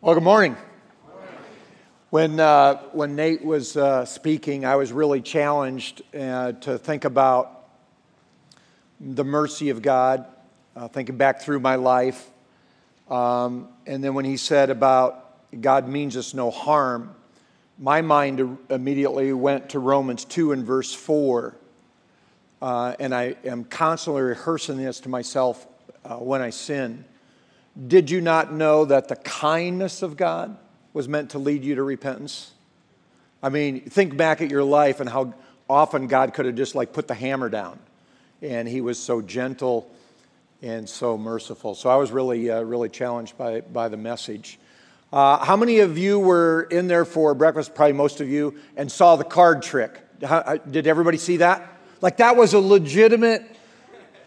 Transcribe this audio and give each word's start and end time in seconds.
Well, 0.00 0.14
good 0.14 0.22
morning. 0.22 0.56
When, 2.10 2.38
uh, 2.38 2.76
when 2.92 3.16
Nate 3.16 3.44
was 3.44 3.76
uh, 3.76 4.04
speaking, 4.04 4.64
I 4.64 4.76
was 4.76 4.92
really 4.92 5.20
challenged 5.20 6.02
uh, 6.14 6.52
to 6.52 6.78
think 6.78 7.04
about 7.04 7.66
the 9.00 9.24
mercy 9.24 9.70
of 9.70 9.82
God, 9.82 10.24
uh, 10.76 10.86
thinking 10.86 11.16
back 11.16 11.40
through 11.40 11.58
my 11.58 11.74
life. 11.74 12.30
Um, 13.10 13.70
and 13.88 14.04
then 14.04 14.14
when 14.14 14.24
he 14.24 14.36
said 14.36 14.70
about 14.70 15.50
God 15.60 15.88
means 15.88 16.16
us 16.16 16.32
no 16.32 16.52
harm, 16.52 17.16
my 17.76 18.00
mind 18.00 18.56
immediately 18.70 19.32
went 19.32 19.70
to 19.70 19.80
Romans 19.80 20.24
2 20.24 20.52
and 20.52 20.64
verse 20.64 20.94
4. 20.94 21.56
Uh, 22.62 22.94
and 23.00 23.12
I 23.12 23.34
am 23.44 23.64
constantly 23.64 24.22
rehearsing 24.22 24.76
this 24.76 25.00
to 25.00 25.08
myself 25.08 25.66
uh, 26.04 26.18
when 26.18 26.40
I 26.40 26.50
sin. 26.50 27.04
Did 27.86 28.10
you 28.10 28.20
not 28.20 28.52
know 28.52 28.84
that 28.86 29.08
the 29.08 29.16
kindness 29.16 30.02
of 30.02 30.16
God 30.16 30.56
was 30.92 31.08
meant 31.08 31.30
to 31.30 31.38
lead 31.38 31.64
you 31.64 31.76
to 31.76 31.82
repentance? 31.82 32.52
I 33.42 33.50
mean, 33.50 33.82
think 33.82 34.16
back 34.16 34.40
at 34.40 34.50
your 34.50 34.64
life 34.64 34.98
and 35.00 35.08
how 35.08 35.34
often 35.70 36.08
God 36.08 36.34
could 36.34 36.46
have 36.46 36.56
just 36.56 36.74
like 36.74 36.92
put 36.92 37.06
the 37.06 37.14
hammer 37.14 37.48
down. 37.48 37.78
And 38.42 38.66
he 38.66 38.80
was 38.80 38.98
so 38.98 39.20
gentle 39.20 39.90
and 40.60 40.88
so 40.88 41.16
merciful. 41.16 41.74
So 41.74 41.88
I 41.88 41.96
was 41.96 42.10
really, 42.10 42.50
uh, 42.50 42.62
really 42.62 42.88
challenged 42.88 43.38
by, 43.38 43.60
by 43.60 43.88
the 43.88 43.96
message. 43.96 44.58
Uh, 45.12 45.44
how 45.44 45.56
many 45.56 45.78
of 45.78 45.96
you 45.96 46.18
were 46.18 46.62
in 46.70 46.88
there 46.88 47.04
for 47.04 47.32
breakfast? 47.34 47.74
Probably 47.74 47.92
most 47.92 48.20
of 48.20 48.28
you, 48.28 48.58
and 48.76 48.90
saw 48.90 49.16
the 49.16 49.24
card 49.24 49.62
trick. 49.62 50.00
How, 50.22 50.56
did 50.56 50.86
everybody 50.86 51.16
see 51.16 51.38
that? 51.38 51.66
Like 52.00 52.18
that 52.18 52.36
was 52.36 52.54
a 52.54 52.58
legitimate 52.58 53.42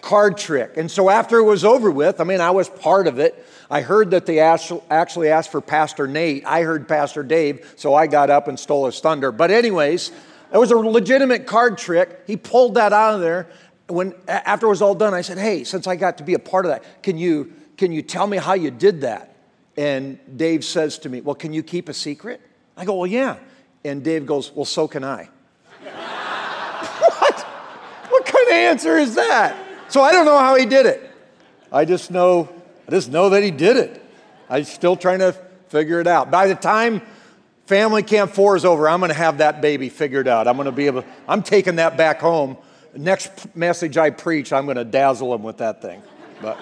card 0.01 0.37
trick. 0.37 0.77
And 0.77 0.89
so 0.89 1.09
after 1.09 1.37
it 1.37 1.43
was 1.43 1.63
over 1.63 1.91
with, 1.91 2.19
I 2.19 2.23
mean, 2.23 2.41
I 2.41 2.51
was 2.51 2.69
part 2.69 3.07
of 3.07 3.19
it. 3.19 3.45
I 3.69 3.81
heard 3.81 4.11
that 4.11 4.25
they 4.25 4.39
actually 4.39 5.29
asked 5.29 5.51
for 5.51 5.61
Pastor 5.61 6.07
Nate. 6.07 6.45
I 6.45 6.63
heard 6.63 6.87
Pastor 6.87 7.23
Dave, 7.23 7.73
so 7.77 7.93
I 7.93 8.07
got 8.07 8.29
up 8.29 8.47
and 8.47 8.59
stole 8.59 8.85
his 8.85 8.99
thunder. 8.99 9.31
But, 9.31 9.51
anyways, 9.51 10.11
it 10.53 10.57
was 10.57 10.71
a 10.71 10.75
legitimate 10.75 11.47
card 11.47 11.77
trick. 11.77 12.23
He 12.27 12.35
pulled 12.35 12.75
that 12.75 12.91
out 12.91 13.15
of 13.15 13.21
there. 13.21 13.47
When 13.87 14.13
after 14.27 14.65
it 14.65 14.69
was 14.69 14.81
all 14.81 14.95
done, 14.95 15.13
I 15.13 15.21
said, 15.21 15.37
"Hey, 15.37 15.63
since 15.63 15.87
I 15.87 15.95
got 15.95 16.17
to 16.17 16.23
be 16.23 16.33
a 16.33 16.39
part 16.39 16.65
of 16.65 16.71
that, 16.71 17.03
can 17.03 17.17
you 17.17 17.53
can 17.77 17.91
you 17.91 18.01
tell 18.01 18.27
me 18.27 18.37
how 18.37 18.53
you 18.53 18.71
did 18.71 19.01
that?" 19.01 19.35
And 19.77 20.19
Dave 20.37 20.63
says 20.63 20.97
to 20.99 21.09
me, 21.09 21.21
"Well, 21.21 21.35
can 21.35 21.53
you 21.53 21.63
keep 21.63 21.89
a 21.89 21.93
secret?" 21.93 22.41
I 22.77 22.85
go, 22.85 22.95
"Well, 22.95 23.07
yeah." 23.07 23.37
And 23.83 24.03
Dave 24.03 24.25
goes, 24.25 24.51
"Well, 24.53 24.65
so 24.65 24.87
can 24.87 25.03
I." 25.03 25.29
what? 25.81 27.39
What 28.09 28.25
kind 28.25 28.47
of 28.47 28.53
answer 28.53 28.97
is 28.97 29.15
that? 29.15 29.55
So 29.91 30.01
I 30.01 30.13
don't 30.13 30.23
know 30.23 30.39
how 30.39 30.55
he 30.55 30.65
did 30.65 30.85
it. 30.85 31.11
I 31.69 31.83
just 31.83 32.11
know, 32.11 32.47
I 32.87 32.91
just 32.91 33.11
know 33.11 33.31
that 33.31 33.43
he 33.43 33.51
did 33.51 33.75
it. 33.75 34.01
I'm 34.49 34.63
still 34.63 34.95
trying 34.95 35.19
to 35.19 35.33
figure 35.67 35.99
it 35.99 36.07
out. 36.07 36.31
By 36.31 36.47
the 36.47 36.55
time 36.55 37.01
family 37.65 38.01
camp 38.01 38.31
four 38.31 38.55
is 38.55 38.63
over, 38.63 38.87
I'm 38.87 39.01
going 39.01 39.11
to 39.11 39.17
have 39.17 39.39
that 39.39 39.59
baby 39.59 39.89
figured 39.89 40.29
out. 40.29 40.47
I'm 40.47 40.55
going 40.55 40.67
to 40.67 40.71
be 40.71 40.85
able, 40.85 41.03
I'm 41.27 41.43
taking 41.43 41.75
that 41.75 41.97
back 41.97 42.21
home. 42.21 42.55
Next 42.95 43.53
message 43.53 43.97
I 43.97 44.11
preach, 44.11 44.53
I'm 44.53 44.63
going 44.63 44.77
to 44.77 44.85
dazzle 44.85 45.29
them 45.33 45.43
with 45.43 45.57
that 45.57 45.81
thing. 45.81 46.01
But 46.41 46.57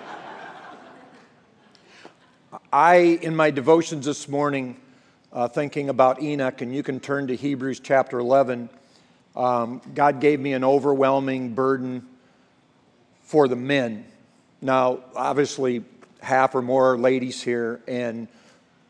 I, 2.74 2.96
in 3.22 3.36
my 3.36 3.52
devotions 3.52 4.08
this 4.08 4.28
morning, 4.28 4.76
uh, 5.32 5.48
thinking 5.48 5.90
about 5.90 6.20
Enoch, 6.20 6.62
and 6.62 6.76
you 6.76 6.82
can 6.82 7.00
turn 7.00 7.28
to 7.28 7.36
Hebrews 7.36 7.80
chapter 7.80 8.18
11. 8.18 8.70
Um, 9.36 9.84
God 9.94 10.20
gave 10.20 10.40
me 10.40 10.54
an 10.54 10.64
overwhelming 10.64 11.54
burden 11.54 12.08
for 13.30 13.48
the 13.48 13.56
men. 13.56 14.04
Now, 14.60 15.02
obviously, 15.16 15.84
half 16.20 16.56
or 16.56 16.64
more 16.64 16.98
ladies 16.98 17.44
here, 17.44 17.80
and 17.88 18.28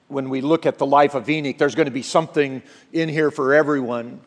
when 0.08 0.30
we 0.30 0.40
look 0.40 0.66
at 0.66 0.78
the 0.78 0.86
life 0.86 1.14
of 1.14 1.30
Enoch, 1.30 1.58
there's 1.58 1.76
going 1.76 1.88
to 1.88 1.92
be 1.92 2.02
something 2.04 2.64
in 2.94 3.10
here 3.10 3.32
for 3.32 3.54
everyone. 3.54 4.22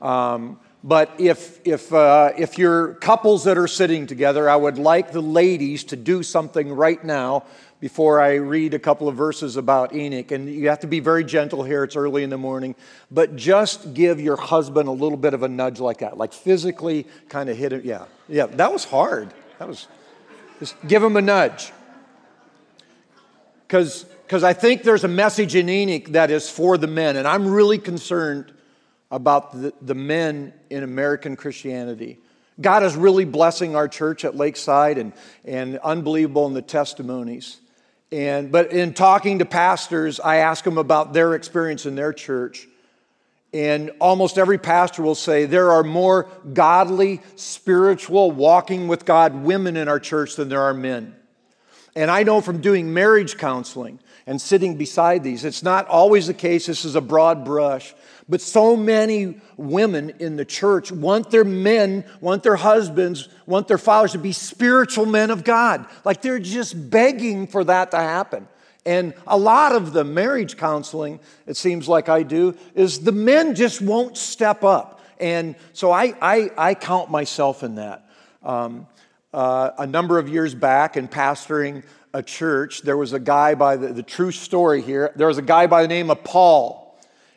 Um, 0.00 0.60
but 0.84 1.10
if, 1.18 1.58
if, 1.66 1.92
uh, 1.92 2.30
if 2.38 2.58
you're 2.58 2.94
couples 2.94 3.42
that 3.42 3.58
are 3.58 3.66
sitting 3.66 4.06
together, 4.06 4.48
I 4.48 4.54
would 4.54 4.78
like 4.78 5.10
the 5.10 5.20
ladies 5.20 5.82
to 5.84 5.96
do 5.96 6.22
something 6.22 6.72
right 6.72 7.02
now 7.02 7.42
before 7.82 8.20
I 8.20 8.34
read 8.34 8.74
a 8.74 8.78
couple 8.78 9.08
of 9.08 9.16
verses 9.16 9.56
about 9.56 9.92
Enoch. 9.92 10.30
And 10.30 10.48
you 10.48 10.68
have 10.68 10.78
to 10.80 10.86
be 10.86 11.00
very 11.00 11.24
gentle 11.24 11.64
here, 11.64 11.82
it's 11.82 11.96
early 11.96 12.22
in 12.22 12.30
the 12.30 12.38
morning. 12.38 12.76
But 13.10 13.34
just 13.34 13.92
give 13.92 14.20
your 14.20 14.36
husband 14.36 14.88
a 14.88 14.92
little 14.92 15.18
bit 15.18 15.34
of 15.34 15.42
a 15.42 15.48
nudge 15.48 15.80
like 15.80 15.98
that, 15.98 16.16
like 16.16 16.32
physically 16.32 17.08
kind 17.28 17.50
of 17.50 17.56
hit 17.56 17.72
him. 17.72 17.82
Yeah, 17.84 18.04
yeah, 18.28 18.46
that 18.46 18.72
was 18.72 18.84
hard. 18.84 19.34
That 19.58 19.66
was, 19.66 19.88
just 20.60 20.76
give 20.86 21.02
him 21.02 21.16
a 21.16 21.20
nudge. 21.20 21.72
Because 23.66 24.04
I 24.30 24.52
think 24.52 24.84
there's 24.84 25.02
a 25.02 25.08
message 25.08 25.56
in 25.56 25.68
Enoch 25.68 26.04
that 26.12 26.30
is 26.30 26.48
for 26.48 26.78
the 26.78 26.86
men, 26.86 27.16
and 27.16 27.26
I'm 27.26 27.48
really 27.48 27.78
concerned 27.78 28.52
about 29.10 29.60
the, 29.60 29.74
the 29.82 29.96
men 29.96 30.52
in 30.70 30.84
American 30.84 31.34
Christianity. 31.34 32.20
God 32.60 32.84
is 32.84 32.94
really 32.94 33.24
blessing 33.24 33.74
our 33.74 33.88
church 33.88 34.24
at 34.24 34.36
Lakeside 34.36 34.98
and, 34.98 35.12
and 35.44 35.78
unbelievable 35.78 36.46
in 36.46 36.54
the 36.54 36.62
testimonies. 36.62 37.58
And, 38.12 38.52
but 38.52 38.72
in 38.72 38.92
talking 38.92 39.38
to 39.38 39.46
pastors, 39.46 40.20
I 40.20 40.36
ask 40.36 40.62
them 40.64 40.76
about 40.76 41.14
their 41.14 41.34
experience 41.34 41.86
in 41.86 41.94
their 41.94 42.12
church. 42.12 42.68
And 43.54 43.90
almost 44.00 44.38
every 44.38 44.58
pastor 44.58 45.02
will 45.02 45.14
say 45.14 45.46
there 45.46 45.72
are 45.72 45.82
more 45.82 46.28
godly, 46.52 47.22
spiritual, 47.36 48.30
walking 48.30 48.86
with 48.86 49.06
God 49.06 49.34
women 49.34 49.76
in 49.76 49.88
our 49.88 49.98
church 49.98 50.36
than 50.36 50.50
there 50.50 50.62
are 50.62 50.74
men. 50.74 51.16
And 51.96 52.10
I 52.10 52.22
know 52.22 52.40
from 52.40 52.60
doing 52.60 52.92
marriage 52.92 53.36
counseling 53.38 53.98
and 54.26 54.40
sitting 54.40 54.76
beside 54.76 55.22
these, 55.22 55.44
it's 55.44 55.62
not 55.62 55.86
always 55.88 56.26
the 56.26 56.34
case. 56.34 56.66
This 56.66 56.84
is 56.84 56.94
a 56.94 57.00
broad 57.00 57.44
brush. 57.44 57.94
But 58.28 58.40
so 58.40 58.76
many 58.76 59.40
women 59.56 60.14
in 60.18 60.36
the 60.36 60.44
church 60.44 60.92
want 60.92 61.30
their 61.30 61.44
men, 61.44 62.04
want 62.20 62.42
their 62.42 62.56
husbands, 62.56 63.28
want 63.46 63.68
their 63.68 63.78
fathers 63.78 64.12
to 64.12 64.18
be 64.18 64.32
spiritual 64.32 65.06
men 65.06 65.30
of 65.30 65.44
God. 65.44 65.86
Like 66.04 66.22
they're 66.22 66.38
just 66.38 66.90
begging 66.90 67.46
for 67.46 67.64
that 67.64 67.90
to 67.90 67.98
happen. 67.98 68.48
And 68.84 69.14
a 69.26 69.36
lot 69.36 69.72
of 69.72 69.92
the 69.92 70.04
marriage 70.04 70.56
counseling, 70.56 71.20
it 71.46 71.56
seems 71.56 71.88
like 71.88 72.08
I 72.08 72.22
do, 72.22 72.56
is 72.74 73.00
the 73.00 73.12
men 73.12 73.54
just 73.54 73.80
won't 73.80 74.16
step 74.16 74.64
up. 74.64 75.00
And 75.20 75.54
so 75.72 75.92
I, 75.92 76.14
I, 76.20 76.50
I 76.58 76.74
count 76.74 77.10
myself 77.10 77.62
in 77.62 77.76
that. 77.76 78.08
Um, 78.42 78.88
uh, 79.32 79.70
a 79.78 79.86
number 79.86 80.18
of 80.18 80.28
years 80.28 80.54
back 80.54 80.96
in 80.96 81.06
pastoring 81.08 81.84
a 82.12 82.22
church, 82.22 82.82
there 82.82 82.96
was 82.96 83.12
a 83.12 83.20
guy 83.20 83.54
by 83.54 83.76
the, 83.76 83.88
the 83.88 84.02
true 84.02 84.32
story 84.32 84.82
here, 84.82 85.12
there 85.16 85.28
was 85.28 85.38
a 85.38 85.42
guy 85.42 85.66
by 85.66 85.82
the 85.82 85.88
name 85.88 86.10
of 86.10 86.22
Paul. 86.24 86.81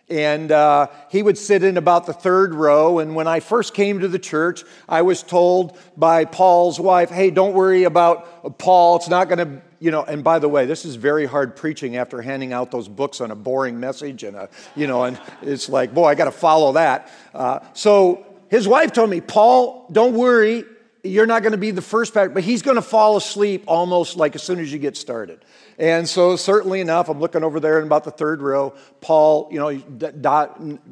And 0.07 0.51
uh, 0.51 0.87
he 1.09 1.23
would 1.23 1.37
sit 1.37 1.63
in 1.63 1.77
about 1.77 2.05
the 2.05 2.13
third 2.13 2.53
row. 2.53 2.99
And 2.99 3.15
when 3.15 3.27
I 3.27 3.39
first 3.39 3.73
came 3.73 4.01
to 4.01 4.07
the 4.07 4.19
church, 4.19 4.63
I 4.87 5.01
was 5.01 5.23
told 5.23 5.79
by 5.97 6.25
Paul's 6.25 6.79
wife, 6.79 7.09
hey, 7.09 7.31
don't 7.31 7.53
worry 7.53 7.85
about 7.85 8.59
Paul. 8.59 8.97
It's 8.97 9.09
not 9.09 9.29
going 9.29 9.39
to, 9.39 9.61
you 9.79 9.89
know, 9.89 10.03
and 10.03 10.23
by 10.23 10.37
the 10.37 10.47
way, 10.47 10.67
this 10.67 10.85
is 10.85 10.95
very 10.95 11.25
hard 11.25 11.55
preaching 11.55 11.97
after 11.97 12.21
handing 12.21 12.53
out 12.53 12.69
those 12.69 12.87
books 12.87 13.19
on 13.19 13.31
a 13.31 13.35
boring 13.35 13.79
message. 13.79 14.23
And, 14.23 14.37
a, 14.37 14.49
you 14.75 14.85
know, 14.85 15.05
and 15.05 15.19
it's 15.41 15.69
like, 15.69 15.91
boy, 15.91 16.05
I 16.05 16.13
got 16.13 16.25
to 16.25 16.31
follow 16.31 16.73
that. 16.73 17.11
Uh, 17.33 17.59
so 17.73 18.27
his 18.49 18.67
wife 18.67 18.93
told 18.93 19.09
me, 19.09 19.21
Paul, 19.21 19.87
don't 19.91 20.13
worry. 20.13 20.65
You're 21.05 21.25
not 21.25 21.43
going 21.43 21.51
to 21.51 21.57
be 21.57 21.71
the 21.71 21.81
first 21.81 22.13
pastor, 22.13 22.29
but 22.29 22.43
he's 22.43 22.61
going 22.61 22.75
to 22.75 22.81
fall 22.81 23.15
asleep 23.15 23.63
almost 23.67 24.17
like 24.17 24.35
as 24.35 24.43
soon 24.43 24.59
as 24.59 24.73
you 24.73 24.79
get 24.79 24.97
started. 24.97 25.45
And 25.77 26.07
so, 26.07 26.37
certainly 26.37 26.79
enough, 26.79 27.09
I'm 27.09 27.19
looking 27.19 27.43
over 27.43 27.59
there 27.59 27.79
in 27.79 27.85
about 27.85 28.05
the 28.05 28.11
third 28.11 28.41
row. 28.41 28.73
Paul, 29.01 29.49
you 29.51 29.59
know, 29.59 29.69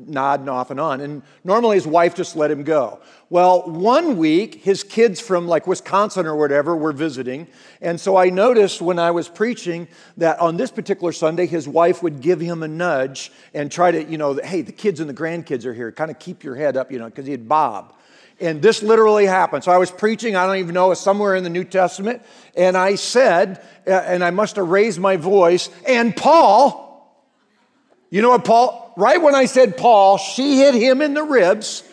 nodding 0.05 0.49
off 0.49 0.71
and 0.71 0.79
on. 0.79 0.99
And 0.99 1.23
normally 1.43 1.77
his 1.77 1.87
wife 1.87 2.15
just 2.15 2.35
let 2.35 2.51
him 2.51 2.63
go. 2.63 2.99
Well, 3.29 3.63
one 3.63 4.17
week, 4.17 4.55
his 4.55 4.83
kids 4.83 5.21
from 5.21 5.47
like 5.47 5.65
Wisconsin 5.67 6.25
or 6.25 6.35
whatever 6.35 6.75
were 6.75 6.91
visiting. 6.91 7.47
And 7.81 7.99
so 7.99 8.17
I 8.17 8.29
noticed 8.29 8.81
when 8.81 8.99
I 8.99 9.11
was 9.11 9.29
preaching 9.29 9.87
that 10.17 10.37
on 10.39 10.57
this 10.57 10.69
particular 10.69 11.13
Sunday, 11.13 11.45
his 11.45 11.67
wife 11.67 12.03
would 12.03 12.19
give 12.19 12.41
him 12.41 12.61
a 12.61 12.67
nudge 12.67 13.31
and 13.53 13.71
try 13.71 13.89
to, 13.89 14.03
you 14.03 14.17
know, 14.17 14.33
hey, 14.43 14.61
the 14.61 14.73
kids 14.73 14.99
and 14.99 15.09
the 15.09 15.13
grandkids 15.13 15.65
are 15.65 15.73
here. 15.73 15.91
Kind 15.91 16.11
of 16.11 16.19
keep 16.19 16.43
your 16.43 16.55
head 16.55 16.75
up, 16.75 16.91
you 16.91 16.99
know, 16.99 17.05
because 17.05 17.25
he 17.25 17.31
had 17.31 17.47
Bob. 17.47 17.95
And 18.39 18.61
this 18.61 18.83
literally 18.83 19.25
happened. 19.25 19.63
So 19.63 19.71
I 19.71 19.77
was 19.77 19.91
preaching, 19.91 20.35
I 20.35 20.45
don't 20.45 20.57
even 20.57 20.73
know, 20.73 20.93
somewhere 20.93 21.35
in 21.35 21.43
the 21.43 21.49
New 21.49 21.63
Testament, 21.63 22.21
and 22.55 22.75
I 22.75 22.95
said, 22.95 23.63
uh, 23.87 23.91
and 23.91 24.23
I 24.23 24.31
must 24.31 24.55
have 24.57 24.67
raised 24.67 24.99
my 24.99 25.17
voice, 25.17 25.69
and 25.87 26.15
Paul, 26.15 26.81
you 28.09 28.21
know 28.21 28.29
what, 28.29 28.43
Paul, 28.43 28.93
right 28.97 29.21
when 29.21 29.35
I 29.35 29.45
said 29.45 29.77
Paul, 29.77 30.17
she 30.17 30.57
hit 30.57 30.73
him 30.75 31.01
in 31.01 31.13
the 31.13 31.23
ribs. 31.23 31.83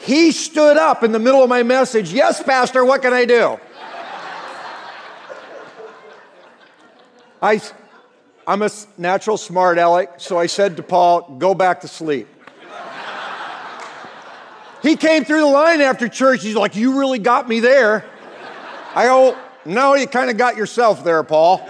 He 0.00 0.32
stood 0.32 0.76
up 0.76 1.02
in 1.02 1.12
the 1.12 1.18
middle 1.18 1.42
of 1.42 1.48
my 1.48 1.62
message. 1.62 2.12
Yes, 2.12 2.42
Pastor, 2.42 2.84
what 2.84 3.00
can 3.00 3.12
I 3.12 3.24
do? 3.24 3.58
I, 7.40 7.60
I'm 8.46 8.62
a 8.62 8.70
natural 8.98 9.36
smart 9.36 9.78
aleck, 9.78 10.14
so 10.18 10.38
I 10.38 10.46
said 10.46 10.76
to 10.76 10.82
Paul, 10.82 11.36
go 11.38 11.54
back 11.54 11.80
to 11.82 11.88
sleep. 11.88 12.28
He 14.84 14.96
came 14.96 15.24
through 15.24 15.40
the 15.40 15.46
line 15.46 15.80
after 15.80 16.08
church. 16.08 16.42
He's 16.42 16.54
like, 16.54 16.76
You 16.76 16.98
really 16.98 17.18
got 17.18 17.48
me 17.48 17.60
there. 17.60 18.04
I 18.94 19.06
go, 19.06 19.36
No, 19.64 19.94
you 19.94 20.06
kind 20.06 20.30
of 20.30 20.36
got 20.36 20.58
yourself 20.58 21.02
there, 21.02 21.22
Paul. 21.22 21.66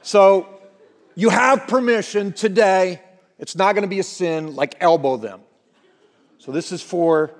So 0.00 0.48
you 1.14 1.28
have 1.28 1.66
permission 1.66 2.32
today. 2.32 3.02
It's 3.38 3.54
not 3.54 3.74
going 3.74 3.82
to 3.82 3.88
be 3.88 3.98
a 3.98 4.02
sin 4.02 4.56
like 4.56 4.76
elbow 4.80 5.18
them. 5.18 5.40
So 6.38 6.52
this 6.52 6.72
is 6.72 6.80
for 6.82 7.32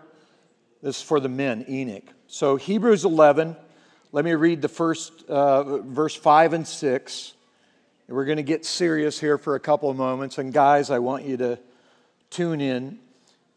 this 0.82 0.98
is 0.98 1.02
for 1.02 1.18
the 1.18 1.30
men, 1.30 1.64
Enoch. 1.66 2.04
So 2.26 2.56
Hebrews 2.56 3.04
11. 3.06 3.56
Let 4.12 4.24
me 4.24 4.34
read 4.34 4.60
the 4.60 4.68
first 4.68 5.24
uh, 5.24 5.78
verse 5.78 6.14
five 6.14 6.52
and 6.52 6.66
six. 6.66 7.32
We're 8.08 8.26
going 8.26 8.36
to 8.36 8.42
get 8.42 8.66
serious 8.66 9.18
here 9.18 9.38
for 9.38 9.54
a 9.54 9.60
couple 9.60 9.88
of 9.88 9.96
moments. 9.96 10.36
And 10.36 10.52
guys, 10.52 10.90
I 10.90 10.98
want 10.98 11.24
you 11.24 11.38
to 11.38 11.58
tune 12.30 12.60
in, 12.60 12.98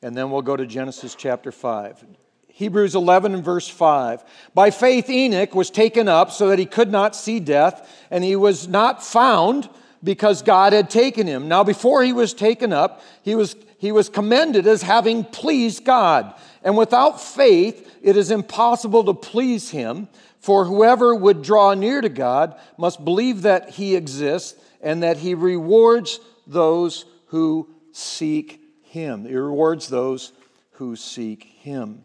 and 0.02 0.16
then 0.16 0.32
we'll 0.32 0.42
go 0.42 0.56
to 0.56 0.66
Genesis 0.66 1.16
chapter 1.16 1.52
5. 1.52 2.06
Hebrews 2.48 2.96
11 2.96 3.34
and 3.36 3.44
verse 3.44 3.68
5. 3.68 4.24
By 4.54 4.70
faith, 4.70 5.10
Enoch 5.10 5.56
was 5.56 5.70
taken 5.70 6.08
up 6.08 6.32
so 6.32 6.50
that 6.50 6.60
he 6.60 6.66
could 6.66 6.92
not 6.92 7.16
see 7.16 7.40
death, 7.40 7.90
and 8.12 8.24
he 8.24 8.36
was 8.36 8.68
not 8.68 9.04
found 9.04 9.70
because 10.04 10.42
God 10.42 10.74
had 10.74 10.90
taken 10.90 11.28
him. 11.28 11.48
Now, 11.48 11.64
before 11.64 12.04
he 12.04 12.14
was 12.14 12.34
taken 12.34 12.74
up, 12.74 13.02
he 13.22 13.36
was, 13.36 13.56
he 13.78 13.92
was 13.92 14.10
commended 14.10 14.68
as 14.68 14.82
having 14.82 15.24
pleased 15.24 15.86
God. 15.86 16.34
And 16.64 16.78
without 16.78 17.22
faith, 17.22 17.98
it 18.02 18.18
is 18.18 18.32
impossible 18.32 19.06
to 19.06 19.14
please 19.14 19.70
him, 19.70 20.08
for 20.40 20.66
whoever 20.66 21.14
would 21.14 21.42
draw 21.42 21.74
near 21.74 22.02
to 22.02 22.10
God 22.10 22.60
must 22.78 23.04
believe 23.04 23.42
that 23.44 23.72
he 23.72 23.96
exists 23.96 24.60
and 24.82 25.04
that 25.04 25.18
he 25.18 25.34
rewards 25.34 26.20
those 26.48 27.06
who 27.28 27.70
seek 27.92 28.62
him. 28.90 29.26
He 29.26 29.36
rewards 29.36 29.88
those 29.88 30.34
who 30.74 30.96
seek 30.96 31.44
him. 31.44 32.04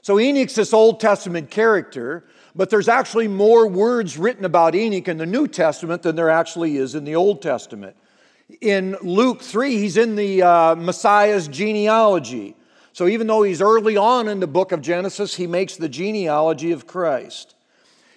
So 0.00 0.18
Enoch's 0.18 0.54
this 0.54 0.72
Old 0.72 1.00
Testament 1.00 1.50
character, 1.50 2.24
but 2.54 2.70
there's 2.70 2.88
actually 2.88 3.28
more 3.28 3.68
words 3.68 4.18
written 4.18 4.44
about 4.44 4.74
Enoch 4.74 5.08
in 5.08 5.16
the 5.16 5.26
New 5.26 5.46
Testament 5.46 6.02
than 6.02 6.16
there 6.16 6.30
actually 6.30 6.76
is 6.76 6.94
in 6.94 7.04
the 7.04 7.14
Old 7.14 7.40
Testament. 7.40 7.96
In 8.60 8.96
Luke 9.02 9.42
3, 9.42 9.78
he's 9.78 9.96
in 9.96 10.16
the 10.16 10.42
uh, 10.42 10.74
Messiah's 10.74 11.48
genealogy. 11.48 12.56
So 12.92 13.06
even 13.06 13.26
though 13.26 13.42
he's 13.42 13.62
early 13.62 13.96
on 13.96 14.28
in 14.28 14.40
the 14.40 14.46
book 14.46 14.72
of 14.72 14.82
Genesis, 14.82 15.34
he 15.36 15.46
makes 15.46 15.76
the 15.76 15.88
genealogy 15.88 16.72
of 16.72 16.86
Christ. 16.86 17.54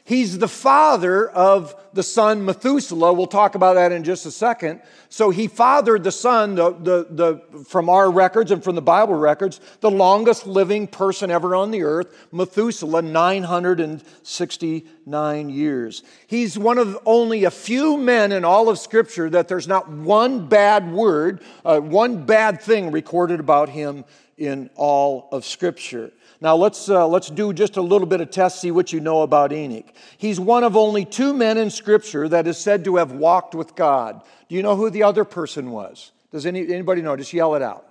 He's 0.04 0.38
the 0.38 0.48
father 0.48 1.30
of 1.30 1.76
the 1.96 2.04
son 2.04 2.46
Methuselah. 2.46 3.14
We'll 3.14 3.26
talk 3.26 3.56
about 3.56 3.74
that 3.76 3.92
in 3.92 4.04
just 4.04 4.26
a 4.26 4.32
second. 4.32 4.82
So 5.10 5.30
he 5.30 5.48
fathered 5.48 6.04
the 6.04 6.12
son, 6.12 6.56
the, 6.56 6.72
the, 6.72 7.08
the, 7.10 7.38
from 7.64 7.88
our 7.90 8.12
records 8.12 8.52
and 8.52 8.62
from 8.64 8.76
the 8.76 8.82
Bible 8.82 9.16
records, 9.16 9.62
the 9.80 9.90
longest 9.90 10.46
living 10.46 10.88
person 10.88 11.32
ever 11.32 11.56
on 11.56 11.72
the 11.72 11.84
earth, 11.84 12.28
Methuselah, 12.32 13.02
969 13.02 15.50
years. 15.50 16.04
He's 16.28 16.60
one 16.60 16.78
of 16.78 17.00
only 17.06 17.46
a 17.46 17.52
few 17.52 17.96
men 17.98 18.34
in 18.34 18.46
all 18.46 18.70
of 18.70 18.78
Scripture 18.78 19.30
that 19.30 19.48
there's 19.48 19.68
not 19.68 19.90
one 19.90 20.48
bad 20.48 20.92
word, 20.92 21.42
uh, 21.64 21.80
one 21.80 22.26
bad 22.26 22.62
thing 22.62 22.92
recorded 22.92 23.40
about 23.40 23.70
him 23.70 24.04
in 24.38 24.70
all 24.76 25.30
of 25.32 25.46
Scripture. 25.46 26.12
Now 26.42 26.56
let's, 26.56 26.90
uh, 26.90 27.08
let's 27.08 27.30
do 27.30 27.54
just 27.54 27.78
a 27.78 27.82
little 27.82 28.08
bit 28.08 28.22
of 28.22 28.30
test, 28.30 28.60
see 28.60 28.72
what 28.72 28.92
you 28.92 29.00
know 29.00 29.22
about 29.22 29.54
Enoch. 29.54 29.86
He's 30.18 30.40
one 30.40 30.64
of 30.64 30.76
only 30.76 31.06
two 31.06 31.34
men 31.34 31.58
in 31.58 31.70
Scripture 31.86 32.28
that 32.28 32.48
is 32.48 32.58
said 32.58 32.84
to 32.86 32.96
have 32.96 33.12
walked 33.12 33.54
with 33.54 33.76
God. 33.76 34.24
Do 34.50 34.56
you 34.56 34.64
know 34.64 34.76
who 34.76 34.90
the 34.90 35.04
other 35.04 35.24
person 35.24 35.70
was? 35.70 36.12
Does 36.32 36.48
any, 36.48 36.62
anybody 36.62 37.04
know? 37.04 37.16
Just 37.16 37.32
yell 37.32 37.54
it 37.54 37.62
out. 37.62 37.88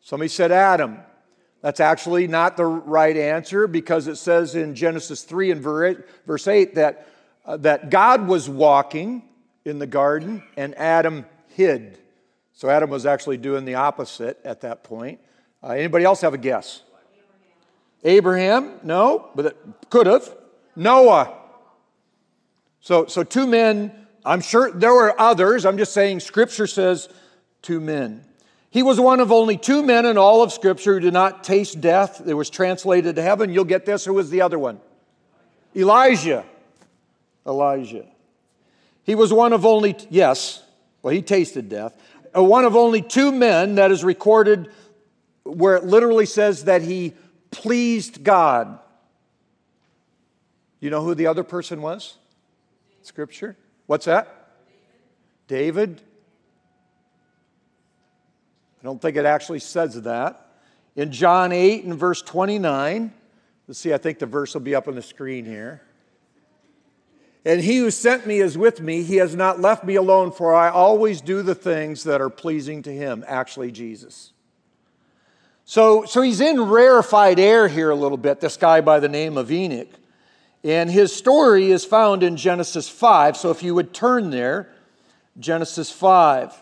Somebody 0.00 0.28
said 0.28 0.50
Adam. 0.50 1.00
That's 1.60 1.78
actually 1.78 2.26
not 2.26 2.56
the 2.56 2.64
right 2.64 3.18
answer 3.18 3.66
because 3.66 4.06
it 4.06 4.16
says 4.16 4.54
in 4.54 4.74
Genesis 4.74 5.24
3 5.24 5.50
and 5.50 5.60
verse 5.60 6.48
8 6.48 6.76
that, 6.76 7.06
uh, 7.44 7.58
that 7.58 7.90
God 7.90 8.26
was 8.28 8.48
walking 8.48 9.28
in 9.66 9.78
the 9.78 9.86
garden 9.86 10.42
and 10.56 10.74
Adam 10.76 11.26
hid. 11.48 11.98
So 12.54 12.70
Adam 12.70 12.88
was 12.88 13.04
actually 13.04 13.36
doing 13.36 13.66
the 13.66 13.74
opposite 13.74 14.40
at 14.42 14.62
that 14.62 14.84
point. 14.84 15.20
Uh, 15.62 15.72
anybody 15.72 16.06
else 16.06 16.22
have 16.22 16.32
a 16.32 16.38
guess? 16.38 16.80
Abraham, 18.04 18.80
no, 18.82 19.28
but 19.34 19.46
it 19.46 19.56
could 19.90 20.06
have. 20.06 20.34
Noah. 20.74 21.43
So, 22.84 23.06
so 23.06 23.24
two 23.24 23.46
men, 23.46 23.92
I'm 24.26 24.42
sure 24.42 24.70
there 24.70 24.92
were 24.92 25.18
others. 25.18 25.64
I'm 25.64 25.78
just 25.78 25.94
saying 25.94 26.20
scripture 26.20 26.66
says 26.66 27.08
two 27.62 27.80
men. 27.80 28.22
He 28.68 28.82
was 28.82 29.00
one 29.00 29.20
of 29.20 29.32
only 29.32 29.56
two 29.56 29.82
men 29.82 30.04
in 30.04 30.18
all 30.18 30.42
of 30.42 30.52
scripture 30.52 30.92
who 30.92 31.00
did 31.00 31.14
not 31.14 31.44
taste 31.44 31.80
death. 31.80 32.20
It 32.26 32.34
was 32.34 32.50
translated 32.50 33.16
to 33.16 33.22
heaven. 33.22 33.54
You'll 33.54 33.64
get 33.64 33.86
this. 33.86 34.04
Who 34.04 34.12
was 34.12 34.28
the 34.28 34.42
other 34.42 34.58
one? 34.58 34.80
Elijah. 35.74 36.44
Elijah. 37.46 38.04
He 39.04 39.14
was 39.14 39.32
one 39.32 39.54
of 39.54 39.64
only, 39.64 39.96
yes, 40.10 40.62
well, 41.00 41.14
he 41.14 41.22
tasted 41.22 41.70
death. 41.70 41.98
Uh, 42.36 42.42
one 42.42 42.66
of 42.66 42.76
only 42.76 43.00
two 43.00 43.32
men 43.32 43.76
that 43.76 43.92
is 43.92 44.04
recorded 44.04 44.70
where 45.44 45.76
it 45.76 45.84
literally 45.84 46.26
says 46.26 46.64
that 46.64 46.82
he 46.82 47.14
pleased 47.50 48.22
God. 48.22 48.78
You 50.80 50.90
know 50.90 51.02
who 51.02 51.14
the 51.14 51.28
other 51.28 51.44
person 51.44 51.80
was? 51.80 52.18
Scripture. 53.06 53.56
What's 53.86 54.06
that? 54.06 54.56
David. 55.46 56.00
I 58.80 58.84
don't 58.84 59.00
think 59.00 59.16
it 59.16 59.24
actually 59.24 59.60
says 59.60 60.00
that. 60.02 60.40
In 60.96 61.10
John 61.10 61.52
8 61.52 61.84
and 61.84 61.94
verse 61.98 62.22
29, 62.22 63.12
let's 63.66 63.78
see, 63.78 63.92
I 63.92 63.98
think 63.98 64.18
the 64.18 64.26
verse 64.26 64.54
will 64.54 64.60
be 64.60 64.74
up 64.74 64.88
on 64.88 64.94
the 64.94 65.02
screen 65.02 65.44
here. 65.44 65.82
And 67.44 67.60
he 67.60 67.78
who 67.78 67.90
sent 67.90 68.26
me 68.26 68.40
is 68.40 68.56
with 68.56 68.80
me. 68.80 69.02
He 69.02 69.16
has 69.16 69.34
not 69.34 69.60
left 69.60 69.84
me 69.84 69.96
alone, 69.96 70.32
for 70.32 70.54
I 70.54 70.70
always 70.70 71.20
do 71.20 71.42
the 71.42 71.54
things 71.54 72.04
that 72.04 72.20
are 72.20 72.30
pleasing 72.30 72.82
to 72.84 72.92
him, 72.92 73.24
actually, 73.26 73.70
Jesus. 73.70 74.32
So, 75.66 76.04
so 76.04 76.22
he's 76.22 76.40
in 76.40 76.60
rarefied 76.60 77.38
air 77.38 77.68
here 77.68 77.90
a 77.90 77.94
little 77.94 78.18
bit, 78.18 78.40
this 78.40 78.56
guy 78.56 78.80
by 78.80 79.00
the 79.00 79.08
name 79.08 79.36
of 79.36 79.50
Enoch. 79.50 79.88
And 80.64 80.90
his 80.90 81.14
story 81.14 81.70
is 81.70 81.84
found 81.84 82.22
in 82.22 82.36
Genesis 82.36 82.88
5. 82.88 83.36
So 83.36 83.50
if 83.50 83.62
you 83.62 83.74
would 83.74 83.92
turn 83.92 84.30
there, 84.30 84.74
Genesis 85.38 85.90
5. 85.90 86.58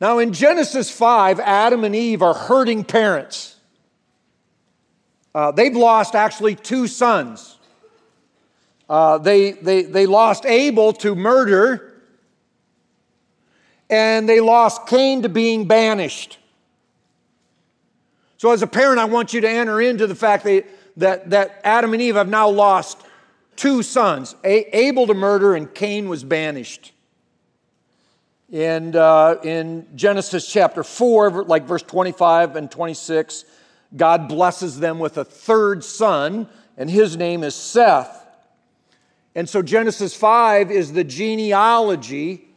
Now, 0.00 0.18
in 0.18 0.32
Genesis 0.32 0.90
5, 0.90 1.40
Adam 1.40 1.84
and 1.84 1.94
Eve 1.94 2.22
are 2.22 2.34
hurting 2.34 2.84
parents. 2.84 3.56
Uh, 5.34 5.52
they've 5.52 5.76
lost 5.76 6.14
actually 6.14 6.54
two 6.54 6.86
sons. 6.86 7.58
Uh, 8.88 9.18
they, 9.18 9.52
they, 9.52 9.82
they 9.82 10.06
lost 10.06 10.46
Abel 10.46 10.92
to 10.94 11.14
murder, 11.14 12.00
and 13.90 14.28
they 14.28 14.40
lost 14.40 14.86
Cain 14.86 15.22
to 15.22 15.28
being 15.28 15.66
banished. 15.66 16.38
So, 18.38 18.52
as 18.52 18.62
a 18.62 18.66
parent, 18.66 18.98
I 18.98 19.06
want 19.06 19.32
you 19.32 19.40
to 19.40 19.48
enter 19.48 19.80
into 19.80 20.06
the 20.06 20.14
fact 20.14 20.44
that, 20.44 20.66
that, 20.96 21.30
that 21.30 21.60
Adam 21.64 21.92
and 21.92 22.02
Eve 22.02 22.16
have 22.16 22.28
now 22.28 22.48
lost 22.48 22.98
two 23.56 23.82
sons 23.82 24.34
Abel 24.44 25.06
to 25.06 25.14
murder, 25.14 25.54
and 25.54 25.72
Cain 25.74 26.08
was 26.08 26.24
banished. 26.24 26.92
And 28.52 28.94
uh, 28.94 29.38
in 29.42 29.86
Genesis 29.96 30.50
chapter 30.50 30.84
4, 30.84 31.44
like 31.44 31.64
verse 31.64 31.82
25 31.82 32.56
and 32.56 32.70
26, 32.70 33.44
God 33.96 34.28
blesses 34.28 34.78
them 34.78 34.98
with 34.98 35.18
a 35.18 35.24
third 35.24 35.82
son, 35.82 36.48
and 36.76 36.88
his 36.88 37.16
name 37.16 37.42
is 37.42 37.54
Seth. 37.54 38.24
And 39.34 39.48
so 39.48 39.62
Genesis 39.62 40.14
5 40.14 40.70
is 40.70 40.92
the 40.92 41.04
genealogy 41.04 42.48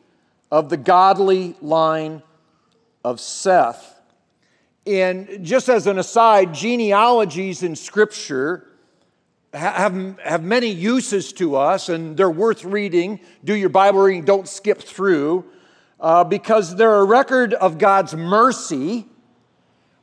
of 0.52 0.70
the 0.70 0.78
godly 0.78 1.56
line 1.62 2.22
of 3.04 3.20
Seth. 3.20 3.99
And 4.90 5.46
just 5.46 5.70
as 5.70 5.86
an 5.86 6.00
aside, 6.00 6.52
genealogies 6.52 7.62
in 7.62 7.76
Scripture 7.76 8.66
have, 9.54 10.18
have 10.20 10.42
many 10.42 10.70
uses 10.70 11.32
to 11.34 11.58
us, 11.58 11.90
and 11.90 12.18
they're 12.18 12.28
worth 12.28 12.66
reading. 12.66 13.20
Do 13.44 13.54
your 13.54 13.70
Bible 13.70 14.00
reading, 14.00 14.26
don't 14.26 14.48
skip 14.48 14.82
through, 14.82 15.46
uh, 16.00 16.24
because 16.24 16.76
they're 16.76 16.96
a 16.96 17.04
record 17.04 17.54
of 17.54 17.78
God's 17.78 18.16
mercy, 18.16 19.06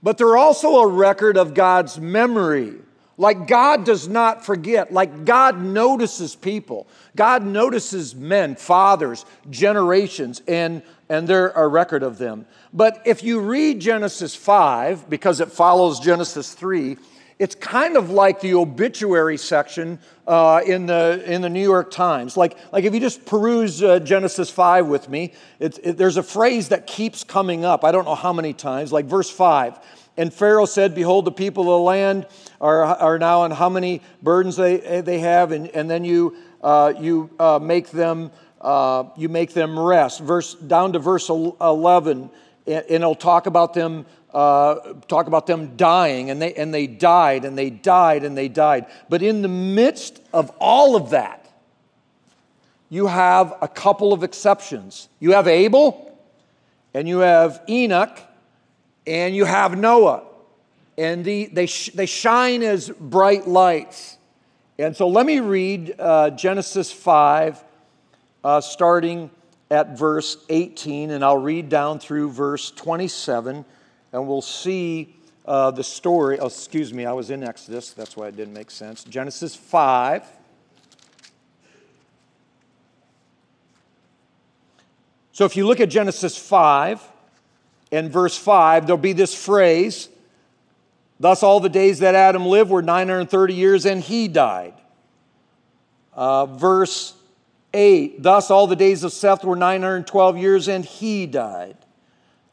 but 0.05 0.19
they're 0.19 0.37
also 0.37 0.77
a 0.77 0.87
record 0.87 1.37
of 1.37 1.53
God's 1.53 1.99
memory. 1.99 2.75
Like 3.19 3.47
God 3.47 3.85
does 3.85 4.09
not 4.09 4.45
forget, 4.45 4.93
like 4.93 5.25
God 5.25 5.61
notices 5.61 6.37
people. 6.37 6.87
God 7.15 7.45
notices 7.45 8.15
men, 8.15 8.57
fathers, 8.57 9.25
generations, 9.49 10.43
and, 10.47 10.83
and 11.09 11.27
they're 11.27 11.49
a 11.49 11.67
record 11.67 12.03
of 12.03 12.19
them. 12.19 12.47
But 12.75 13.01
if 13.07 13.23
you 13.23 13.41
read 13.41 13.81
Genesis 13.81 14.35
5, 14.35 15.09
because 15.09 15.41
it 15.41 15.51
follows 15.51 15.99
Genesis 15.99 16.53
3, 16.53 16.99
it's 17.39 17.55
kind 17.55 17.97
of 17.97 18.11
like 18.11 18.41
the 18.41 18.55
obituary 18.55 19.37
section 19.37 19.99
uh, 20.27 20.61
in, 20.67 20.87
the, 20.87 21.23
in 21.27 21.43
the 21.43 21.51
New 21.51 21.63
York 21.63 21.91
Times. 21.91 22.37
Like, 22.37 22.57
like 22.73 22.85
if 22.85 22.93
you 22.95 23.01
just 23.01 23.25
peruse 23.25 23.83
uh, 23.83 23.99
Genesis 23.99 24.51
5 24.51 24.87
with 24.87 25.09
me, 25.09 25.33
it, 25.59 25.79
it, 25.83 25.97
there's 25.97 26.17
a 26.17 26.23
phrase 26.23 26.69
that 26.69 26.87
keeps 26.87 27.25
coming 27.25 27.65
up. 27.65 27.85
I 27.85 27.93
don't 27.93 28.05
know 28.05 28.15
how 28.15 28.33
many 28.33 28.53
times, 28.53 28.93
like 28.93 29.07
verse 29.07 29.31
5. 29.31 29.79
And 30.17 30.33
Pharaoh 30.33 30.65
said, 30.65 30.95
Behold, 30.95 31.27
the 31.27 31.33
people 31.33 31.65
of 31.65 31.69
the 31.69 31.79
land 31.79 32.27
are, 32.61 32.85
are 32.85 33.19
now 33.19 33.45
and 33.45 33.55
how 33.55 33.69
many 33.69 34.03
burdens 34.23 34.57
they, 34.57 35.01
they 35.01 35.19
have, 35.19 35.53
and, 35.53 35.69
and 35.69 35.91
then 35.91 36.05
you, 36.05 36.37
uh, 36.63 36.93
you 36.99 37.31
uh, 37.39 37.59
make 37.61 37.91
them 37.91 38.31
uh, 38.61 39.05
you 39.17 39.29
make 39.29 39.53
them 39.53 39.79
rest. 39.79 40.21
Verse 40.21 40.55
down 40.55 40.93
to 40.95 40.99
verse 40.99 41.29
11, 41.29 42.31
and, 42.67 42.75
and 42.75 42.91
it'll 42.91 43.15
talk 43.15 43.47
about 43.47 43.75
them. 43.75 44.07
Uh, 44.35 44.95
talk 45.09 45.29
about 45.29 45.47
them 45.47 45.77
dying, 45.77 46.31
and 46.31 46.43
they, 46.43 46.53
and 46.55 46.75
they 46.75 46.87
died, 46.87 47.47
and 47.47 47.57
they 47.57 47.71
died, 47.71 48.23
and 48.23 48.37
they 48.37 48.49
died. 48.49 48.85
But 49.09 49.23
in 49.23 49.41
the 49.41 49.49
midst 49.49 50.21
of 50.33 50.51
all 50.59 50.95
of 50.95 51.11
that, 51.11 51.49
you 52.91 53.07
have 53.07 53.55
a 53.63 53.69
couple 53.69 54.13
of 54.13 54.23
exceptions. 54.23 55.09
You 55.21 55.33
have 55.33 55.49
Abel, 55.49 56.19
and 56.93 57.09
you 57.09 57.19
have 57.19 57.63
Enoch, 57.67 58.19
and 59.07 59.35
you 59.35 59.47
have 59.47 59.79
Noah. 59.79 60.25
And 60.99 61.25
the, 61.25 61.47
they, 61.47 61.67
sh- 61.67 61.91
they 61.95 62.07
shine 62.07 62.63
as 62.63 62.89
bright 62.89 63.47
lights. 63.47 64.17
And 64.79 64.97
so 64.97 65.09
let 65.09 65.27
me 65.27 65.41
read 65.41 65.95
uh, 65.99 66.31
Genesis 66.31 66.93
5, 66.93 67.63
uh, 68.45 68.61
starting 68.61 69.31
at 69.71 69.99
verse 69.99 70.37
18, 70.49 71.11
and 71.11 71.25
I'll 71.25 71.39
read 71.39 71.69
down 71.69 71.99
through 71.99 72.31
verse 72.31 72.71
27, 72.71 73.65
and 74.13 74.29
we'll 74.29 74.43
see 74.43 75.17
uh, 75.47 75.71
the 75.71 75.85
story. 75.85 76.39
Oh, 76.39 76.47
excuse 76.47 76.93
me, 76.93 77.07
I 77.07 77.13
was 77.13 77.31
in 77.31 77.43
Exodus. 77.43 77.91
That's 77.93 78.17
why 78.17 78.29
it 78.29 78.37
didn't 78.37 78.55
make 78.55 78.71
sense. 78.71 79.05
Genesis 79.05 79.57
5. 79.57 80.25
So 85.33 85.45
if 85.45 85.57
you 85.57 85.67
look 85.67 85.81
at 85.81 85.91
Genesis 85.91 86.37
5 86.39 87.03
and 87.93 88.11
verse 88.11 88.39
5, 88.39 88.87
there'll 88.87 88.97
be 88.97 89.13
this 89.13 89.35
phrase 89.35 90.09
Thus, 91.19 91.43
all 91.43 91.61
the 91.61 91.69
days 91.69 92.01
that 92.01 92.15
Adam 92.15 92.45
lived 92.47 92.71
were 92.71 92.83
930 92.83 93.55
years, 93.55 93.87
and 93.87 94.03
he 94.03 94.29
died. 94.29 94.75
Uh, 96.13 96.47
verse 96.47 97.15
8 97.73 98.23
Thus, 98.23 98.51
all 98.51 98.67
the 98.67 98.77
days 98.77 99.05
of 99.05 99.13
Seth 99.13 99.45
were 99.45 99.57
912 99.57 100.37
years, 100.37 100.69
and 100.69 100.85
he 100.85 101.27
died. 101.27 101.77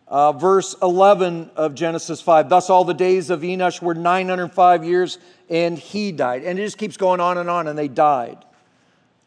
Uh, 0.08 0.32
verse 0.32 0.76
11 0.82 1.50
of 1.56 1.74
Genesis 1.76 2.22
5 2.22 2.50
Thus, 2.50 2.70
all 2.70 2.84
the 2.84 2.94
days 2.94 3.30
of 3.30 3.42
Enosh 3.42 3.82
were 3.82 3.96
905 3.96 4.84
years, 4.84 5.18
and 5.50 5.78
he 5.78 6.12
died. 6.12 6.44
And 6.44 6.60
it 6.60 6.64
just 6.64 6.78
keeps 6.78 6.98
going 6.98 7.20
on 7.20 7.38
and 7.38 7.50
on, 7.50 7.68
and 7.68 7.78
they 7.78 7.88
died. 7.88 8.38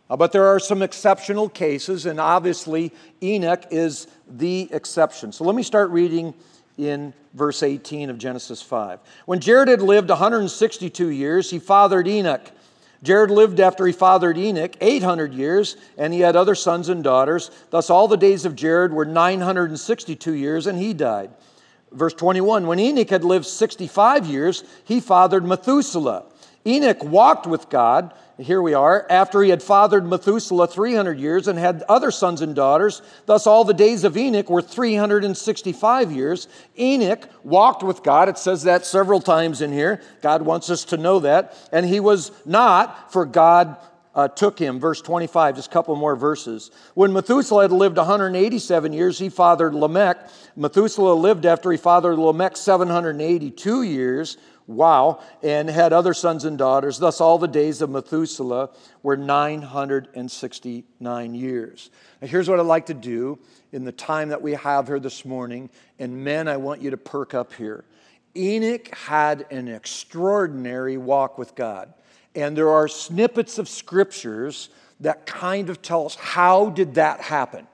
Uh, 0.09 0.16
but 0.16 0.33
there 0.33 0.47
are 0.47 0.61
some 0.61 0.83
exceptional 0.83 1.49
cases, 1.49 2.07
and 2.07 2.21
obviously, 2.21 2.93
Enoch 3.23 3.64
is 3.71 4.07
the 4.28 4.69
exception. 4.73 5.33
So 5.33 5.45
let 5.45 5.57
me 5.57 5.62
start 5.62 5.90
reading 5.90 6.35
in 6.78 7.14
verse 7.35 7.62
18 7.62 8.11
of 8.11 8.18
Genesis 8.18 8.62
5. 8.62 9.00
When 9.26 9.40
Jared 9.40 9.68
had 9.68 9.83
lived 9.83 10.09
162 10.09 11.09
years, 11.09 11.50
he 11.50 11.59
fathered 11.59 12.09
Enoch. 12.09 12.50
Jared 13.02 13.30
lived 13.30 13.61
after 13.61 13.87
he 13.87 13.92
fathered 13.92 14.38
Enoch 14.38 14.75
800 14.80 15.35
years, 15.35 15.76
and 15.97 16.12
he 16.12 16.21
had 16.21 16.35
other 16.35 16.54
sons 16.54 16.88
and 16.88 17.04
daughters. 17.04 17.50
Thus, 17.71 17.90
all 17.90 18.09
the 18.09 18.16
days 18.16 18.45
of 18.45 18.56
Jared 18.56 18.92
were 18.92 19.04
962 19.04 20.33
years, 20.33 20.66
and 20.66 20.78
he 20.78 20.92
died. 20.95 21.30
Verse 21.92 22.14
21 22.14 22.66
When 22.66 22.80
Enoch 22.80 23.11
had 23.11 23.25
lived 23.25 23.47
65 23.47 24.26
years, 24.26 24.64
he 24.85 25.00
fathered 25.00 25.45
Methuselah. 25.45 26.25
Enoch 26.66 27.04
walked 27.04 27.46
with 27.46 27.68
God 27.70 28.12
here 28.38 28.61
we 28.61 28.75
are, 28.75 29.06
after 29.08 29.42
he 29.42 29.49
had 29.49 29.62
fathered 29.62 30.06
Methuselah 30.06 30.66
300 30.66 31.18
years 31.18 31.49
and 31.49 31.58
had 31.58 31.82
other 31.88 32.11
sons 32.11 32.42
and 32.42 32.54
daughters. 32.54 33.00
Thus, 33.25 33.46
all 33.46 33.64
the 33.64 33.73
days 33.73 34.04
of 34.04 34.16
Enoch 34.16 34.50
were 34.50 34.61
365 34.61 36.12
years. 36.12 36.46
Enoch 36.78 37.28
walked 37.44 37.82
with 37.82 38.02
God. 38.02 38.28
It 38.28 38.37
says 38.37 38.64
that 38.64 38.85
several 38.85 39.20
times 39.20 39.62
in 39.62 39.73
here. 39.73 40.02
God 40.20 40.42
wants 40.42 40.68
us 40.68 40.85
to 40.87 40.99
know 40.99 41.20
that. 41.20 41.56
And 41.73 41.87
he 41.87 41.99
was 41.99 42.30
not, 42.44 43.11
for 43.11 43.25
God 43.25 43.78
uh, 44.14 44.28
took 44.28 44.58
him. 44.58 44.80
Verse 44.80 45.00
25, 45.00 45.56
just 45.56 45.70
a 45.70 45.73
couple 45.73 45.96
more 45.96 46.14
verses. 46.14 46.70
When 46.92 47.14
Methuselah 47.14 47.62
had 47.62 47.73
lived 47.73 47.96
187 47.96 48.92
years, 48.92 49.18
he 49.18 49.30
fathered 49.30 49.75
Lamech. 49.75 50.18
Methuselah 50.56 51.14
lived 51.14 51.46
after 51.46 51.70
he 51.70 51.78
fathered 51.78 52.18
Lamech 52.18 52.58
782 52.58 53.82
years. 53.82 54.37
Wow. 54.66 55.20
And 55.42 55.68
had 55.68 55.92
other 55.92 56.14
sons 56.14 56.44
and 56.44 56.56
daughters. 56.58 56.99
Thus, 56.99 57.20
all 57.20 57.38
the 57.38 57.46
days 57.46 57.82
of 57.82 57.90
Methuselah 57.90 58.70
were 59.02 59.16
969 59.16 61.35
years. 61.35 61.90
Now, 62.20 62.28
here's 62.28 62.49
what 62.49 62.58
I'd 62.58 62.66
like 62.66 62.87
to 62.87 62.94
do 62.94 63.38
in 63.73 63.85
the 63.85 63.92
time 63.92 64.30
that 64.30 64.42
we 64.42 64.52
have 64.52 64.88
here 64.88 64.99
this 64.99 65.25
morning. 65.25 65.70
And 65.99 66.25
men, 66.25 66.49
I 66.49 66.56
want 66.56 66.82
you 66.82 66.90
to 66.90 66.96
perk 66.96 67.35
up 67.35 67.52
here. 67.52 67.85
Enoch 68.37 68.92
had 68.94 69.46
an 69.50 69.68
extraordinary 69.68 70.96
walk 70.96 71.38
with 71.38 71.54
God. 71.54 71.92
And 72.35 72.56
there 72.56 72.70
are 72.70 72.88
snippets 72.88 73.58
of 73.58 73.68
scriptures 73.68 74.68
that 75.00 75.26
kind 75.26 75.70
of 75.70 75.82
tell 75.82 76.06
us 76.06 76.16
how 76.16 76.70
did 76.70 76.94
that 76.94 77.20
happen. 77.20 77.66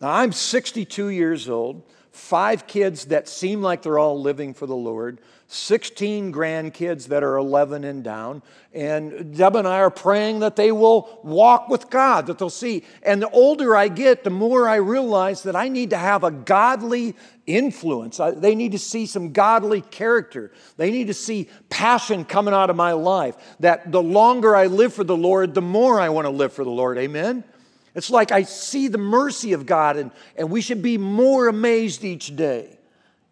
Now, 0.00 0.10
I'm 0.10 0.32
62 0.32 1.08
years 1.08 1.48
old, 1.48 1.82
five 2.10 2.66
kids 2.66 3.06
that 3.06 3.28
seem 3.28 3.62
like 3.62 3.82
they're 3.82 3.98
all 3.98 4.20
living 4.20 4.54
for 4.54 4.66
the 4.66 4.76
Lord. 4.76 5.20
16 5.48 6.32
grandkids 6.32 7.08
that 7.08 7.22
are 7.22 7.36
11 7.36 7.84
and 7.84 8.02
down. 8.02 8.42
And 8.72 9.36
Deb 9.36 9.56
and 9.56 9.68
I 9.68 9.78
are 9.78 9.90
praying 9.90 10.40
that 10.40 10.56
they 10.56 10.72
will 10.72 11.20
walk 11.22 11.68
with 11.68 11.90
God, 11.90 12.26
that 12.26 12.38
they'll 12.38 12.50
see. 12.50 12.82
And 13.02 13.22
the 13.22 13.30
older 13.30 13.76
I 13.76 13.88
get, 13.88 14.24
the 14.24 14.30
more 14.30 14.68
I 14.68 14.76
realize 14.76 15.42
that 15.44 15.54
I 15.54 15.68
need 15.68 15.90
to 15.90 15.98
have 15.98 16.24
a 16.24 16.30
godly 16.30 17.14
influence. 17.46 18.18
They 18.36 18.54
need 18.54 18.72
to 18.72 18.78
see 18.78 19.06
some 19.06 19.32
godly 19.32 19.82
character. 19.82 20.50
They 20.76 20.90
need 20.90 21.08
to 21.08 21.14
see 21.14 21.48
passion 21.68 22.24
coming 22.24 22.54
out 22.54 22.70
of 22.70 22.76
my 22.76 22.92
life. 22.92 23.36
That 23.60 23.92
the 23.92 24.02
longer 24.02 24.56
I 24.56 24.66
live 24.66 24.94
for 24.94 25.04
the 25.04 25.16
Lord, 25.16 25.54
the 25.54 25.62
more 25.62 26.00
I 26.00 26.08
want 26.08 26.24
to 26.24 26.30
live 26.30 26.52
for 26.52 26.64
the 26.64 26.70
Lord. 26.70 26.98
Amen? 26.98 27.44
It's 27.94 28.10
like 28.10 28.32
I 28.32 28.42
see 28.42 28.88
the 28.88 28.98
mercy 28.98 29.52
of 29.52 29.66
God, 29.66 29.96
and, 29.96 30.10
and 30.36 30.50
we 30.50 30.60
should 30.60 30.82
be 30.82 30.98
more 30.98 31.46
amazed 31.46 32.02
each 32.02 32.34
day. 32.34 32.78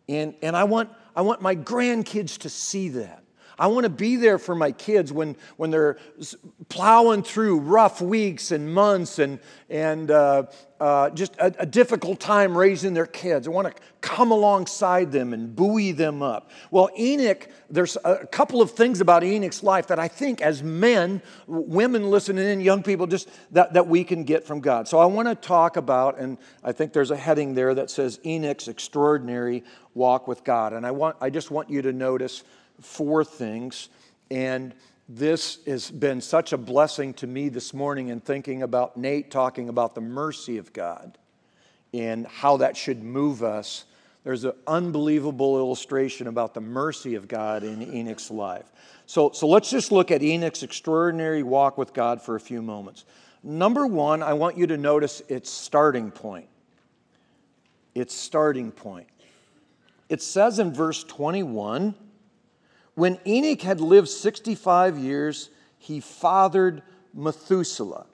And, 0.09 0.35
and 0.42 0.54
I 0.54 0.64
want 0.64 0.90
I 1.14 1.23
want 1.23 1.42
my 1.42 1.54
grandkids 1.54 2.38
to 2.38 2.49
see 2.49 2.88
that. 2.90 3.21
I 3.59 3.66
want 3.68 3.85
to 3.85 3.90
be 3.90 4.16
there 4.16 4.38
for 4.38 4.54
my 4.54 4.73
kids 4.73 5.12
when, 5.12 5.37
when 5.56 5.71
they're 5.71 5.99
plowing 6.68 7.23
through 7.23 7.61
rough 7.61 8.00
weeks 8.00 8.50
and 8.50 8.73
months 8.73 9.18
and, 9.18 9.38
and 9.68 10.11
uh, 10.11 10.44
uh, 10.82 11.11
just 11.11 11.37
a, 11.37 11.54
a, 11.61 11.66
difficult 11.66 12.18
time 12.18 12.59
raising 12.59 12.92
their 12.92 13.06
kids. 13.06 13.47
I 13.47 13.50
want 13.50 13.68
to 13.68 13.82
come 14.00 14.32
alongside 14.32 15.12
them 15.12 15.32
and 15.32 15.54
buoy 15.54 15.92
them 15.92 16.23
up. 16.23 16.50
Well, 16.73 16.90
Enoch, 16.99 17.47
there's 17.71 17.97
a 18.04 18.26
couple 18.26 18.61
of 18.61 18.73
things 18.73 19.00
about 19.00 19.23
Enoch's 19.23 19.62
life 19.62 19.87
that 19.87 20.00
I 20.00 20.09
think 20.09 20.40
as 20.40 20.61
men, 20.61 21.23
women 21.47 22.11
listening 22.11 22.49
in, 22.49 22.61
young 22.61 22.82
people, 22.82 23.06
just 23.06 23.28
that, 23.52 23.75
that 23.75 23.87
we 23.87 24.02
can 24.02 24.25
get 24.25 24.44
from 24.44 24.59
God. 24.59 24.88
So 24.88 24.99
I 24.99 25.04
want 25.04 25.28
to 25.28 25.37
talk 25.37 25.76
about, 25.76 26.18
and 26.18 26.37
I 26.64 26.73
think 26.73 26.92
there's 26.92 27.12
a 27.12 27.16
heading 27.16 27.54
there 27.54 27.75
that 27.76 27.88
says 27.88 28.18
Enoch's 28.26 28.66
extraordinary 28.66 29.62
walk 29.94 30.26
with 30.26 30.42
God. 30.42 30.73
And 30.73 30.85
I, 30.85 30.90
want, 30.90 31.14
I 31.21 31.30
just 31.30 31.52
want 31.52 31.71
you 31.71 31.82
to 31.82 31.92
notice 31.92 32.42
four 32.84 33.24
things. 33.24 33.88
And 34.30 34.74
this 35.08 35.58
has 35.66 35.90
been 35.90 36.20
such 36.20 36.52
a 36.52 36.58
blessing 36.58 37.14
to 37.14 37.26
me 37.26 37.48
this 37.48 37.74
morning 37.74 38.08
in 38.08 38.20
thinking 38.20 38.62
about 38.62 38.96
Nate 38.96 39.30
talking 39.30 39.68
about 39.68 39.94
the 39.94 40.00
mercy 40.00 40.58
of 40.58 40.72
God 40.72 41.18
and 41.92 42.26
how 42.26 42.58
that 42.58 42.76
should 42.76 43.02
move 43.02 43.42
us. 43.42 43.84
There's 44.24 44.44
an 44.44 44.52
unbelievable 44.66 45.58
illustration 45.58 46.28
about 46.28 46.54
the 46.54 46.60
mercy 46.60 47.14
of 47.14 47.28
God 47.28 47.64
in 47.64 47.82
Enoch's 47.82 48.30
life. 48.30 48.70
So, 49.06 49.32
so 49.32 49.48
let's 49.48 49.68
just 49.68 49.92
look 49.92 50.10
at 50.10 50.22
Enoch's 50.22 50.62
extraordinary 50.62 51.42
walk 51.42 51.76
with 51.76 51.92
God 51.92 52.22
for 52.22 52.36
a 52.36 52.40
few 52.40 52.62
moments. 52.62 53.04
Number 53.42 53.86
one, 53.86 54.22
I 54.22 54.34
want 54.34 54.56
you 54.56 54.66
to 54.68 54.76
notice 54.76 55.20
its 55.28 55.50
starting 55.50 56.10
point. 56.10 56.48
Its 57.94 58.14
starting 58.14 58.70
point. 58.70 59.08
It 60.08 60.22
says 60.22 60.58
in 60.58 60.72
verse 60.72 61.02
21 61.04 61.94
when 62.94 63.18
Enoch 63.26 63.62
had 63.62 63.80
lived 63.80 64.08
65 64.08 64.99
years, 64.99 65.50
he 65.78 66.00
fathered 66.00 66.82
Methuselah. 67.14 68.06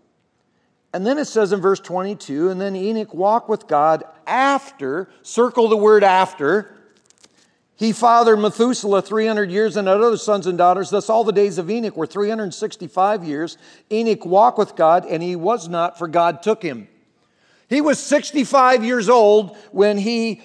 And 0.92 1.06
then 1.06 1.18
it 1.18 1.26
says 1.26 1.52
in 1.52 1.60
verse 1.60 1.80
22 1.80 2.48
and 2.48 2.60
then 2.60 2.74
Enoch 2.74 3.12
walked 3.12 3.48
with 3.48 3.66
God 3.66 4.04
after, 4.26 5.08
circle 5.22 5.68
the 5.68 5.76
word 5.76 6.02
after. 6.02 6.74
He 7.76 7.92
fathered 7.92 8.40
Methuselah 8.40 9.02
300 9.02 9.50
years 9.52 9.76
and 9.76 9.86
had 9.86 10.00
other 10.00 10.16
sons 10.16 10.48
and 10.48 10.58
daughters. 10.58 10.90
Thus, 10.90 11.08
all 11.08 11.22
the 11.22 11.32
days 11.32 11.58
of 11.58 11.70
Enoch 11.70 11.96
were 11.96 12.06
365 12.06 13.22
years. 13.22 13.56
Enoch 13.92 14.26
walked 14.26 14.58
with 14.58 14.74
God, 14.74 15.06
and 15.06 15.22
he 15.22 15.36
was 15.36 15.68
not, 15.68 15.96
for 15.96 16.08
God 16.08 16.42
took 16.42 16.60
him. 16.60 16.88
He 17.68 17.82
was 17.82 17.98
65 17.98 18.82
years 18.82 19.10
old 19.10 19.54
when 19.72 19.98
he, 19.98 20.40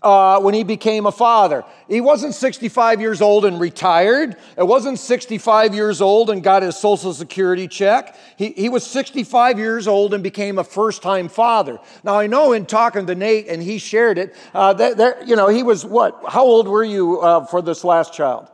uh, 0.00 0.40
when 0.40 0.54
he 0.54 0.62
became 0.62 1.06
a 1.06 1.12
father. 1.12 1.64
He 1.88 2.00
wasn't 2.00 2.34
65 2.34 3.00
years 3.00 3.20
old 3.20 3.44
and 3.44 3.58
retired. 3.58 4.36
It 4.56 4.62
wasn't 4.62 5.00
65 5.00 5.74
years 5.74 6.00
old 6.00 6.30
and 6.30 6.40
got 6.40 6.62
his 6.62 6.76
social 6.76 7.12
security 7.14 7.66
check. 7.66 8.16
He, 8.36 8.52
he 8.52 8.68
was 8.68 8.86
65 8.86 9.58
years 9.58 9.88
old 9.88 10.14
and 10.14 10.22
became 10.22 10.56
a 10.58 10.64
first 10.64 11.02
time 11.02 11.28
father. 11.28 11.80
Now, 12.04 12.14
I 12.14 12.28
know 12.28 12.52
in 12.52 12.66
talking 12.66 13.06
to 13.06 13.14
Nate, 13.16 13.48
and 13.48 13.60
he 13.60 13.78
shared 13.78 14.16
it, 14.16 14.36
uh, 14.54 14.72
that, 14.74 14.98
that, 14.98 15.26
you 15.26 15.34
know, 15.34 15.48
he 15.48 15.64
was 15.64 15.84
what? 15.84 16.22
How 16.28 16.44
old 16.44 16.68
were 16.68 16.84
you 16.84 17.20
uh, 17.20 17.44
for 17.46 17.60
this 17.60 17.82
last 17.82 18.14
child? 18.14 18.48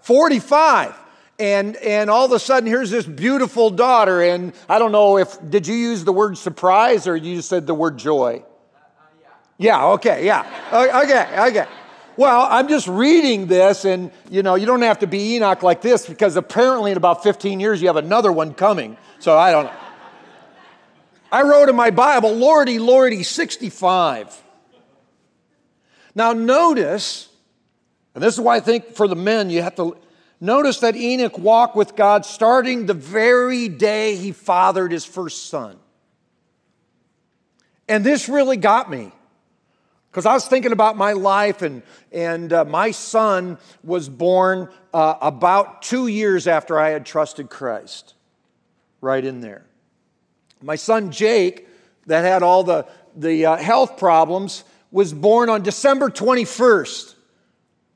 45. 0.00 0.92
45. 0.92 1.03
And 1.38 1.76
and 1.76 2.10
all 2.10 2.24
of 2.24 2.32
a 2.32 2.38
sudden 2.38 2.68
here's 2.68 2.90
this 2.90 3.06
beautiful 3.06 3.70
daughter 3.70 4.22
and 4.22 4.52
i 4.68 4.78
don't 4.78 4.92
know 4.92 5.18
if 5.18 5.36
did 5.50 5.66
you 5.66 5.74
use 5.74 6.04
the 6.04 6.12
word 6.12 6.38
surprise 6.38 7.06
or 7.06 7.16
you 7.16 7.42
said 7.42 7.66
the 7.66 7.74
word 7.74 7.96
joy? 7.96 8.42
Uh, 8.44 8.78
uh, 8.78 9.04
yeah. 9.58 9.86
Okay 9.86 10.24
yeah. 10.24 10.46
Okay 10.72 11.48
okay. 11.48 11.66
Well 12.16 12.46
i'm 12.48 12.68
just 12.68 12.86
reading 12.86 13.46
this 13.46 13.84
and 13.84 14.12
you 14.30 14.42
know 14.42 14.54
you 14.54 14.66
don't 14.66 14.82
have 14.82 15.00
to 15.00 15.08
be 15.08 15.36
enoch 15.36 15.62
like 15.62 15.82
this 15.82 16.06
because 16.06 16.36
apparently 16.36 16.92
in 16.92 16.96
about 16.96 17.22
15 17.24 17.58
years 17.58 17.80
you 17.82 17.88
have 17.88 17.96
another 17.96 18.30
one 18.30 18.54
coming. 18.54 18.96
So 19.18 19.36
i 19.36 19.50
don't 19.50 19.64
know. 19.64 19.72
I 21.32 21.42
wrote 21.42 21.68
in 21.68 21.74
my 21.74 21.90
bible 21.90 22.32
lordy 22.32 22.78
lordy 22.78 23.24
65 23.24 24.40
now 26.14 26.32
notice 26.32 27.28
and 28.14 28.22
this 28.22 28.34
is 28.34 28.40
why 28.40 28.54
i 28.54 28.60
think 28.60 28.94
for 28.94 29.08
the 29.08 29.16
men 29.16 29.50
you 29.50 29.60
have 29.60 29.74
to 29.74 29.96
Notice 30.40 30.80
that 30.80 30.96
Enoch 30.96 31.38
walked 31.38 31.76
with 31.76 31.96
God 31.96 32.26
starting 32.26 32.86
the 32.86 32.94
very 32.94 33.68
day 33.68 34.16
he 34.16 34.32
fathered 34.32 34.92
his 34.92 35.04
first 35.04 35.48
son. 35.48 35.78
And 37.88 38.04
this 38.04 38.28
really 38.28 38.56
got 38.56 38.90
me 38.90 39.12
because 40.14 40.26
I 40.26 40.34
was 40.34 40.46
thinking 40.46 40.70
about 40.70 40.96
my 40.96 41.12
life, 41.12 41.62
and, 41.62 41.82
and 42.12 42.52
uh, 42.52 42.64
my 42.64 42.92
son 42.92 43.58
was 43.82 44.08
born 44.08 44.68
uh, 44.92 45.16
about 45.20 45.82
two 45.82 46.06
years 46.06 46.46
after 46.46 46.78
I 46.78 46.90
had 46.90 47.04
trusted 47.04 47.50
Christ, 47.50 48.14
right 49.00 49.24
in 49.24 49.40
there. 49.40 49.64
My 50.62 50.76
son 50.76 51.10
Jake, 51.10 51.66
that 52.06 52.24
had 52.24 52.44
all 52.44 52.62
the, 52.62 52.86
the 53.16 53.46
uh, 53.46 53.56
health 53.56 53.96
problems, 53.96 54.62
was 54.92 55.12
born 55.12 55.50
on 55.50 55.62
December 55.62 56.10
21st. 56.10 57.13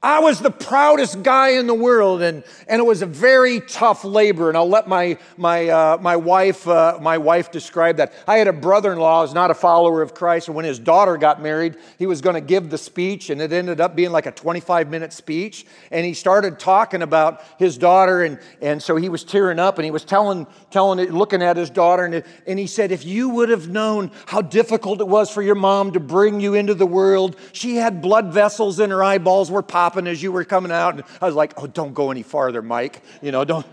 I 0.00 0.20
was 0.20 0.38
the 0.38 0.52
proudest 0.52 1.24
guy 1.24 1.58
in 1.58 1.66
the 1.66 1.74
world, 1.74 2.22
and, 2.22 2.44
and 2.68 2.78
it 2.78 2.84
was 2.84 3.02
a 3.02 3.06
very 3.06 3.58
tough 3.58 4.04
labor. 4.04 4.48
And 4.48 4.56
I'll 4.56 4.68
let 4.68 4.86
my, 4.86 5.18
my, 5.36 5.68
uh, 5.68 5.98
my, 6.00 6.14
wife, 6.14 6.68
uh, 6.68 7.00
my 7.02 7.18
wife 7.18 7.50
describe 7.50 7.96
that. 7.96 8.12
I 8.28 8.38
had 8.38 8.46
a 8.46 8.52
brother 8.52 8.92
in 8.92 9.00
law 9.00 9.26
who's 9.26 9.34
not 9.34 9.50
a 9.50 9.54
follower 9.54 10.00
of 10.00 10.14
Christ, 10.14 10.46
and 10.46 10.54
when 10.54 10.64
his 10.64 10.78
daughter 10.78 11.16
got 11.16 11.42
married, 11.42 11.78
he 11.98 12.06
was 12.06 12.20
going 12.20 12.34
to 12.34 12.40
give 12.40 12.70
the 12.70 12.78
speech, 12.78 13.28
and 13.28 13.42
it 13.42 13.52
ended 13.52 13.80
up 13.80 13.96
being 13.96 14.12
like 14.12 14.26
a 14.26 14.30
25 14.30 14.88
minute 14.88 15.12
speech. 15.12 15.66
And 15.90 16.06
he 16.06 16.14
started 16.14 16.60
talking 16.60 17.02
about 17.02 17.42
his 17.58 17.76
daughter, 17.76 18.22
and, 18.22 18.38
and 18.62 18.80
so 18.80 18.94
he 18.94 19.08
was 19.08 19.24
tearing 19.24 19.58
up, 19.58 19.78
and 19.78 19.84
he 19.84 19.90
was 19.90 20.04
telling, 20.04 20.46
telling 20.70 21.00
it, 21.00 21.12
looking 21.12 21.42
at 21.42 21.56
his 21.56 21.70
daughter, 21.70 22.04
and, 22.04 22.22
and 22.46 22.56
he 22.56 22.68
said, 22.68 22.92
If 22.92 23.04
you 23.04 23.30
would 23.30 23.48
have 23.48 23.68
known 23.68 24.12
how 24.26 24.42
difficult 24.42 25.00
it 25.00 25.08
was 25.08 25.28
for 25.28 25.42
your 25.42 25.56
mom 25.56 25.90
to 25.94 26.00
bring 26.00 26.38
you 26.38 26.54
into 26.54 26.74
the 26.74 26.86
world, 26.86 27.34
she 27.52 27.74
had 27.74 28.00
blood 28.00 28.32
vessels 28.32 28.78
in 28.78 28.90
her 28.90 29.02
eyeballs 29.02 29.50
were 29.50 29.60
popping 29.60 29.87
popping 29.88 30.06
as 30.06 30.22
you 30.22 30.30
were 30.30 30.44
coming 30.44 30.70
out. 30.70 30.94
And 30.96 31.04
I 31.20 31.26
was 31.26 31.34
like, 31.34 31.54
oh, 31.56 31.66
don't 31.66 31.94
go 31.94 32.10
any 32.10 32.22
farther, 32.22 32.60
Mike. 32.60 33.02
You 33.22 33.32
know, 33.32 33.44
don't. 33.44 33.66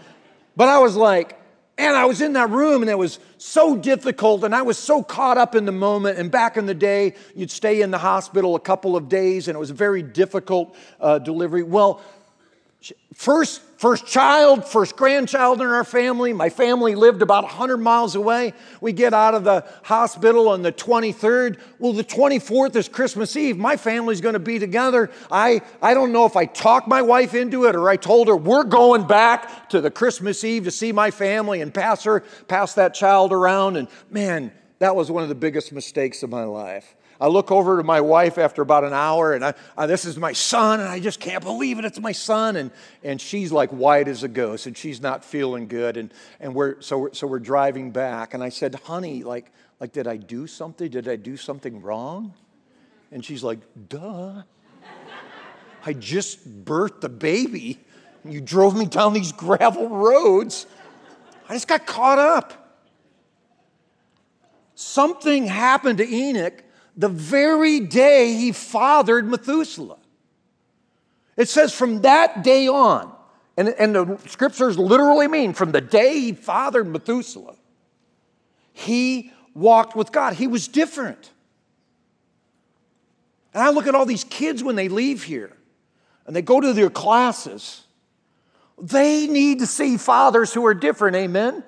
But 0.56 0.70
I 0.70 0.78
was 0.80 0.96
like, 0.96 1.38
and 1.78 1.94
I 1.94 2.06
was 2.06 2.22
in 2.22 2.34
that 2.34 2.50
room 2.52 2.84
and 2.84 2.90
it 2.90 2.98
was 2.98 3.20
so 3.38 3.76
difficult 3.76 4.46
and 4.46 4.56
I 4.56 4.62
was 4.62 4.78
so 4.78 5.04
caught 5.04 5.38
up 5.38 5.56
in 5.56 5.66
the 5.66 5.74
moment. 5.74 6.18
And 6.18 6.32
back 6.32 6.56
in 6.56 6.68
the 6.68 6.74
day, 6.74 7.16
you'd 7.36 7.52
stay 7.52 7.82
in 7.82 7.92
the 7.92 7.98
hospital 7.98 8.56
a 8.56 8.62
couple 8.62 8.96
of 8.96 9.10
days 9.10 9.50
and 9.50 9.58
it 9.58 9.60
was 9.60 9.72
a 9.72 9.74
very 9.74 10.02
difficult 10.02 10.74
uh, 11.02 11.20
delivery. 11.20 11.64
Well, 11.64 12.02
first 13.14 13.62
first 13.77 14.05
child, 14.05 14.65
first 14.65 14.96
grandchild 14.96 15.62
in 15.62 15.67
our 15.67 15.84
family. 15.84 16.34
My 16.34 16.50
family 16.50 16.96
lived 16.96 17.22
about 17.22 17.44
100 17.44 17.77
miles 17.77 18.15
away. 18.15 18.53
We 18.82 18.94
get 18.94 19.13
out 19.13 19.36
of 19.36 19.44
the 19.44 19.65
hospital 19.84 20.50
on 20.50 20.62
the 20.62 20.72
23rd. 20.72 21.60
Well, 21.79 21.94
the 21.94 22.03
24th 22.03 22.75
is 22.75 22.88
Christmas 22.88 23.36
Eve. 23.36 23.58
My 23.58 23.77
family's 23.77 24.22
going 24.22 24.34
to 24.34 24.39
be 24.39 24.60
together. 24.60 25.12
I, 25.32 25.62
I 25.82 25.94
don't 25.94 26.12
know 26.12 26.25
if 26.25 26.36
I 26.36 26.46
talked 26.46 26.88
my 26.88 27.01
wife 27.01 27.34
into 27.34 27.65
it 27.65 27.75
or 27.75 27.89
I 27.89 27.98
told 27.98 28.27
her 28.27 28.36
we're 28.36 28.63
going 28.63 29.08
back 29.08 29.70
to 29.70 29.82
the 29.82 29.91
Christmas 29.91 30.44
Eve 30.44 30.63
to 30.65 30.72
see 30.72 30.91
my 30.91 31.12
family 31.12 31.62
and 31.62 31.74
pass 31.74 32.03
her, 32.03 32.22
pass 32.48 32.74
that 32.75 32.94
child 32.94 33.32
around. 33.32 33.77
And 33.77 33.88
man, 34.10 34.51
that 34.79 34.96
was 34.96 35.12
one 35.12 35.24
of 35.24 35.29
the 35.29 35.36
biggest 35.36 35.72
mistakes 35.72 36.24
of 36.24 36.29
my 36.29 36.44
life. 36.44 36.96
I 37.20 37.28
look 37.28 37.50
over 37.50 37.78
to 37.78 37.84
my 37.84 38.01
wife 38.01 38.38
after 38.38 38.62
about 38.62 38.84
an 38.84 38.94
hour, 38.94 39.34
and 39.34 39.46
I, 39.46 39.54
I, 39.78 39.86
this 39.86 40.04
is 40.04 40.18
my 40.18 40.34
son, 40.34 40.82
and 40.82 40.90
I 40.90 41.00
just 41.00 41.20
can't 41.20 41.44
believe 41.44 41.80
it. 41.80 41.86
It's 41.86 42.00
my 42.00 42.12
son. 42.12 42.58
And, 42.58 42.72
and 43.04 43.22
she's 43.22 43.51
like 43.51 43.70
white 43.70 44.08
as 44.08 44.24
a 44.24 44.28
ghost, 44.28 44.68
and 44.68 44.78
she's 44.78 45.01
not 45.01 45.24
feeling 45.24 45.68
good. 45.68 45.96
And, 45.96 46.14
and 46.40 46.54
we're, 46.54 46.82
so, 46.82 46.98
we're, 46.98 47.14
so 47.14 47.25
we're 47.25 47.40
driving 47.40 47.92
back. 47.92 48.34
And 48.34 48.44
I 48.44 48.50
said, 48.50 48.75
honey, 48.84 49.24
like, 49.24 49.51
like, 49.80 49.94
did 49.94 50.08
I 50.08 50.18
do 50.18 50.46
something? 50.46 50.90
Did 50.90 51.08
I 51.08 51.16
do 51.16 51.38
something 51.38 51.82
wrong? 51.82 52.34
And 53.12 53.24
she's 53.24 53.44
like, 53.44 53.60
duh. 53.88 54.44
I 55.86 55.94
just 55.94 56.66
birthed 56.66 57.04
a 57.04 57.10
baby, 57.10 57.80
and 58.24 58.34
you 58.34 58.42
drove 58.42 58.75
me 58.75 58.88
down 58.88 59.14
these 59.14 59.32
gravel 59.32 59.88
roads. 59.88 60.66
I 61.48 61.54
just 61.54 61.68
got 61.68 61.86
caught 61.86 62.18
up. 62.18 62.82
Something 64.74 65.46
happened 65.46 66.00
to 66.00 66.10
Enoch 66.10 66.65
the 66.98 67.10
very 67.10 67.79
day 67.79 68.34
he 68.34 68.51
fathered 68.51 69.27
Methuselah. 69.27 69.98
It 71.38 71.50
says 71.50 71.74
from 71.74 72.01
that 72.01 72.44
day 72.44 72.68
on, 72.68 73.12
and, 73.58 73.70
and 73.70 73.96
the 73.96 74.20
scriptures 74.27 74.77
literally 74.77 75.27
mean 75.27 75.53
from 75.53 75.72
the 75.72 75.81
day 75.81 76.20
he 76.20 76.34
fathered 76.34 76.88
Methuselah, 76.88 77.55
he 78.72 79.31
walked 79.53 79.96
with 79.96 80.12
God. 80.12 80.34
He 80.34 80.48
was 80.48 80.68
different. 80.68 81.31
And 83.53 83.64
I 83.64 83.70
look 83.70 83.88
at 83.88 83.96
all 83.96 84.05
these 84.05 84.25
kids 84.25 84.64
when 84.64 84.75
they 84.75 84.90
leave 84.90 85.24
here 85.24 85.55
and 86.27 86.36
they 86.36 86.42
go 86.42 86.60
to 86.60 86.74
their 86.74 86.90
classes. 86.90 87.84
They 88.81 89.27
need 89.27 89.60
to 89.60 89.68
see 89.68 89.96
fathers 89.96 90.53
who 90.53 90.66
are 90.66 90.74
different, 90.74 91.16
amen? 91.16 91.64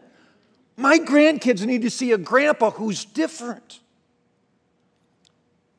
My 0.76 1.00
grandkids 1.00 1.66
need 1.66 1.84
to 1.84 1.90
see 1.90 2.12
a 2.12 2.18
grandpa 2.18 2.72
who's 2.72 3.06
different. 3.06 3.80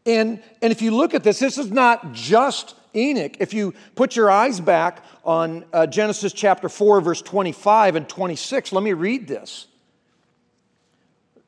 And, 0.08 0.42
and 0.62 0.72
if 0.72 0.80
you 0.80 0.96
look 0.96 1.12
at 1.12 1.22
this, 1.22 1.38
this 1.38 1.58
is 1.58 1.70
not 1.70 2.12
just 2.12 2.74
Enoch. 2.96 3.36
If 3.40 3.52
you 3.52 3.74
put 3.94 4.16
your 4.16 4.30
eyes 4.30 4.58
back 4.58 5.04
on 5.22 5.66
uh, 5.70 5.86
Genesis 5.86 6.32
chapter 6.32 6.70
4, 6.70 7.02
verse 7.02 7.20
25 7.20 7.94
and 7.94 8.08
26, 8.08 8.72
let 8.72 8.82
me 8.82 8.94
read 8.94 9.28
this. 9.28 9.66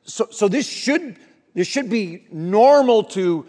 So, 0.03 0.27
so 0.29 0.47
this, 0.47 0.67
should, 0.67 1.17
this 1.55 1.67
should 1.67 1.89
be 1.89 2.27
normal 2.31 3.03
to 3.05 3.47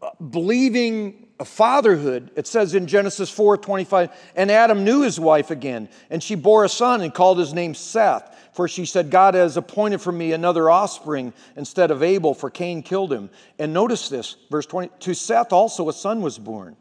uh, 0.00 0.08
believing 0.30 1.25
fatherhood. 1.44 2.30
It 2.34 2.46
says 2.46 2.74
in 2.74 2.86
Genesis 2.86 3.30
4 3.30 3.58
25, 3.58 4.10
and 4.34 4.50
Adam 4.50 4.84
knew 4.84 5.02
his 5.02 5.20
wife 5.20 5.50
again, 5.50 5.88
and 6.10 6.22
she 6.22 6.34
bore 6.34 6.64
a 6.64 6.68
son 6.68 7.02
and 7.02 7.12
called 7.12 7.38
his 7.38 7.52
name 7.52 7.74
Seth. 7.74 8.32
For 8.52 8.68
she 8.68 8.86
said, 8.86 9.10
God 9.10 9.34
has 9.34 9.58
appointed 9.58 10.00
for 10.00 10.12
me 10.12 10.32
another 10.32 10.70
offspring 10.70 11.34
instead 11.56 11.90
of 11.90 12.02
Abel, 12.02 12.32
for 12.32 12.48
Cain 12.48 12.82
killed 12.82 13.12
him. 13.12 13.28
And 13.58 13.74
notice 13.74 14.08
this, 14.08 14.36
verse 14.50 14.64
20 14.64 14.90
To 15.00 15.14
Seth 15.14 15.52
also 15.52 15.90
a 15.90 15.92
son 15.92 16.22
was 16.22 16.38
born, 16.38 16.76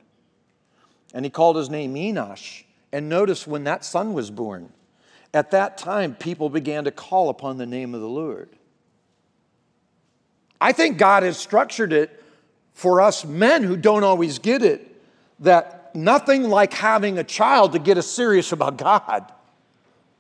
and 1.14 1.26
he 1.26 1.30
called 1.30 1.58
his 1.58 1.70
name 1.70 1.94
Enosh. 1.96 2.64
And 2.94 3.10
notice 3.10 3.46
when 3.46 3.66
that 3.66 3.84
son 3.84 4.14
was 4.14 4.32
born, 4.32 4.72
at 5.34 5.52
that 5.52 5.78
time 5.78 6.16
people 6.16 6.50
began 6.50 6.86
to 6.86 6.92
call 6.92 7.28
upon 7.28 7.58
the 7.58 7.66
name 7.66 7.94
of 7.94 8.00
the 8.00 8.08
Lord. 8.08 8.48
I 10.62 10.72
think 10.72 10.98
God 10.98 11.24
has 11.24 11.38
structured 11.38 11.92
it 11.92 12.24
for 12.76 13.02
us 13.02 13.26
men 13.26 13.64
who 13.64 13.76
don't 13.76 14.04
always 14.04 14.38
get 14.38 14.62
it 14.62 15.02
that 15.40 15.96
nothing 15.96 16.44
like 16.44 16.74
having 16.74 17.18
a 17.18 17.24
child 17.24 17.72
to 17.72 17.80
get 17.80 17.98
us 17.98 18.06
serious 18.06 18.52
about 18.52 18.78
God. 18.78 19.32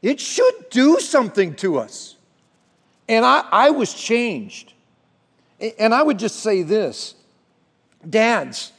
It 0.01 0.19
should 0.19 0.69
do 0.71 0.99
something 0.99 1.55
to 1.57 1.77
us. 1.77 2.15
And 3.07 3.25
I, 3.25 3.45
I 3.51 3.69
was 3.69 3.93
changed. 3.93 4.73
And 5.77 5.93
I 5.93 6.01
would 6.01 6.17
just 6.17 6.37
say 6.37 6.63
this 6.63 7.15
Dads, 8.09 8.71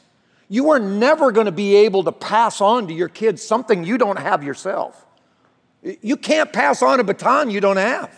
you 0.49 0.71
are 0.71 0.79
never 0.79 1.31
going 1.31 1.45
to 1.45 1.51
be 1.51 1.75
able 1.75 2.03
to 2.05 2.11
pass 2.11 2.61
on 2.61 2.87
to 2.87 2.93
your 2.93 3.09
kids 3.09 3.43
something 3.43 3.83
you 3.83 3.97
don't 3.97 4.19
have 4.19 4.43
yourself. 4.43 5.05
You 5.83 6.17
can't 6.17 6.51
pass 6.51 6.81
on 6.81 6.99
a 6.99 7.03
baton 7.03 7.51
you 7.51 7.61
don't 7.61 7.77
have. 7.77 8.11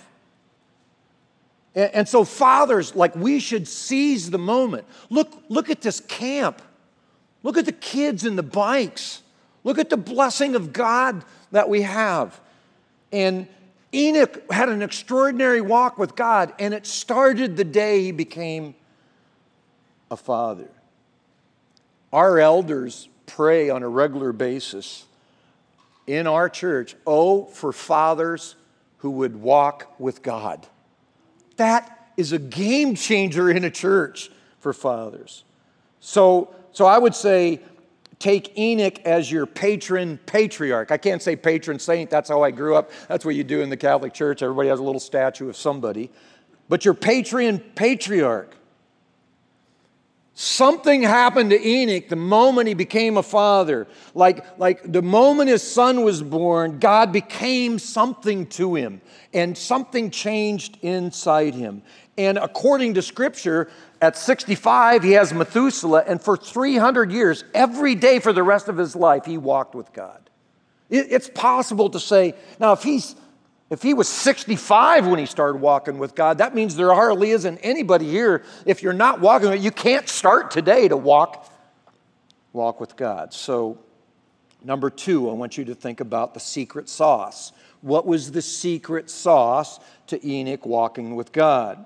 And 1.80 2.10
so, 2.10 2.26
fathers, 2.26 2.96
like 2.96 3.16
we 3.16 3.40
should 3.40 3.68
seize 3.68 4.30
the 4.30 4.38
moment. 4.38 4.86
Look, 5.10 5.32
look 5.48 5.70
at 5.70 5.82
this 5.82 6.00
camp. 6.02 6.62
Look 7.42 7.58
at 7.58 7.66
the 7.66 7.72
kids 7.72 8.26
and 8.26 8.38
the 8.38 8.44
bikes. 8.44 9.22
Look 9.64 9.78
at 9.78 9.90
the 9.90 9.98
blessing 9.98 10.56
of 10.56 10.74
God 10.74 11.24
that 11.52 11.70
we 11.70 11.84
have. 11.84 12.40
And 13.12 13.48
Enoch 13.94 14.52
had 14.52 14.70
an 14.70 14.82
extraordinary 14.82 15.62
walk 15.62 15.98
with 15.98 16.16
God, 16.16 16.54
and 16.60 16.74
it 16.74 16.86
started 16.86 17.56
the 17.56 17.64
day 17.64 18.04
he 18.04 18.12
became 18.12 18.76
a 20.12 20.18
father. 20.18 20.70
Our 22.12 22.40
elders 22.40 23.08
pray 23.26 23.70
on 23.70 23.84
a 23.84 23.90
regular 23.90 24.34
basis 24.34 25.06
in 26.08 26.28
our 26.28 26.50
church, 26.50 26.96
oh, 27.06 27.46
for 27.46 27.72
fathers 27.72 28.56
who 28.98 29.12
would 29.12 29.42
walk 29.42 30.00
with 30.00 30.22
God. 30.22 30.68
That 31.60 32.14
is 32.16 32.32
a 32.32 32.40
game 32.40 32.96
changer 32.96 33.50
in 33.50 33.66
a 33.66 33.70
church 33.70 34.32
for 34.60 34.72
fathers. 34.72 35.44
So, 36.00 36.56
so 36.72 36.86
I 36.86 36.98
would 36.98 37.14
say 37.14 37.60
take 38.18 38.58
Enoch 38.58 39.00
as 39.04 39.30
your 39.30 39.46
patron 39.46 40.22
patriarch. 40.26 40.90
I 40.90 40.98
can't 40.98 41.22
say 41.22 41.36
patron 41.36 41.78
saint, 41.78 42.10
that's 42.10 42.30
how 42.30 42.44
I 42.44 42.52
grew 42.52 42.76
up. 42.76 42.92
That's 43.10 43.26
what 43.26 43.36
you 43.36 43.44
do 43.44 43.60
in 43.60 43.70
the 43.70 43.76
Catholic 43.76 44.14
Church. 44.14 44.42
Everybody 44.42 44.70
has 44.70 44.80
a 44.80 44.84
little 44.84 45.02
statue 45.02 45.50
of 45.50 45.58
somebody. 45.58 46.10
But 46.70 46.86
your 46.86 46.94
patron 46.94 47.60
patriarch. 47.76 48.56
Something 50.42 51.02
happened 51.02 51.50
to 51.50 51.62
Enoch 51.62 52.08
the 52.08 52.16
moment 52.16 52.70
he 52.70 52.74
became 52.74 53.18
a 53.18 53.24
father. 53.24 53.90
Like, 54.16 54.58
like 54.58 54.90
the 54.90 55.02
moment 55.02 55.50
his 55.50 55.62
son 55.62 56.06
was 56.06 56.24
born, 56.24 56.80
God 56.80 57.12
became 57.12 57.78
something 57.78 58.46
to 58.52 58.76
him, 58.76 59.02
and 59.34 59.58
something 59.58 60.10
changed 60.10 60.78
inside 60.82 61.56
him. 61.56 61.82
And 62.18 62.38
according 62.38 62.94
to 62.94 63.02
scripture, 63.02 63.70
at 64.02 64.16
65, 64.16 65.04
he 65.04 65.12
has 65.12 65.34
Methuselah, 65.34 66.06
and 66.08 66.22
for 66.22 66.38
300 66.38 67.12
years, 67.12 67.44
every 67.54 67.94
day 67.96 68.20
for 68.20 68.32
the 68.32 68.42
rest 68.42 68.70
of 68.70 68.78
his 68.78 68.96
life, 68.96 69.26
he 69.26 69.38
walked 69.38 69.76
with 69.76 69.92
God. 69.92 70.30
It's 70.90 71.30
possible 71.30 71.90
to 71.90 72.00
say, 72.00 72.34
now, 72.62 72.72
if 72.72 72.84
he's 72.84 73.14
if 73.70 73.84
he 73.84 73.94
was 73.94 74.08
65 74.08 75.06
when 75.06 75.20
he 75.20 75.28
started 75.28 75.62
walking 75.62 76.00
with 76.00 76.16
God, 76.16 76.40
that 76.40 76.56
means 76.56 76.76
there 76.76 76.94
hardly 76.94 77.32
isn't 77.32 77.60
anybody 77.60 78.10
here. 78.10 78.44
If 78.66 78.82
you're 78.82 78.94
not 78.94 79.22
walking, 79.22 79.62
you 79.62 79.72
can't 79.72 80.10
start 80.10 80.50
today 80.50 80.88
to 80.88 80.98
walk, 80.98 81.52
walk 82.52 82.80
with 82.80 82.96
God. 82.96 83.32
So, 83.32 83.78
number 84.64 84.90
two, 84.90 85.30
I 85.30 85.34
want 85.34 85.58
you 85.58 85.66
to 85.66 85.76
think 85.76 86.00
about 86.00 86.34
the 86.34 86.40
secret 86.40 86.90
sauce. 86.90 87.52
What 87.82 88.08
was 88.08 88.32
the 88.32 88.42
secret 88.42 89.10
sauce 89.10 89.80
to 90.08 90.28
Enoch 90.28 90.66
walking 90.66 91.16
with 91.16 91.32
God? 91.32 91.86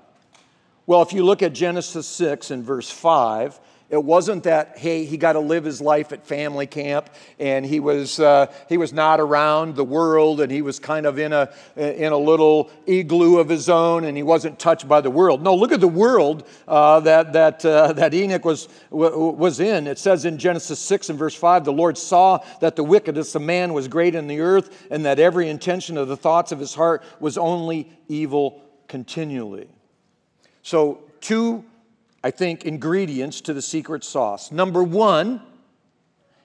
Well, 0.86 1.02
if 1.02 1.12
you 1.12 1.24
look 1.24 1.42
at 1.42 1.52
Genesis 1.52 2.06
6 2.06 2.50
and 2.50 2.64
verse 2.64 2.90
5, 2.90 3.60
it 3.90 4.02
wasn't 4.02 4.44
that, 4.44 4.78
hey, 4.78 5.04
he 5.04 5.18
got 5.18 5.34
to 5.34 5.40
live 5.40 5.64
his 5.64 5.80
life 5.80 6.12
at 6.12 6.26
family 6.26 6.66
camp 6.66 7.10
and 7.38 7.66
he 7.66 7.80
was, 7.80 8.18
uh, 8.18 8.46
he 8.68 8.78
was 8.78 8.92
not 8.94 9.20
around 9.20 9.76
the 9.76 9.84
world 9.84 10.40
and 10.40 10.50
he 10.50 10.62
was 10.62 10.78
kind 10.78 11.04
of 11.04 11.18
in 11.18 11.32
a, 11.34 11.52
in 11.76 12.10
a 12.10 12.16
little 12.16 12.70
igloo 12.86 13.38
of 13.38 13.48
his 13.48 13.68
own 13.68 14.04
and 14.04 14.16
he 14.16 14.22
wasn't 14.22 14.58
touched 14.58 14.88
by 14.88 15.02
the 15.02 15.10
world. 15.10 15.42
No, 15.42 15.54
look 15.54 15.70
at 15.70 15.80
the 15.80 15.86
world 15.86 16.48
uh, 16.66 17.00
that, 17.00 17.34
that, 17.34 17.64
uh, 17.64 17.92
that 17.92 18.14
Enoch 18.14 18.44
was, 18.44 18.68
was 18.90 19.60
in. 19.60 19.86
It 19.86 19.98
says 19.98 20.24
in 20.24 20.38
Genesis 20.38 20.78
6 20.80 21.10
and 21.10 21.18
verse 21.18 21.34
5 21.34 21.64
the 21.64 21.72
Lord 21.72 21.98
saw 21.98 22.42
that 22.60 22.76
the 22.76 22.84
wickedness 22.84 23.34
of 23.34 23.42
man 23.42 23.74
was 23.74 23.86
great 23.86 24.14
in 24.14 24.28
the 24.28 24.40
earth 24.40 24.86
and 24.90 25.04
that 25.04 25.18
every 25.18 25.48
intention 25.48 25.98
of 25.98 26.08
the 26.08 26.16
thoughts 26.16 26.52
of 26.52 26.58
his 26.58 26.74
heart 26.74 27.02
was 27.20 27.36
only 27.36 27.92
evil 28.08 28.62
continually. 28.88 29.68
So, 30.62 31.02
two 31.20 31.64
I 32.24 32.30
think, 32.30 32.64
ingredients 32.64 33.42
to 33.42 33.52
the 33.52 33.60
secret 33.60 34.02
sauce. 34.02 34.50
Number 34.50 34.82
one, 34.82 35.42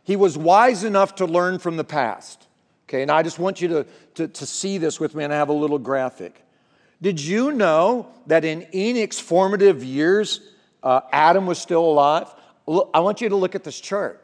he 0.04 0.18
was 0.18 0.38
wise 0.38 0.84
enough 0.84 1.16
to 1.16 1.26
learn 1.26 1.58
from 1.58 1.78
the 1.78 1.86
past. 1.86 2.48
Okay, 2.84 3.02
and 3.02 3.10
I 3.10 3.24
just 3.24 3.40
want 3.40 3.62
you 3.62 3.70
to, 3.70 3.86
to, 4.16 4.28
to 4.28 4.46
see 4.46 4.78
this 4.78 5.00
with 5.00 5.16
me, 5.16 5.24
and 5.24 5.32
I 5.32 5.38
have 5.38 5.48
a 5.48 5.54
little 5.54 5.80
graphic. 5.80 6.44
Did 7.02 7.22
you 7.22 7.54
know 7.54 8.08
that 8.28 8.44
in 8.44 8.68
Enoch's 8.76 9.22
formative 9.22 9.82
years, 9.82 10.42
uh, 10.84 11.00
Adam 11.14 11.46
was 11.46 11.60
still 11.60 11.86
alive? 11.86 12.28
I 12.94 13.00
want 13.00 13.22
you 13.22 13.30
to 13.30 13.38
look 13.38 13.56
at 13.56 13.64
this 13.64 13.80
chart. 13.80 14.22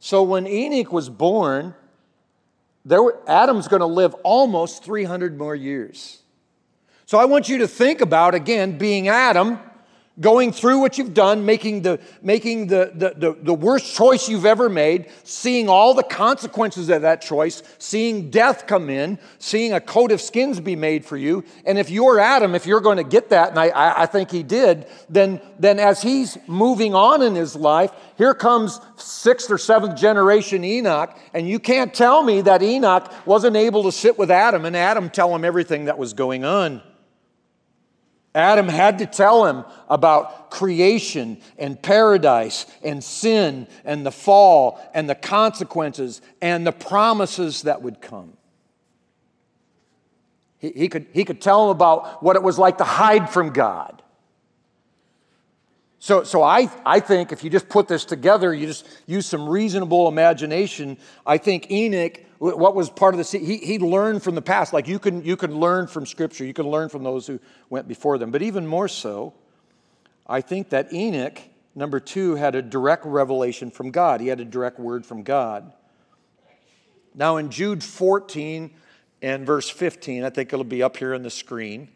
So 0.00 0.24
when 0.24 0.48
Enoch 0.48 0.92
was 0.92 1.08
born, 1.08 1.76
there 2.84 3.00
were, 3.00 3.16
Adam's 3.28 3.68
going 3.68 3.80
to 3.80 3.86
live 3.86 4.14
almost 4.24 4.82
300 4.82 5.38
more 5.38 5.54
years. 5.54 6.22
So 7.04 7.16
I 7.18 7.26
want 7.26 7.48
you 7.48 7.58
to 7.58 7.68
think 7.68 8.00
about, 8.00 8.34
again, 8.34 8.76
being 8.76 9.06
Adam, 9.06 9.60
going 10.18 10.50
through 10.50 10.78
what 10.78 10.96
you've 10.96 11.12
done, 11.12 11.44
making 11.44 11.82
the, 11.82 12.00
making 12.22 12.68
the, 12.68 12.90
the, 12.94 13.14
the, 13.16 13.36
the, 13.42 13.54
worst 13.54 13.94
choice 13.94 14.28
you've 14.28 14.46
ever 14.46 14.68
made, 14.68 15.10
seeing 15.24 15.68
all 15.68 15.92
the 15.92 16.02
consequences 16.02 16.88
of 16.88 17.02
that 17.02 17.20
choice, 17.20 17.62
seeing 17.78 18.30
death 18.30 18.66
come 18.66 18.88
in, 18.88 19.18
seeing 19.38 19.74
a 19.74 19.80
coat 19.80 20.10
of 20.12 20.20
skins 20.20 20.58
be 20.58 20.74
made 20.74 21.04
for 21.04 21.18
you. 21.18 21.44
And 21.66 21.78
if 21.78 21.90
you're 21.90 22.18
Adam, 22.18 22.54
if 22.54 22.66
you're 22.66 22.80
going 22.80 22.96
to 22.96 23.04
get 23.04 23.28
that, 23.30 23.50
and 23.50 23.58
I, 23.58 24.02
I 24.02 24.06
think 24.06 24.30
he 24.30 24.42
did, 24.42 24.86
then, 25.10 25.40
then 25.58 25.78
as 25.78 26.00
he's 26.00 26.38
moving 26.46 26.94
on 26.94 27.20
in 27.20 27.34
his 27.34 27.54
life, 27.54 27.92
here 28.16 28.34
comes 28.34 28.80
sixth 28.96 29.50
or 29.50 29.58
seventh 29.58 29.98
generation 29.98 30.64
Enoch, 30.64 31.16
and 31.34 31.46
you 31.46 31.58
can't 31.58 31.92
tell 31.92 32.22
me 32.22 32.40
that 32.40 32.62
Enoch 32.62 33.12
wasn't 33.26 33.56
able 33.56 33.82
to 33.82 33.92
sit 33.92 34.18
with 34.18 34.30
Adam 34.30 34.64
and 34.64 34.76
Adam 34.76 35.10
tell 35.10 35.34
him 35.34 35.44
everything 35.44 35.84
that 35.86 35.98
was 35.98 36.14
going 36.14 36.44
on. 36.44 36.80
Adam 38.36 38.68
had 38.68 38.98
to 38.98 39.06
tell 39.06 39.46
him 39.46 39.64
about 39.88 40.50
creation 40.50 41.38
and 41.58 41.80
paradise 41.80 42.66
and 42.84 43.02
sin 43.02 43.66
and 43.82 44.04
the 44.04 44.12
fall 44.12 44.78
and 44.92 45.08
the 45.08 45.14
consequences 45.14 46.20
and 46.42 46.66
the 46.66 46.72
promises 46.72 47.62
that 47.62 47.80
would 47.80 48.02
come. 48.02 48.36
He, 50.58 50.70
he, 50.70 50.88
could, 50.88 51.06
he 51.14 51.24
could 51.24 51.40
tell 51.40 51.64
him 51.64 51.70
about 51.70 52.22
what 52.22 52.36
it 52.36 52.42
was 52.42 52.58
like 52.58 52.76
to 52.78 52.84
hide 52.84 53.30
from 53.30 53.54
God. 53.54 54.02
So, 55.98 56.22
so 56.22 56.42
I, 56.42 56.70
I 56.84 57.00
think 57.00 57.32
if 57.32 57.42
you 57.42 57.48
just 57.48 57.70
put 57.70 57.88
this 57.88 58.04
together, 58.04 58.52
you 58.52 58.66
just 58.66 58.86
use 59.06 59.24
some 59.24 59.48
reasonable 59.48 60.08
imagination, 60.08 60.98
I 61.24 61.38
think 61.38 61.70
Enoch 61.70 62.20
what 62.38 62.74
was 62.74 62.90
part 62.90 63.14
of 63.14 63.18
the 63.18 63.38
he, 63.38 63.56
he 63.56 63.78
learned 63.78 64.22
from 64.22 64.34
the 64.34 64.42
past. 64.42 64.72
Like 64.72 64.88
you 64.88 64.98
can 64.98 65.24
you 65.24 65.36
can 65.36 65.54
learn 65.58 65.86
from 65.86 66.06
scripture. 66.06 66.44
You 66.44 66.54
can 66.54 66.68
learn 66.68 66.88
from 66.88 67.02
those 67.02 67.26
who 67.26 67.40
went 67.70 67.88
before 67.88 68.18
them. 68.18 68.30
But 68.30 68.42
even 68.42 68.66
more 68.66 68.88
so 68.88 69.34
i 70.28 70.40
think 70.40 70.70
that 70.70 70.92
enoch 70.92 71.38
number 71.74 72.00
two 72.00 72.34
had 72.34 72.54
a 72.54 72.62
direct 72.62 73.04
revelation 73.04 73.70
from 73.70 73.90
god. 73.90 74.20
He 74.20 74.28
had 74.28 74.40
a 74.40 74.44
direct 74.44 74.78
word 74.78 75.06
from 75.06 75.22
god. 75.22 75.72
Now 77.14 77.36
in 77.36 77.50
jude 77.50 77.82
14 77.82 78.70
and 79.22 79.46
verse 79.46 79.70
15 79.70 80.24
i 80.24 80.30
think 80.30 80.52
it'll 80.52 80.64
be 80.64 80.82
up 80.82 80.96
here 80.96 81.14
on 81.14 81.22
the 81.22 81.30
screen. 81.30 81.88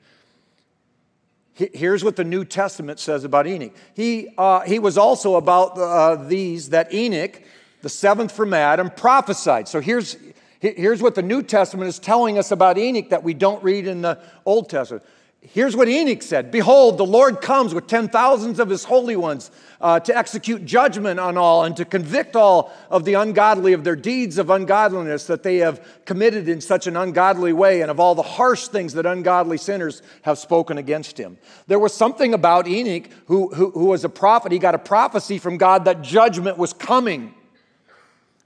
Here's 1.53 2.03
what 2.03 2.17
the 2.17 2.25
New 2.25 2.47
Testament 2.47 2.99
says 2.99 3.25
about 3.25 3.47
Enoch. 3.47 3.75
He, 3.95 4.29
uh, 4.39 4.61
he 4.61 4.79
was 4.79 4.97
also 4.97 5.35
about 5.35 5.77
uh, 5.77 6.15
these 6.15 6.71
that 6.71 6.95
Enoch, 6.95 7.43
the 7.83 7.91
seventh 7.91 8.33
from 8.33 8.55
Adam, 8.55 8.89
prophesied. 8.89 9.69
So 9.69 9.81
here's, 9.81 10.17
Here's 10.61 11.01
what 11.01 11.15
the 11.15 11.23
New 11.23 11.43
Testament 11.43 11.89
is 11.89 11.99
telling 11.99 12.37
us 12.37 12.51
about 12.51 12.77
Enoch 12.77 13.09
that 13.09 13.25
we 13.25 13.33
don't 13.33 13.65
read 13.65 13.87
in 13.87 14.03
the 14.03 14.19
Old 14.45 14.69
Testament. 14.69 15.05
Here's 15.43 15.75
what 15.75 15.89
Enoch 15.89 16.21
said 16.21 16.51
Behold, 16.51 16.99
the 16.99 17.07
Lord 17.07 17.41
comes 17.41 17.73
with 17.73 17.87
ten 17.87 18.09
thousands 18.09 18.61
of 18.61 18.69
his 18.69 18.85
holy 18.85 19.17
ones 19.17 19.51
uh, 19.81 19.99
to 20.01 20.15
execute 20.15 20.67
judgment 20.67 21.19
on 21.19 21.39
all 21.39 21.65
and 21.65 21.75
to 21.79 21.87
convict 21.87 22.37
all 22.37 22.71
of 22.91 23.07
the 23.07 23.15
ungodly 23.15 23.73
of 23.73 23.83
their 23.83 23.97
deeds 23.97 24.37
of 24.37 24.51
ungodliness 24.51 25.27
that 25.29 25.43
they 25.43 25.57
have 25.57 26.05
committed 26.05 26.47
in 26.47 26.61
such 26.61 26.87
an 26.87 26.95
ungodly 26.95 27.55
way 27.55 27.81
and 27.81 27.91
of 27.91 27.99
all 27.99 28.15
the 28.15 28.21
harsh 28.21 28.69
things 28.69 28.93
that 28.93 29.07
ungodly 29.07 29.57
sinners 29.57 30.03
have 30.23 30.39
spoken 30.39 30.77
against 30.77 31.17
him. 31.17 31.39
There 31.69 31.79
was 31.79 31.95
something 31.95 32.35
about 32.35 32.69
Enoch 32.69 33.09
who, 33.25 33.49
who, 33.55 33.71
who 33.71 33.87
was 33.87 34.05
a 34.05 34.11
prophet. 34.11 34.53
He 34.53 34.59
got 34.59 34.75
a 34.75 34.79
prophecy 34.79 35.39
from 35.39 35.57
God 35.57 35.87
that 35.87 36.03
judgment 36.03 36.59
was 36.59 36.75
coming. 36.75 37.35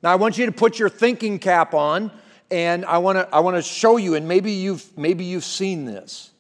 Now, 0.05 0.12
I 0.12 0.17
want 0.17 0.37
you 0.37 0.45
to 0.45 0.53
put 0.53 0.79
your 0.79 0.90
thinking 0.90 1.38
cap 1.38 1.73
on, 1.73 2.11
and 2.51 2.85
I 2.85 2.99
want 2.99 3.17
to 3.17 3.35
I 3.35 3.40
want 3.40 3.57
to 3.57 3.62
show 3.62 3.97
you, 3.97 4.17
and 4.17 4.29
maybe 4.29 4.53
you've 4.53 4.99
maybe 4.99 5.25
you've 5.25 5.47
seen 5.47 5.87
this. 5.87 6.31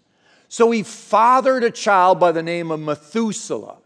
So 0.50 0.70
he 0.70 0.82
fathered 0.82 1.64
a 1.64 1.70
child 1.70 2.20
by 2.20 2.30
the 2.32 2.42
name 2.42 2.70
of 2.70 2.78
Methuselah. 2.78 3.78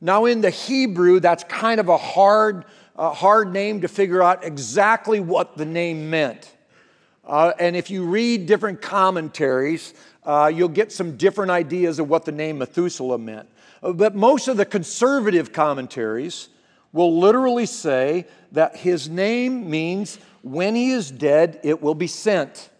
Now, 0.00 0.24
in 0.24 0.40
the 0.40 0.48
Hebrew, 0.48 1.20
that's 1.20 1.44
kind 1.44 1.80
of 1.80 1.90
a 1.90 1.98
hard, 1.98 2.64
hard 2.96 3.52
name 3.52 3.82
to 3.82 3.88
figure 3.88 4.22
out 4.22 4.42
exactly 4.42 5.20
what 5.20 5.54
the 5.58 5.66
name 5.66 6.08
meant. 6.08 6.50
Uh, 7.22 7.52
and 7.58 7.76
if 7.76 7.90
you 7.90 8.06
read 8.06 8.46
different 8.46 8.80
commentaries, 8.80 9.92
uh, 10.24 10.50
you'll 10.52 10.70
get 10.70 10.92
some 10.92 11.18
different 11.18 11.50
ideas 11.50 11.98
of 11.98 12.08
what 12.08 12.24
the 12.24 12.32
name 12.32 12.56
Methuselah 12.56 13.18
meant. 13.18 13.50
Uh, 13.82 13.92
but 13.92 14.14
most 14.14 14.48
of 14.48 14.56
the 14.56 14.64
conservative 14.64 15.52
commentaries 15.52 16.48
will 16.92 17.18
literally 17.18 17.66
say 17.66 18.26
that 18.52 18.76
his 18.76 19.08
name 19.08 19.70
means 19.70 20.18
when 20.42 20.74
he 20.74 20.90
is 20.90 21.10
dead, 21.10 21.60
it 21.62 21.82
will 21.82 21.94
be 21.94 22.06
sent. 22.06 22.70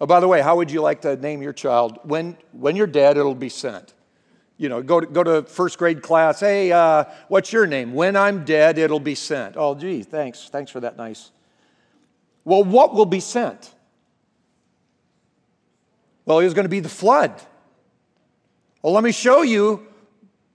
Oh, 0.00 0.06
by 0.06 0.20
the 0.20 0.28
way, 0.28 0.42
how 0.42 0.56
would 0.56 0.70
you 0.70 0.82
like 0.82 1.02
to 1.02 1.16
name 1.16 1.40
your 1.40 1.52
child? 1.52 1.98
When, 2.02 2.36
when 2.52 2.76
you're 2.76 2.86
dead, 2.86 3.16
it'll 3.16 3.34
be 3.34 3.48
sent. 3.48 3.94
You 4.56 4.68
know, 4.68 4.82
go 4.82 5.00
to, 5.00 5.06
go 5.06 5.22
to 5.22 5.42
first 5.42 5.78
grade 5.78 6.02
class. 6.02 6.40
Hey, 6.40 6.70
uh, 6.70 7.04
what's 7.28 7.52
your 7.52 7.66
name? 7.66 7.94
When 7.94 8.16
I'm 8.16 8.44
dead, 8.44 8.78
it'll 8.78 9.00
be 9.00 9.14
sent. 9.14 9.56
Oh, 9.56 9.74
gee, 9.74 10.02
thanks. 10.02 10.48
Thanks 10.48 10.70
for 10.70 10.80
that 10.80 10.96
nice. 10.96 11.30
Well, 12.44 12.62
what 12.62 12.94
will 12.94 13.06
be 13.06 13.20
sent? 13.20 13.72
Well, 16.24 16.38
it 16.38 16.44
was 16.44 16.54
going 16.54 16.64
to 16.64 16.70
be 16.70 16.80
the 16.80 16.88
flood. 16.88 17.40
Well, 18.82 18.92
let 18.92 19.02
me 19.02 19.12
show 19.12 19.42
you 19.42 19.86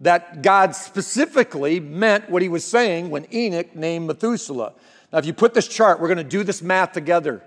that 0.02 0.42
God 0.42 0.76
specifically 0.76 1.80
meant 1.80 2.30
what 2.30 2.42
he 2.42 2.50
was 2.50 2.64
saying 2.64 3.10
when 3.10 3.28
Enoch 3.34 3.76
named 3.76 4.08
Methuselah. 4.08 4.74
Now, 5.12 5.20
if 5.20 5.26
you 5.26 5.34
put 5.34 5.54
this 5.54 5.68
chart, 5.68 6.00
we're 6.00 6.08
going 6.08 6.18
to 6.18 6.24
do 6.24 6.44
this 6.44 6.62
math 6.62 6.94
together. 6.94 7.42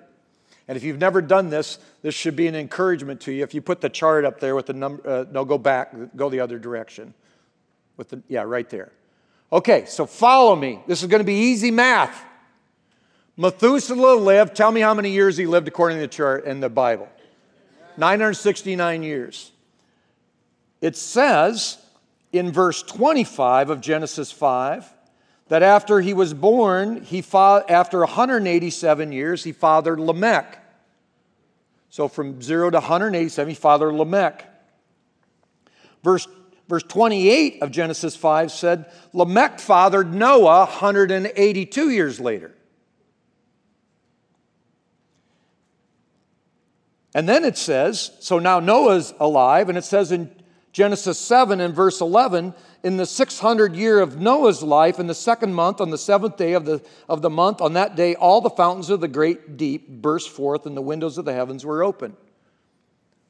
And 0.69 0.77
if 0.77 0.85
you've 0.85 0.99
never 0.99 1.23
done 1.23 1.51
this, 1.51 1.79
this 2.03 2.15
should 2.15 2.37
be 2.37 2.47
an 2.47 2.55
encouragement 2.55 3.21
to 3.23 3.33
you. 3.33 3.43
If 3.43 3.55
you 3.55 3.63
put 3.63 3.81
the 3.81 3.89
chart 3.89 4.25
up 4.25 4.41
there 4.41 4.55
with 4.55 4.67
the 4.67 4.75
number, 4.75 5.09
uh, 5.09 5.25
no, 5.31 5.45
go 5.45 5.59
back, 5.59 5.95
go 6.15 6.29
the 6.29 6.41
other 6.41 6.59
direction. 6.59 7.15
With 7.97 8.11
the, 8.11 8.23
yeah, 8.29 8.43
right 8.43 8.69
there. 8.69 8.93
Okay, 9.53 9.85
so 9.87 10.07
follow 10.07 10.57
me. 10.57 10.81
This 10.87 11.03
is 11.03 11.09
going 11.09 11.21
to 11.21 11.27
be 11.27 11.35
easy 11.35 11.71
math. 11.71 12.25
Methuselah 13.37 14.15
lived, 14.17 14.55
tell 14.55 14.71
me 14.71 14.81
how 14.81 14.95
many 14.95 15.11
years 15.11 15.37
he 15.37 15.47
lived 15.47 15.69
according 15.69 15.99
to 15.99 16.03
the 16.03 16.09
chart 16.09 16.45
in 16.45 16.61
the 16.61 16.69
Bible 16.69 17.09
969 17.97 19.03
years. 19.03 19.53
It 20.81 20.97
says 20.97 21.82
in 22.33 22.51
verse 22.51 22.83
25 22.83 23.71
of 23.71 23.81
Genesis 23.81 24.33
5 24.33 24.93
that 25.49 25.63
after 25.63 26.01
he 26.01 26.15
was 26.15 26.33
born, 26.33 27.03
he 27.03 27.21
fa- 27.21 27.65
after 27.69 27.99
187 27.99 29.13
years, 29.13 29.45
he 29.45 29.53
fathered 29.53 30.01
Lamech. 30.01 30.59
So 31.91 32.09
from 32.09 32.41
0 32.41 32.71
to 32.71 32.79
187, 32.79 33.49
he 33.51 33.55
fathered 33.55 33.93
Lamech. 33.93 34.49
Verse 36.03 36.27
Verse 36.73 36.85
28 36.85 37.61
of 37.61 37.71
Genesis 37.71 38.17
5 38.17 38.51
said, 38.51 38.91
Lamech 39.13 39.61
fathered 39.61 40.15
Noah 40.15 40.61
182 40.61 41.91
years 41.91 42.19
later. 42.19 42.55
And 47.15 47.29
then 47.29 47.45
it 47.45 47.59
says, 47.59 48.13
so 48.21 48.39
now 48.39 48.59
Noah's 48.59 49.13
alive, 49.21 49.69
and 49.69 49.77
it 49.77 49.85
says 49.85 50.13
in 50.13 50.35
Genesis 50.73 51.19
7 51.19 51.61
and 51.61 51.75
verse 51.75 52.01
11, 52.01 52.55
in 52.83 52.97
the 52.97 53.05
600 53.05 53.77
year 53.77 54.01
of 54.01 54.19
Noah's 54.19 54.63
life, 54.63 54.99
in 54.99 55.07
the 55.07 55.15
second 55.15 55.53
month, 55.53 55.83
on 55.83 55.91
the 55.91 55.99
seventh 55.99 56.39
day 56.39 56.55
of 56.55 56.65
the, 56.65 56.83
of 57.11 57.21
the 57.21 57.29
month, 57.29 57.61
on 57.61 57.75
that 57.75 57.95
day, 57.95 58.15
all 58.15 58.41
the 58.41 58.51
fountains 58.51 58.89
of 58.89 59.01
the 59.01 59.09
great 59.09 59.59
deep 59.59 59.87
burst 59.87 60.31
forth, 60.31 60.65
and 60.65 60.75
the 60.75 60.83
windows 60.83 61.19
of 61.19 61.27
the 61.27 61.35
heavens 61.35 61.65
were 61.65 61.85
open. 61.85 62.17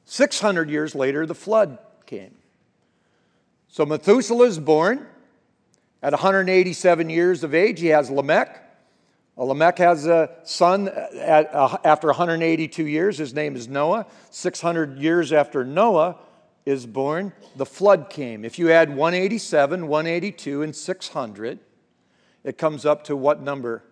600 0.05 0.69
years 0.69 0.95
later, 0.95 1.25
the 1.25 1.35
flood 1.35 1.77
came. 2.05 2.35
So 3.67 3.85
Methuselah 3.85 4.45
is 4.45 4.59
born. 4.59 5.05
At 6.01 6.13
187 6.13 7.09
years 7.09 7.43
of 7.43 7.53
age, 7.53 7.79
he 7.79 7.87
has 7.87 8.09
Lamech. 8.09 8.61
Lamech 9.35 9.79
has 9.79 10.05
a 10.05 10.29
son 10.43 10.87
at, 10.87 11.53
uh, 11.53 11.77
after 11.83 12.07
182 12.07 12.85
years. 12.85 13.17
His 13.17 13.33
name 13.33 13.55
is 13.55 13.67
Noah. 13.67 14.05
600 14.29 14.99
years 14.99 15.33
after 15.33 15.65
Noah 15.65 16.17
is 16.65 16.85
born, 16.85 17.33
the 17.55 17.65
flood 17.65 18.09
came. 18.09 18.45
If 18.45 18.57
you 18.57 18.71
add 18.71 18.89
187, 18.89 19.87
182, 19.87 20.61
and 20.61 20.75
600, 20.75 21.59
it 22.43 22.57
comes 22.57 22.85
up 22.85 23.03
to 23.05 23.15
what 23.15 23.41
number? 23.41 23.83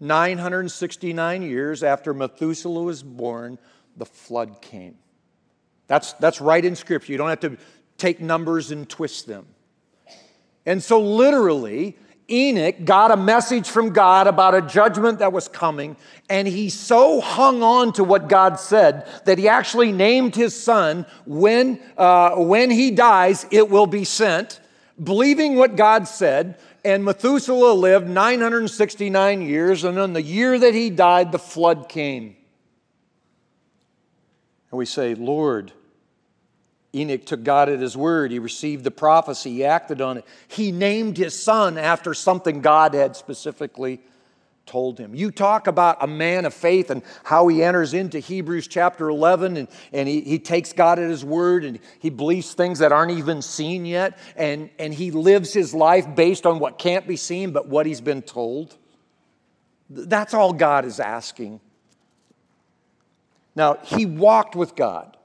969 0.00 1.42
years 1.42 1.82
after 1.82 2.12
Methuselah 2.12 2.82
was 2.82 3.02
born, 3.02 3.58
the 3.96 4.06
flood 4.06 4.60
came. 4.60 4.96
That's, 5.86 6.12
that's 6.14 6.40
right 6.40 6.64
in 6.64 6.76
Scripture. 6.76 7.12
You 7.12 7.18
don't 7.18 7.28
have 7.28 7.40
to 7.40 7.56
take 7.96 8.20
numbers 8.20 8.70
and 8.70 8.88
twist 8.88 9.26
them. 9.26 9.46
And 10.66 10.82
so, 10.82 11.00
literally, 11.00 11.96
Enoch 12.28 12.84
got 12.84 13.12
a 13.12 13.16
message 13.16 13.68
from 13.68 13.92
God 13.92 14.26
about 14.26 14.54
a 14.54 14.62
judgment 14.62 15.20
that 15.20 15.32
was 15.32 15.46
coming, 15.46 15.96
and 16.28 16.48
he 16.48 16.70
so 16.70 17.20
hung 17.20 17.62
on 17.62 17.92
to 17.94 18.04
what 18.04 18.28
God 18.28 18.58
said 18.58 19.06
that 19.26 19.38
he 19.38 19.48
actually 19.48 19.92
named 19.92 20.34
his 20.34 20.60
son 20.60 21.06
when, 21.24 21.80
uh, 21.96 22.34
when 22.36 22.70
he 22.70 22.90
dies, 22.90 23.46
it 23.50 23.70
will 23.70 23.86
be 23.86 24.04
sent, 24.04 24.60
believing 25.02 25.54
what 25.54 25.76
God 25.76 26.08
said. 26.08 26.58
And 26.84 27.04
Methuselah 27.04 27.74
lived 27.74 28.08
969 28.08 29.42
years, 29.42 29.84
and 29.84 29.98
on 29.98 30.12
the 30.12 30.22
year 30.22 30.58
that 30.58 30.74
he 30.74 30.90
died, 30.90 31.30
the 31.30 31.38
flood 31.38 31.88
came. 31.88 32.36
And 34.70 34.78
we 34.78 34.86
say, 34.86 35.14
Lord, 35.14 35.72
Enoch 36.96 37.24
took 37.24 37.44
God 37.44 37.68
at 37.68 37.80
his 37.80 37.96
word. 37.96 38.30
He 38.30 38.38
received 38.38 38.84
the 38.84 38.90
prophecy. 38.90 39.52
He 39.52 39.64
acted 39.64 40.00
on 40.00 40.18
it. 40.18 40.24
He 40.48 40.72
named 40.72 41.16
his 41.16 41.40
son 41.40 41.78
after 41.78 42.14
something 42.14 42.60
God 42.60 42.94
had 42.94 43.16
specifically 43.16 44.00
told 44.66 44.98
him. 44.98 45.14
You 45.14 45.30
talk 45.30 45.68
about 45.68 45.98
a 46.00 46.06
man 46.06 46.44
of 46.44 46.52
faith 46.52 46.90
and 46.90 47.02
how 47.24 47.46
he 47.46 47.62
enters 47.62 47.94
into 47.94 48.18
Hebrews 48.18 48.66
chapter 48.66 49.08
11 49.08 49.56
and, 49.56 49.68
and 49.92 50.08
he, 50.08 50.20
he 50.22 50.38
takes 50.38 50.72
God 50.72 50.98
at 50.98 51.08
his 51.08 51.24
word 51.24 51.64
and 51.64 51.78
he 52.00 52.10
believes 52.10 52.52
things 52.52 52.80
that 52.80 52.90
aren't 52.90 53.12
even 53.12 53.42
seen 53.42 53.86
yet 53.86 54.18
and, 54.36 54.68
and 54.78 54.92
he 54.92 55.12
lives 55.12 55.52
his 55.52 55.72
life 55.72 56.12
based 56.16 56.46
on 56.46 56.58
what 56.58 56.78
can't 56.78 57.06
be 57.06 57.16
seen 57.16 57.52
but 57.52 57.68
what 57.68 57.86
he's 57.86 58.00
been 58.00 58.22
told. 58.22 58.76
That's 59.88 60.34
all 60.34 60.52
God 60.52 60.84
is 60.84 60.98
asking. 60.98 61.60
Now, 63.54 63.78
he 63.84 64.04
walked 64.04 64.56
with 64.56 64.74
God. 64.74 65.15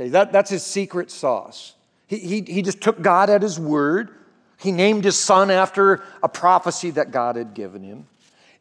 Okay, 0.00 0.08
that, 0.08 0.32
that's 0.32 0.48
his 0.48 0.64
secret 0.64 1.10
sauce. 1.10 1.74
He, 2.06 2.16
he, 2.18 2.40
he 2.40 2.62
just 2.62 2.80
took 2.80 3.02
God 3.02 3.28
at 3.28 3.42
his 3.42 3.60
word. 3.60 4.08
He 4.58 4.72
named 4.72 5.04
his 5.04 5.18
son 5.18 5.50
after 5.50 6.02
a 6.22 6.28
prophecy 6.28 6.90
that 6.92 7.10
God 7.10 7.36
had 7.36 7.52
given 7.52 7.82
him. 7.82 8.06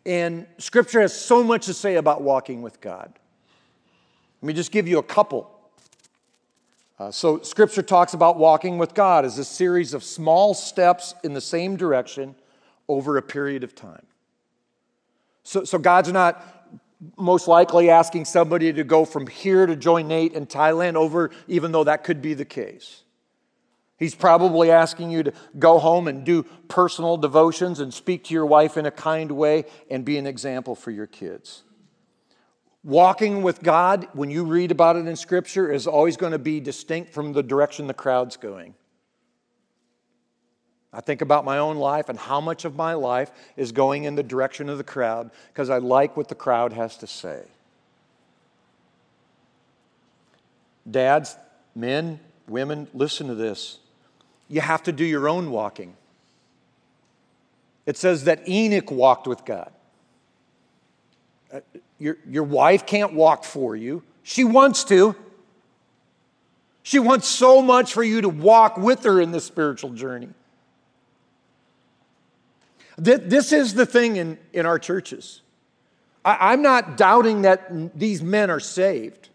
And 0.05 0.47
scripture 0.57 0.99
has 0.99 1.17
so 1.17 1.41
much 1.41 1.67
to 1.67 1.73
say 1.73 1.95
about 1.95 2.23
walking 2.23 2.61
with 2.61 2.81
God. 2.81 3.13
Let 4.41 4.47
me 4.47 4.53
just 4.53 4.73
give 4.73 4.85
you 4.85 4.97
a 4.97 5.03
couple. 5.03 5.49
Uh, 6.99 7.11
so, 7.11 7.39
scripture 7.41 7.83
talks 7.83 8.13
about 8.13 8.37
walking 8.37 8.77
with 8.77 8.93
God 8.93 9.23
as 9.23 9.37
a 9.37 9.45
series 9.45 9.93
of 9.93 10.03
small 10.03 10.53
steps 10.53 11.15
in 11.23 11.33
the 11.33 11.41
same 11.41 11.77
direction 11.77 12.35
over 12.89 13.15
a 13.15 13.21
period 13.21 13.63
of 13.63 13.73
time. 13.75 14.05
So, 15.43 15.63
so 15.63 15.77
God's 15.77 16.11
not 16.11 16.58
most 17.17 17.47
likely 17.47 17.89
asking 17.89 18.25
somebody 18.25 18.73
to 18.73 18.83
go 18.83 19.05
from 19.05 19.27
here 19.27 19.65
to 19.65 19.75
join 19.75 20.07
Nate 20.07 20.33
in 20.33 20.45
Thailand 20.45 20.95
over, 20.95 21.31
even 21.47 21.71
though 21.71 21.83
that 21.85 22.03
could 22.03 22.21
be 22.21 22.33
the 22.33 22.45
case. 22.45 23.03
He's 23.97 24.15
probably 24.15 24.71
asking 24.71 25.11
you 25.11 25.23
to 25.23 25.33
go 25.57 25.77
home 25.77 26.07
and 26.07 26.23
do 26.23 26.43
personal 26.69 27.17
devotions 27.17 27.81
and 27.81 27.93
speak 27.93 28.25
to 28.25 28.33
your 28.33 28.45
wife 28.45 28.77
in 28.77 28.85
a 28.85 28.91
kind 28.91 29.31
way 29.31 29.65
and 29.89 30.05
be 30.05 30.17
an 30.17 30.25
example 30.25 30.73
for 30.73 30.91
your 30.91 31.07
kids. 31.07 31.63
Walking 32.81 33.41
with 33.41 33.61
God, 33.61 34.07
when 34.13 34.31
you 34.31 34.45
read 34.45 34.71
about 34.71 34.95
it 34.95 35.05
in 35.05 35.17
Scripture, 35.17 35.69
is 35.69 35.85
always 35.85 36.15
going 36.15 36.31
to 36.31 36.39
be 36.39 36.61
distinct 36.61 37.11
from 37.11 37.33
the 37.33 37.43
direction 37.43 37.87
the 37.87 37.93
crowd's 37.93 38.37
going. 38.37 38.73
I 40.91 41.01
think 41.01 41.21
about 41.21 41.45
my 41.45 41.59
own 41.59 41.77
life 41.77 42.09
and 42.09 42.17
how 42.17 42.41
much 42.41 42.65
of 42.65 42.75
my 42.75 42.93
life 42.93 43.31
is 43.55 43.71
going 43.71 44.05
in 44.05 44.15
the 44.15 44.23
direction 44.23 44.69
of 44.69 44.77
the 44.77 44.83
crowd 44.83 45.29
because 45.53 45.69
I 45.69 45.77
like 45.77 46.17
what 46.17 46.29
the 46.29 46.35
crowd 46.35 46.73
has 46.73 46.97
to 46.97 47.07
say. 47.07 47.43
Dads, 50.89 51.35
men, 51.75 52.19
women, 52.47 52.87
listen 52.93 53.27
to 53.27 53.35
this. 53.35 53.77
You 54.47 54.61
have 54.61 54.81
to 54.83 54.91
do 54.91 55.05
your 55.05 55.29
own 55.29 55.51
walking. 55.51 55.95
It 57.85 57.95
says 57.95 58.23
that 58.23 58.47
Enoch 58.49 58.89
walked 58.89 59.27
with 59.27 59.45
God. 59.45 59.71
Uh, 61.53 61.59
your, 61.99 62.17
your 62.27 62.43
wife 62.43 62.87
can't 62.87 63.13
walk 63.13 63.43
for 63.43 63.75
you, 63.75 64.03
she 64.23 64.43
wants 64.43 64.83
to. 64.85 65.15
She 66.81 66.97
wants 66.97 67.27
so 67.27 67.61
much 67.61 67.93
for 67.93 68.01
you 68.01 68.21
to 68.21 68.29
walk 68.29 68.75
with 68.75 69.03
her 69.03 69.21
in 69.21 69.31
this 69.31 69.43
spiritual 69.43 69.91
journey. 69.91 70.29
This 72.99 73.53
is 73.53 73.73
the 73.73 73.85
thing 73.85 74.17
in, 74.17 74.37
in 74.51 74.65
our 74.65 74.77
churches. 74.77 75.41
I, 76.25 76.51
I'm 76.51 76.61
not 76.61 76.97
doubting 76.97 77.43
that 77.43 77.97
these 77.97 78.21
men 78.21 78.49
are 78.49 78.59
saved, 78.59 79.29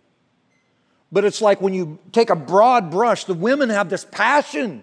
but 1.11 1.25
it's 1.25 1.41
like 1.41 1.63
when 1.63 1.73
you 1.73 1.99
take 2.13 2.29
a 2.29 2.37
broad 2.37 2.91
brush, 2.91 3.25
the 3.25 3.35
women 3.35 3.71
have 3.71 3.89
this 3.89 4.05
passion. 4.05 4.83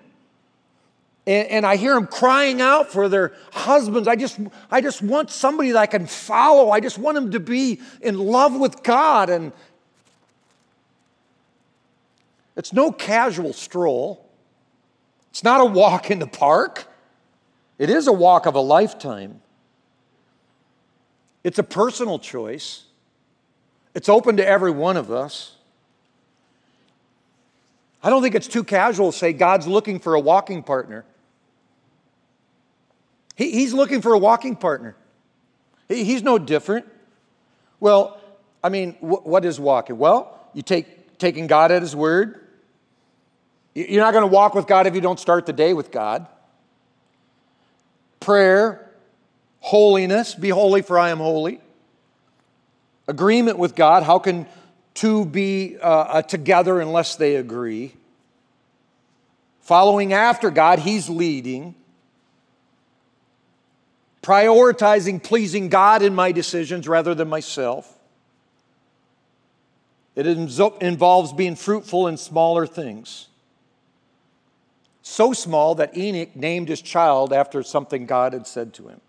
And, 1.27 1.47
and, 1.49 1.65
I 1.67 1.75
hear 1.75 1.93
them 1.93 2.07
crying 2.07 2.61
out 2.61 2.91
for 2.91 3.07
their 3.07 3.33
husbands. 3.53 4.07
I 4.07 4.15
just, 4.15 4.39
I 4.71 4.81
just 4.81 5.03
want 5.03 5.29
somebody 5.29 5.71
that 5.71 5.77
I 5.77 5.85
can 5.85 6.07
follow. 6.07 6.71
I 6.71 6.79
just 6.79 6.97
want 6.97 7.13
them 7.13 7.31
to 7.31 7.39
be 7.39 7.79
in 8.01 8.17
love 8.17 8.59
with 8.59 8.81
God. 8.81 9.29
And 9.29 9.53
it's 12.57 12.73
no 12.73 12.91
casual 12.91 13.53
stroll, 13.53 14.27
it's 15.29 15.43
not 15.43 15.61
a 15.61 15.65
walk 15.65 16.09
in 16.09 16.17
the 16.17 16.27
park. 16.27 16.87
It 17.81 17.89
is 17.89 18.05
a 18.05 18.11
walk 18.11 18.45
of 18.45 18.53
a 18.53 18.59
lifetime. 18.59 19.41
It's 21.43 21.57
a 21.57 21.63
personal 21.63 22.19
choice. 22.19 22.83
It's 23.95 24.07
open 24.07 24.37
to 24.37 24.47
every 24.47 24.69
one 24.69 24.97
of 24.97 25.11
us. 25.11 25.55
I 28.03 28.11
don't 28.11 28.21
think 28.21 28.35
it's 28.35 28.47
too 28.47 28.63
casual 28.63 29.11
to 29.11 29.17
say 29.17 29.33
God's 29.33 29.65
looking 29.65 29.97
for 29.97 30.13
a 30.13 30.19
walking 30.19 30.61
partner. 30.61 31.05
He, 33.35 33.49
he's 33.49 33.73
looking 33.73 34.03
for 34.03 34.13
a 34.13 34.19
walking 34.19 34.55
partner. 34.55 34.95
He, 35.87 36.03
he's 36.03 36.21
no 36.21 36.37
different. 36.37 36.85
Well, 37.79 38.21
I 38.63 38.69
mean, 38.69 38.93
wh- 38.99 39.25
what 39.25 39.43
is 39.43 39.59
walking? 39.59 39.97
Well, 39.97 40.39
you 40.53 40.61
take 40.61 41.17
taking 41.17 41.47
God 41.47 41.71
at 41.71 41.81
His 41.81 41.95
word. 41.95 42.47
You're 43.73 44.03
not 44.03 44.13
going 44.13 44.21
to 44.21 44.31
walk 44.31 44.53
with 44.53 44.67
God 44.67 44.85
if 44.85 44.93
you 44.93 45.01
don't 45.01 45.19
start 45.19 45.47
the 45.47 45.53
day 45.53 45.73
with 45.73 45.89
God 45.89 46.27
prayer, 48.21 48.89
holiness, 49.59 50.33
be 50.33 50.47
holy 50.47 50.81
for 50.81 50.97
I 50.97 51.09
am 51.09 51.17
holy, 51.17 51.59
agreement 53.09 53.57
with 53.57 53.75
God. 53.75 54.03
How 54.03 54.17
can 54.19 54.47
two 54.93 55.25
be 55.25 55.77
uh, 55.77 55.85
uh, 55.85 56.21
together 56.21 56.79
unless 56.79 57.17
they 57.17 57.35
agree? 57.35 57.93
Following 59.59 60.13
after 60.13 60.49
God, 60.49 60.79
He's 60.79 61.09
leading. 61.09 61.75
prioritizing 64.21 65.21
pleasing 65.21 65.67
God 65.69 66.01
in 66.01 66.13
my 66.13 66.31
decisions 66.31 66.87
rather 66.87 67.15
than 67.15 67.27
myself. 67.27 67.97
It 70.15 70.27
involves 70.27 71.33
being 71.33 71.55
fruitful 71.55 72.07
in 72.07 72.17
smaller 72.17 72.67
things. 72.67 73.27
So 75.01 75.33
small 75.33 75.75
that 75.75 75.97
Enoch 75.97 76.35
named 76.35 76.69
his 76.69 76.81
child 76.81 77.33
after 77.33 77.63
something 77.63 78.05
God 78.05 78.33
had 78.33 78.45
said 78.45 78.73
to 78.75 78.87
him. 78.87 79.01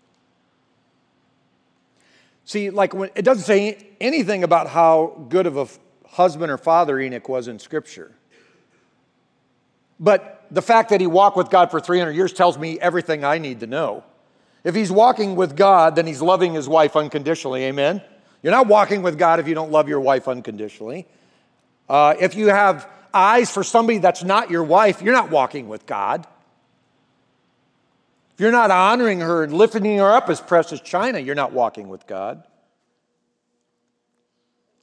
See, 2.45 2.69
like 2.69 2.93
when 2.93 3.09
it 3.15 3.23
doesn't 3.23 3.43
say 3.43 3.77
anything 4.01 4.43
about 4.43 4.67
how 4.67 5.25
good 5.29 5.45
of 5.45 5.57
a 5.57 5.67
husband 6.09 6.51
or 6.51 6.57
father 6.57 6.99
Enoch 6.99 7.29
was 7.29 7.47
in 7.47 7.59
Scripture. 7.59 8.11
But 9.99 10.45
the 10.51 10.61
fact 10.61 10.89
that 10.89 10.99
he 10.99 11.07
walked 11.07 11.37
with 11.37 11.49
God 11.49 11.71
for 11.71 11.79
300 11.79 12.11
years 12.11 12.33
tells 12.33 12.57
me 12.57 12.79
everything 12.79 13.23
I 13.23 13.37
need 13.37 13.61
to 13.61 13.67
know. 13.67 14.03
If 14.63 14.75
he's 14.75 14.91
walking 14.91 15.35
with 15.35 15.55
God, 15.55 15.95
then 15.95 16.05
he's 16.05 16.21
loving 16.21 16.53
his 16.53 16.67
wife 16.67 16.95
unconditionally. 16.95 17.63
Amen? 17.65 18.01
You're 18.41 18.51
not 18.51 18.67
walking 18.67 19.01
with 19.01 19.17
God 19.17 19.39
if 19.39 19.47
you 19.47 19.55
don't 19.55 19.71
love 19.71 19.87
your 19.87 19.99
wife 19.99 20.27
unconditionally. 20.27 21.07
Uh, 21.87 22.15
if 22.19 22.35
you 22.35 22.47
have 22.47 22.89
eyes 23.13 23.51
for 23.51 23.63
somebody 23.63 23.99
that's 23.99 24.23
not 24.23 24.49
your 24.49 24.63
wife, 24.63 25.01
you're 25.01 25.13
not 25.13 25.29
walking 25.29 25.67
with 25.67 25.85
God. 25.85 26.27
If 28.33 28.39
you're 28.39 28.51
not 28.51 28.71
honoring 28.71 29.19
her 29.19 29.43
and 29.43 29.53
lifting 29.53 29.97
her 29.97 30.11
up 30.11 30.29
as 30.29 30.41
precious 30.41 30.81
china, 30.81 31.19
you're 31.19 31.35
not 31.35 31.53
walking 31.53 31.87
with 31.87 32.07
God. 32.07 32.43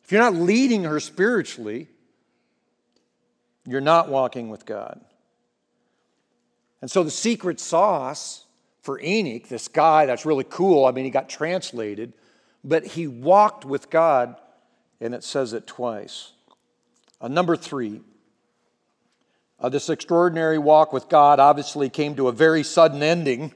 If 0.05 0.13
you're 0.13 0.23
not 0.23 0.35
leading 0.35 0.85
her 0.85 1.01
spiritually, 1.01 1.89
you're 3.67 3.81
not 3.81 4.09
walking 4.09 4.51
with 4.51 4.67
God. 4.67 5.01
And 6.81 6.91
so 6.91 7.03
the 7.03 7.11
secret 7.11 7.61
sauce 7.61 8.45
for 8.83 9.01
Enoch, 9.01 9.49
this 9.49 9.69
guy 9.69 10.07
that's 10.07 10.25
really 10.25 10.47
cool, 10.49 10.87
I 10.87 10.93
mean, 10.93 11.05
he 11.05 11.11
got 11.11 11.29
translated, 11.29 12.13
but 12.65 12.85
he 12.87 13.07
walked 13.07 13.65
with 13.65 13.91
God, 13.91 14.37
and 15.01 15.15
it 15.15 15.23
says 15.23 15.53
it 15.53 15.67
twice. 15.67 16.33
Uh, 17.21 17.29
number 17.29 17.57
three, 17.57 18.01
uh, 19.61 19.69
this 19.69 19.89
extraordinary 19.89 20.59
walk 20.59 20.93
with 20.93 21.09
God 21.09 21.39
obviously 21.39 21.89
came 21.89 22.17
to 22.17 22.29
a 22.29 22.33
very 22.33 22.63
sudden 22.63 23.03
ending. 23.03 23.53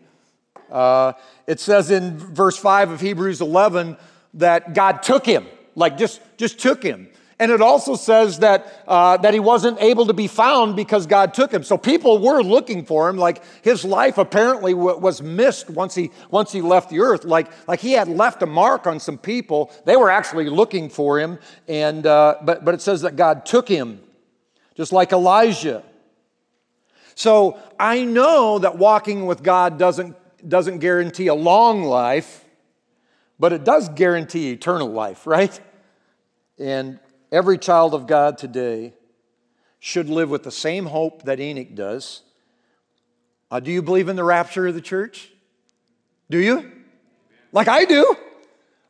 Uh, 0.71 1.13
it 1.47 1.61
says 1.61 1.91
in 1.91 2.19
verse 2.19 2.57
5 2.59 2.91
of 2.91 3.01
Hebrews 3.01 3.41
11 3.41 3.97
that 4.35 4.75
God 4.75 5.03
took 5.03 5.25
him, 5.25 5.47
like 5.75 5.97
just, 5.97 6.21
just 6.37 6.59
took 6.59 6.83
him. 6.83 7.09
And 7.39 7.51
it 7.51 7.61
also 7.61 7.97
says 7.97 8.39
that, 8.41 8.85
uh, 8.87 9.17
that 9.19 9.35
he 9.35 9.41
wasn't 9.41 9.81
able 9.81 10.07
to 10.07 10.13
be 10.13 10.29
found 10.29 10.77
because 10.77 11.07
God 11.07 11.35
took 11.35 11.53
him. 11.53 11.65
So 11.65 11.77
people 11.77 12.19
were 12.19 12.43
looking 12.43 12.85
for 12.85 13.09
him. 13.09 13.17
Like 13.17 13.43
his 13.63 13.85
life 13.85 14.19
apparently 14.19 14.73
w- 14.73 14.97
was 14.99 15.21
missed 15.21 15.69
once 15.69 15.95
he, 15.97 16.13
once 16.31 16.53
he 16.53 16.61
left 16.61 16.91
the 16.91 17.01
earth. 17.01 17.25
Like, 17.25 17.51
like 17.67 17.81
he 17.81 17.93
had 17.93 18.09
left 18.09 18.43
a 18.43 18.47
mark 18.47 18.87
on 18.87 19.01
some 19.01 19.19
people. 19.19 19.73
They 19.85 19.97
were 19.97 20.11
actually 20.11 20.49
looking 20.49 20.89
for 20.89 21.19
him. 21.19 21.39
And, 21.67 22.07
uh, 22.07 22.37
but, 22.43 22.65
but 22.65 22.75
it 22.75 22.81
says 22.81 23.03
that 23.03 23.17
God 23.17 23.45
took 23.45 23.69
him, 23.69 24.01
just 24.77 24.93
like 24.93 25.13
Elijah. 25.13 25.83
So 27.15 27.59
I 27.79 28.05
know 28.05 28.59
that 28.59 28.79
walking 28.79 29.27
with 29.27 29.43
God 29.43 29.79
doesn't, 29.79 30.17
doesn't 30.49 30.79
guarantee 30.79 31.29
a 31.29 31.35
long 31.35 31.85
life, 31.85 32.45
but 33.39 33.53
it 33.53 33.65
does 33.65 33.89
guarantee 33.89 34.51
eternal 34.51 34.89
life, 34.89 35.27
right? 35.27 35.59
And 36.59 36.99
Every 37.35 37.59
child 37.59 37.95
of 37.95 38.07
God 38.07 38.39
today 38.39 38.95
should 39.81 40.09
live 40.09 40.31
with 40.31 40.45
the 40.45 40.53
same 40.53 40.87
hope 40.87 41.25
that 41.25 41.41
Enoch 41.41 41.75
does. 41.75 42.23
Uh, 43.51 43.59
do 43.59 43.73
you 43.73 43.83
believe 43.83 44.09
in 44.09 44.15
the 44.15 44.23
rapture 44.23 44.69
of 44.69 44.75
the 44.77 44.81
church? 44.81 45.33
Do 46.31 46.39
you? 46.39 46.71
Like 47.51 47.67
I 47.67 47.87
do. 47.87 48.17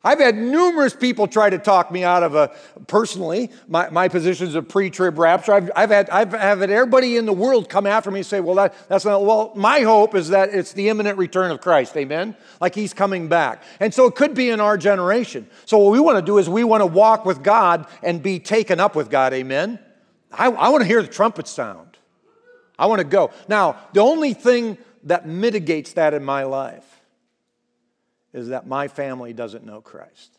I've 0.04 0.20
had 0.20 0.36
numerous 0.36 0.94
people 0.94 1.26
try 1.26 1.48
to 1.48 1.56
talk 1.56 1.90
me 1.90 2.04
out 2.04 2.22
of 2.22 2.34
a, 2.34 2.54
personally, 2.86 3.50
my, 3.66 3.88
my 3.88 4.08
positions 4.08 4.54
of 4.54 4.68
pre 4.68 4.90
trib 4.90 5.18
rapture. 5.18 5.54
I've, 5.54 5.70
I've, 5.74 5.90
had, 5.90 6.10
I've 6.10 6.32
had 6.32 6.70
everybody 6.70 7.16
in 7.16 7.24
the 7.24 7.32
world 7.32 7.70
come 7.70 7.86
after 7.86 8.10
me 8.10 8.20
and 8.20 8.26
say, 8.26 8.40
well, 8.40 8.56
that, 8.56 8.74
that's 8.88 9.06
not, 9.06 9.24
well, 9.24 9.52
my 9.56 9.80
hope 9.80 10.14
is 10.14 10.28
that 10.28 10.50
it's 10.50 10.74
the 10.74 10.90
imminent 10.90 11.16
return 11.16 11.50
of 11.50 11.62
Christ, 11.62 11.96
amen? 11.96 12.36
Like 12.60 12.74
he's 12.74 12.92
coming 12.92 13.28
back. 13.28 13.62
And 13.80 13.94
so 13.94 14.06
it 14.06 14.14
could 14.14 14.34
be 14.34 14.50
in 14.50 14.60
our 14.60 14.76
generation. 14.76 15.48
So 15.64 15.78
what 15.78 15.92
we 15.92 16.00
want 16.00 16.18
to 16.18 16.22
do 16.22 16.36
is 16.36 16.50
we 16.50 16.64
want 16.64 16.82
to 16.82 16.86
walk 16.86 17.24
with 17.24 17.42
God 17.42 17.86
and 18.02 18.22
be 18.22 18.38
taken 18.38 18.80
up 18.80 18.94
with 18.94 19.08
God, 19.08 19.32
amen? 19.32 19.78
I, 20.30 20.48
I 20.50 20.68
want 20.68 20.82
to 20.82 20.86
hear 20.86 21.00
the 21.00 21.08
trumpet 21.08 21.48
sound. 21.48 21.96
I 22.78 22.86
want 22.86 22.98
to 22.98 23.06
go. 23.06 23.30
Now, 23.48 23.78
the 23.94 24.00
only 24.00 24.34
thing 24.34 24.76
that 25.04 25.26
mitigates 25.26 25.94
that 25.94 26.12
in 26.12 26.24
my 26.24 26.44
life 26.44 26.93
is 28.34 28.48
that 28.48 28.66
my 28.66 28.88
family 28.88 29.32
doesn't 29.32 29.64
know 29.64 29.80
Christ. 29.80 30.38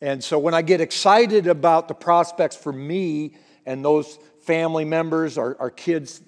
And 0.00 0.22
so 0.22 0.38
when 0.38 0.52
I 0.52 0.62
get 0.62 0.80
excited 0.80 1.46
about 1.46 1.88
the 1.88 1.94
prospects 1.94 2.54
for 2.54 2.72
me 2.72 3.34
and 3.64 3.84
those 3.84 4.18
family 4.42 4.84
members, 4.84 5.38
our, 5.38 5.56
our 5.58 5.70
kids, 5.70 6.20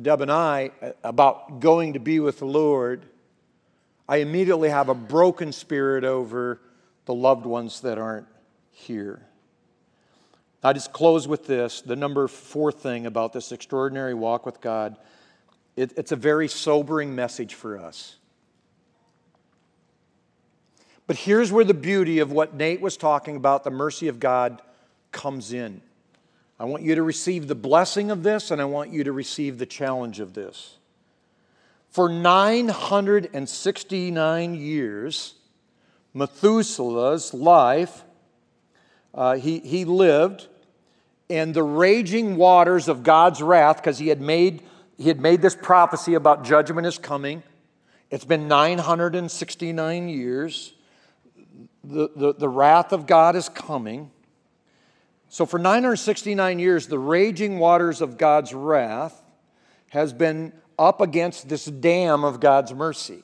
Deb 0.00 0.20
and 0.20 0.30
I, 0.30 0.70
about 1.02 1.60
going 1.60 1.94
to 1.94 1.98
be 1.98 2.20
with 2.20 2.38
the 2.38 2.44
Lord, 2.44 3.06
I 4.08 4.18
immediately 4.18 4.68
have 4.68 4.88
a 4.88 4.94
broken 4.94 5.52
spirit 5.52 6.04
over 6.04 6.60
the 7.06 7.14
loved 7.14 7.44
ones 7.44 7.80
that 7.80 7.98
aren't 7.98 8.28
here. 8.70 9.26
I 10.62 10.72
just 10.72 10.92
close 10.92 11.26
with 11.26 11.46
this 11.46 11.80
the 11.80 11.96
number 11.96 12.28
four 12.28 12.70
thing 12.70 13.06
about 13.06 13.32
this 13.32 13.52
extraordinary 13.52 14.14
walk 14.14 14.46
with 14.46 14.60
God. 14.60 14.96
It, 15.76 15.92
it's 15.96 16.12
a 16.12 16.16
very 16.16 16.48
sobering 16.48 17.14
message 17.14 17.54
for 17.54 17.78
us. 17.78 18.16
But 21.08 21.16
here's 21.16 21.50
where 21.50 21.64
the 21.64 21.74
beauty 21.74 22.20
of 22.20 22.30
what 22.30 22.54
Nate 22.54 22.80
was 22.80 22.96
talking 22.96 23.34
about, 23.34 23.64
the 23.64 23.70
mercy 23.70 24.06
of 24.06 24.20
God, 24.20 24.62
comes 25.10 25.52
in. 25.54 25.80
I 26.60 26.66
want 26.66 26.82
you 26.82 26.94
to 26.96 27.02
receive 27.02 27.48
the 27.48 27.54
blessing 27.54 28.10
of 28.10 28.22
this, 28.22 28.50
and 28.50 28.60
I 28.60 28.66
want 28.66 28.92
you 28.92 29.04
to 29.04 29.12
receive 29.12 29.56
the 29.58 29.64
challenge 29.64 30.20
of 30.20 30.34
this. 30.34 30.76
For 31.88 32.10
969 32.10 34.54
years, 34.54 35.32
Methuselah's 36.12 37.32
life, 37.32 38.04
uh, 39.14 39.36
he, 39.36 39.60
he 39.60 39.86
lived 39.86 40.46
in 41.30 41.54
the 41.54 41.62
raging 41.62 42.36
waters 42.36 42.86
of 42.86 43.02
God's 43.02 43.42
wrath 43.42 43.76
because 43.76 43.96
he 43.98 44.08
had 44.08 44.20
made 44.20 44.62
he 44.98 45.06
had 45.06 45.20
made 45.20 45.40
this 45.40 45.54
prophecy 45.54 46.14
about 46.14 46.44
judgment 46.44 46.84
is 46.84 46.98
coming. 46.98 47.44
It's 48.10 48.24
been 48.24 48.48
969 48.48 50.08
years 50.08 50.74
the, 51.84 52.10
the, 52.14 52.34
the 52.34 52.48
wrath 52.48 52.92
of 52.92 53.06
God 53.06 53.36
is 53.36 53.48
coming. 53.48 54.10
So, 55.28 55.44
for 55.46 55.58
969 55.58 56.58
years, 56.58 56.86
the 56.86 56.98
raging 56.98 57.58
waters 57.58 58.00
of 58.00 58.18
God's 58.18 58.54
wrath 58.54 59.22
has 59.90 60.12
been 60.12 60.52
up 60.78 61.00
against 61.00 61.48
this 61.48 61.66
dam 61.66 62.24
of 62.24 62.40
God's 62.40 62.72
mercy. 62.72 63.22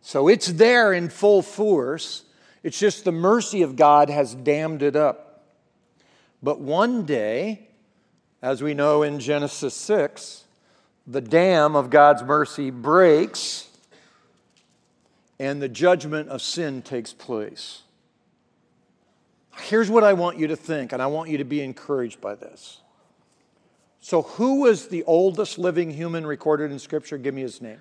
So, 0.00 0.28
it's 0.28 0.46
there 0.46 0.92
in 0.92 1.08
full 1.08 1.42
force. 1.42 2.24
It's 2.62 2.78
just 2.78 3.04
the 3.04 3.12
mercy 3.12 3.62
of 3.62 3.76
God 3.76 4.08
has 4.10 4.34
dammed 4.34 4.82
it 4.82 4.96
up. 4.96 5.44
But 6.42 6.60
one 6.60 7.04
day, 7.04 7.68
as 8.42 8.62
we 8.62 8.74
know 8.74 9.02
in 9.02 9.20
Genesis 9.20 9.74
6, 9.74 10.44
the 11.06 11.20
dam 11.20 11.76
of 11.76 11.90
God's 11.90 12.22
mercy 12.22 12.70
breaks 12.70 13.68
and 15.38 15.60
the 15.60 15.68
judgment 15.68 16.28
of 16.28 16.40
sin 16.42 16.82
takes 16.82 17.12
place. 17.12 17.82
Here's 19.58 19.90
what 19.90 20.04
I 20.04 20.12
want 20.12 20.38
you 20.38 20.46
to 20.48 20.56
think, 20.56 20.92
and 20.92 21.00
I 21.02 21.06
want 21.06 21.30
you 21.30 21.38
to 21.38 21.44
be 21.44 21.60
encouraged 21.62 22.20
by 22.20 22.34
this. 22.34 22.80
So, 24.00 24.22
who 24.22 24.60
was 24.60 24.88
the 24.88 25.02
oldest 25.04 25.58
living 25.58 25.90
human 25.90 26.26
recorded 26.26 26.70
in 26.70 26.78
Scripture? 26.78 27.18
Give 27.18 27.34
me 27.34 27.42
his 27.42 27.60
name 27.60 27.80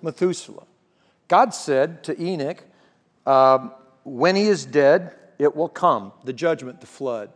Methuselah. 0.00 0.64
God 1.28 1.52
said 1.54 2.04
to 2.04 2.20
Enoch, 2.20 2.64
um, 3.26 3.72
When 4.04 4.36
he 4.36 4.44
is 4.44 4.64
dead, 4.64 5.14
it 5.38 5.54
will 5.54 5.68
come, 5.68 6.12
the 6.24 6.32
judgment, 6.32 6.80
the 6.80 6.86
flood. 6.86 7.30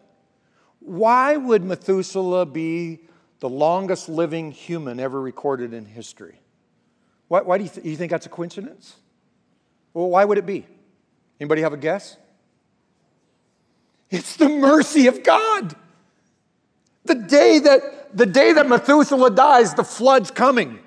Why 0.79 1.37
would 1.37 1.63
Methuselah 1.63 2.47
be 2.47 3.01
the 3.41 3.49
longest 3.49 4.09
living 4.09 4.53
human 4.53 4.99
ever 5.01 5.21
recorded 5.21 5.75
in 5.75 5.85
history? 5.85 6.41
Why, 7.29 7.43
why 7.43 7.59
do 7.59 7.65
you, 7.65 7.71
th- 7.71 7.87
you 7.87 7.97
think 7.97 8.11
that's 8.11 8.27
a 8.27 8.31
coincidence? 8.31 8.97
Well, 9.95 10.11
why 10.11 10.25
would 10.25 10.39
it 10.39 10.47
be? 10.47 10.67
Anybody 11.41 11.63
have 11.63 11.73
a 11.73 11.77
guess? 11.77 12.17
It's 14.11 14.37
the 14.37 14.49
mercy 14.49 15.07
of 15.07 15.23
God. 15.23 15.75
The 17.05 17.15
day 17.15 17.59
that, 17.61 18.17
the 18.17 18.27
day 18.27 18.53
that 18.53 18.69
Methuselah 18.69 19.31
dies, 19.31 19.75
the 19.75 19.85
flood's 19.85 20.31
coming. 20.31 20.81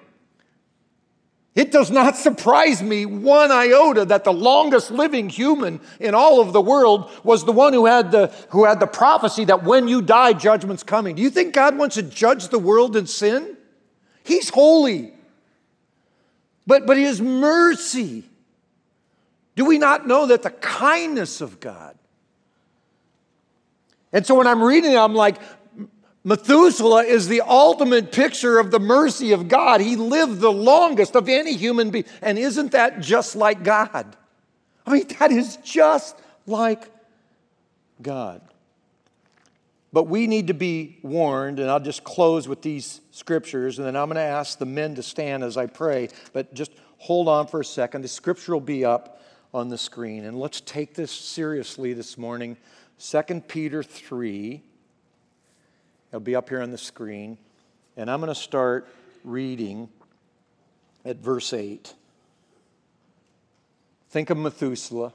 It 1.56 1.72
does 1.72 1.92
not 1.92 2.16
surprise 2.18 2.82
me 2.82 3.06
one 3.06 3.52
iota 3.52 4.06
that 4.06 4.24
the 4.24 4.34
longest 4.34 4.90
living 4.90 5.30
human 5.30 5.82
in 6.00 6.16
all 6.16 6.42
of 6.42 6.52
the 6.52 6.62
world 6.62 7.12
was 7.24 7.46
the 7.46 7.52
one 7.52 7.74
who 7.74 7.86
had 7.86 8.12
the, 8.12 8.28
who 8.50 8.66
had 8.66 8.80
the 8.80 8.88
prophecy 8.88 9.46
that 9.46 9.64
when 9.64 9.88
you 9.88 10.02
die, 10.02 10.34
judgment's 10.34 10.84
coming. 10.84 11.16
Do 11.16 11.22
you 11.22 11.30
think 11.30 11.54
God 11.54 11.78
wants 11.78 11.96
to 11.96 12.04
judge 12.04 12.48
the 12.50 12.60
world 12.60 12.96
in 12.96 13.06
sin? 13.06 13.56
He's 14.24 14.50
holy. 14.50 15.14
but, 16.66 16.88
but 16.88 16.98
his 16.98 17.22
mercy. 17.22 18.24
Do 19.56 19.66
we 19.66 19.78
not 19.78 20.08
know 20.08 20.28
that 20.28 20.44
the 20.44 20.50
kindness 20.50 21.42
of 21.42 21.60
God? 21.60 21.96
And 24.12 24.26
so 24.26 24.36
when 24.36 24.48
I'm 24.48 24.62
reading 24.62 24.92
it, 24.92 24.98
I'm 24.98 25.16
like, 25.16 25.38
Methuselah 26.24 27.04
is 27.04 27.28
the 27.28 27.42
ultimate 27.42 28.12
picture 28.12 28.58
of 28.58 28.72
the 28.72 28.80
mercy 28.80 29.34
of 29.34 29.48
God. 29.48 29.82
He 29.82 29.96
lived 29.96 30.40
the 30.40 30.52
longest 30.52 31.16
of 31.16 31.28
any 31.28 31.54
human 31.54 31.90
being. 31.90 32.06
And 32.22 32.40
isn't 32.40 32.72
that 32.72 33.02
just 33.02 33.36
like 33.36 33.64
God? 33.64 34.16
I 34.86 34.94
mean, 34.94 35.08
that 35.20 35.32
is 35.32 35.58
just 35.58 36.16
like 36.46 36.90
God. 38.02 38.42
But 39.92 40.06
we 40.06 40.26
need 40.26 40.48
to 40.48 40.54
be 40.54 40.98
warned, 41.04 41.60
and 41.60 41.70
I'll 41.70 41.80
just 41.80 42.04
close 42.04 42.48
with 42.48 42.62
these 42.62 43.02
scriptures, 43.12 43.78
and 43.78 43.88
then 43.88 43.96
I'm 43.96 44.08
going 44.08 44.16
to 44.16 44.22
ask 44.22 44.58
the 44.58 44.66
men 44.66 44.96
to 44.96 45.04
stand 45.04 45.44
as 45.44 45.56
I 45.56 45.68
pray. 45.68 46.10
But 46.32 46.54
just 46.54 46.72
hold 46.98 47.28
on 47.28 47.48
for 47.48 47.60
a 47.60 47.66
second. 47.66 48.02
The 48.02 48.08
scripture 48.08 48.54
will 48.54 48.60
be 48.60 48.86
up 48.86 49.13
on 49.54 49.70
the 49.70 49.78
screen. 49.78 50.26
And 50.26 50.40
let's 50.40 50.62
take 50.62 50.96
this 50.96 51.12
seriously 51.12 51.94
this 51.94 52.18
morning. 52.18 52.58
2 53.00 53.42
Peter 53.48 53.84
3. 53.84 54.62
It'll 56.10 56.20
be 56.20 56.36
up 56.36 56.50
here 56.50 56.62
on 56.62 56.72
the 56.72 56.78
screen. 56.78 57.38
And 57.96 58.10
I'm 58.10 58.20
going 58.20 58.34
to 58.34 58.40
start 58.40 58.88
reading 59.24 59.90
at 61.06 61.18
verse 61.18 61.54
8. 61.54 61.94
Think 64.10 64.30
of 64.30 64.38
Methuselah. 64.38 65.14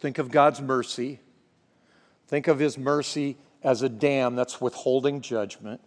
Think 0.00 0.18
of 0.18 0.30
God's 0.30 0.60
mercy. 0.60 1.20
Think 2.26 2.48
of 2.48 2.58
his 2.58 2.76
mercy 2.76 3.36
as 3.62 3.82
a 3.82 3.88
dam 3.88 4.34
that's 4.34 4.60
withholding 4.60 5.20
judgment. 5.20 5.80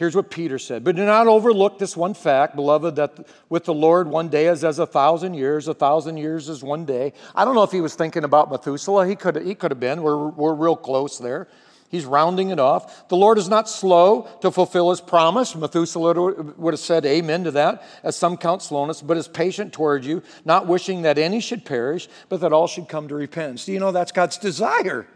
Here's 0.00 0.16
what 0.16 0.30
Peter 0.30 0.58
said 0.58 0.82
But 0.82 0.96
do 0.96 1.04
not 1.04 1.26
overlook 1.26 1.78
this 1.78 1.94
one 1.94 2.14
fact, 2.14 2.56
beloved, 2.56 2.96
that 2.96 3.28
with 3.50 3.66
the 3.66 3.74
Lord 3.74 4.08
one 4.08 4.30
day 4.30 4.46
is 4.46 4.64
as 4.64 4.78
a 4.78 4.86
thousand 4.86 5.34
years, 5.34 5.68
a 5.68 5.74
thousand 5.74 6.16
years 6.16 6.48
is 6.48 6.64
one 6.64 6.86
day. 6.86 7.12
I 7.34 7.44
don't 7.44 7.54
know 7.54 7.64
if 7.64 7.70
he 7.70 7.82
was 7.82 7.94
thinking 7.94 8.24
about 8.24 8.50
Methuselah. 8.50 9.06
He 9.06 9.14
could, 9.14 9.44
he 9.44 9.54
could 9.54 9.70
have 9.70 9.78
been. 9.78 10.02
We're, 10.02 10.28
we're 10.28 10.54
real 10.54 10.74
close 10.74 11.18
there. 11.18 11.48
He's 11.90 12.06
rounding 12.06 12.48
it 12.48 12.58
off. 12.58 13.10
The 13.10 13.16
Lord 13.16 13.36
is 13.36 13.50
not 13.50 13.68
slow 13.68 14.26
to 14.40 14.50
fulfill 14.50 14.88
his 14.88 15.02
promise. 15.02 15.54
Methuselah 15.54 16.14
would 16.56 16.72
have 16.72 16.80
said 16.80 17.04
amen 17.04 17.44
to 17.44 17.50
that, 17.50 17.82
as 18.02 18.16
some 18.16 18.38
count 18.38 18.62
slowness, 18.62 19.02
but 19.02 19.18
is 19.18 19.28
patient 19.28 19.74
toward 19.74 20.06
you, 20.06 20.22
not 20.46 20.66
wishing 20.66 21.02
that 21.02 21.18
any 21.18 21.40
should 21.40 21.66
perish, 21.66 22.08
but 22.30 22.40
that 22.40 22.54
all 22.54 22.68
should 22.68 22.88
come 22.88 23.06
to 23.08 23.14
repentance. 23.14 23.66
Do 23.66 23.72
you 23.72 23.80
know 23.80 23.92
that's 23.92 24.12
God's 24.12 24.38
desire? 24.38 25.06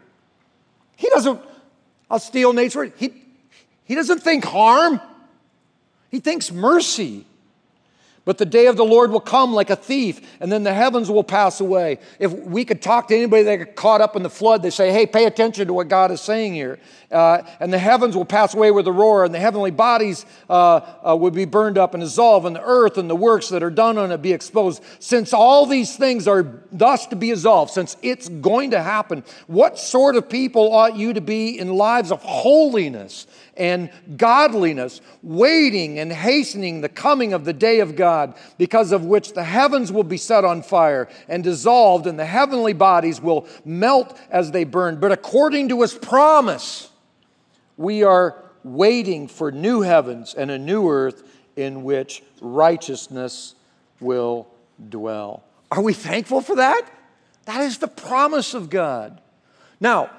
He 0.95 1.09
doesn't, 1.09 1.41
I'll 2.07 2.19
steal 2.19 2.53
nature. 2.53 2.93
He, 2.95 3.24
he 3.85 3.95
doesn't 3.95 4.19
think 4.19 4.43
harm, 4.43 4.99
he 6.09 6.19
thinks 6.19 6.51
mercy. 6.51 7.25
But 8.25 8.39
the 8.39 8.45
day 8.45 8.65
of 8.65 8.75
the 8.75 8.83
Lord 8.83 9.11
will 9.11 9.19
come 9.19 9.53
like 9.53 9.69
a 9.69 9.75
thief, 9.75 10.19
and 10.39 10.51
then 10.51 10.63
the 10.63 10.73
heavens 10.73 11.11
will 11.11 11.23
pass 11.23 11.61
away. 11.61 11.99
If 12.17 12.33
we 12.33 12.65
could 12.65 12.81
talk 12.81 13.07
to 13.09 13.15
anybody 13.15 13.43
that 13.43 13.57
got 13.57 13.75
caught 13.75 14.01
up 14.01 14.15
in 14.15 14.23
the 14.23 14.31
flood, 14.31 14.63
they 14.63 14.71
say, 14.71 14.91
hey, 14.91 15.05
pay 15.05 15.25
attention 15.25 15.67
to 15.67 15.73
what 15.73 15.89
God 15.89 16.09
is 16.09 16.21
saying 16.21 16.55
here. 16.55 16.79
Uh, 17.11 17.43
and 17.59 17.71
the 17.71 17.77
heavens 17.77 18.15
will 18.15 18.25
pass 18.25 18.55
away 18.55 18.71
with 18.71 18.87
a 18.87 18.91
roar, 18.91 19.25
and 19.25 19.33
the 19.33 19.39
heavenly 19.39 19.69
bodies 19.69 20.25
uh, 20.49 20.81
uh, 21.07 21.15
will 21.15 21.29
be 21.29 21.45
burned 21.45 21.77
up 21.77 21.93
and 21.93 22.01
dissolved, 22.01 22.47
and 22.47 22.55
the 22.55 22.63
earth 22.63 22.97
and 22.97 23.07
the 23.07 23.15
works 23.15 23.49
that 23.49 23.61
are 23.61 23.69
done 23.69 23.99
on 23.99 24.11
it 24.11 24.23
be 24.23 24.33
exposed. 24.33 24.83
Since 24.99 25.31
all 25.31 25.67
these 25.67 25.95
things 25.95 26.27
are 26.27 26.61
thus 26.71 27.05
to 27.07 27.15
be 27.15 27.29
dissolved, 27.29 27.71
since 27.71 27.95
it's 28.01 28.27
going 28.27 28.71
to 28.71 28.81
happen, 28.81 29.23
what 29.45 29.77
sort 29.77 30.15
of 30.15 30.27
people 30.27 30.73
ought 30.73 30.95
you 30.95 31.13
to 31.13 31.21
be 31.21 31.59
in 31.59 31.75
lives 31.75 32.11
of 32.11 32.23
holiness 32.23 33.27
and 33.57 33.89
godliness, 34.17 34.99
waiting 35.23 35.99
and 35.99 36.11
hastening 36.11 36.81
the 36.81 36.89
coming 36.89 37.31
of 37.33 37.45
the 37.45 37.53
day 37.53 37.79
of 37.79 37.95
God, 37.95 38.14
because 38.57 38.91
of 38.91 39.05
which 39.05 39.33
the 39.33 39.43
heavens 39.43 39.91
will 39.91 40.03
be 40.03 40.17
set 40.17 40.43
on 40.43 40.61
fire 40.61 41.07
and 41.27 41.43
dissolved, 41.43 42.07
and 42.07 42.19
the 42.19 42.25
heavenly 42.25 42.73
bodies 42.73 43.21
will 43.21 43.47
melt 43.63 44.17
as 44.29 44.51
they 44.51 44.63
burn. 44.63 44.99
But 44.99 45.11
according 45.11 45.69
to 45.69 45.81
his 45.81 45.93
promise, 45.93 46.89
we 47.77 48.03
are 48.03 48.43
waiting 48.63 49.27
for 49.27 49.51
new 49.51 49.81
heavens 49.81 50.33
and 50.33 50.49
a 50.49 50.57
new 50.57 50.89
earth 50.89 51.23
in 51.55 51.83
which 51.83 52.23
righteousness 52.41 53.55
will 53.99 54.47
dwell. 54.89 55.43
Are 55.71 55.81
we 55.81 55.93
thankful 55.93 56.41
for 56.41 56.55
that? 56.57 56.89
That 57.45 57.61
is 57.61 57.77
the 57.77 57.87
promise 57.87 58.53
of 58.53 58.69
God. 58.69 59.21
Now, 59.79 60.09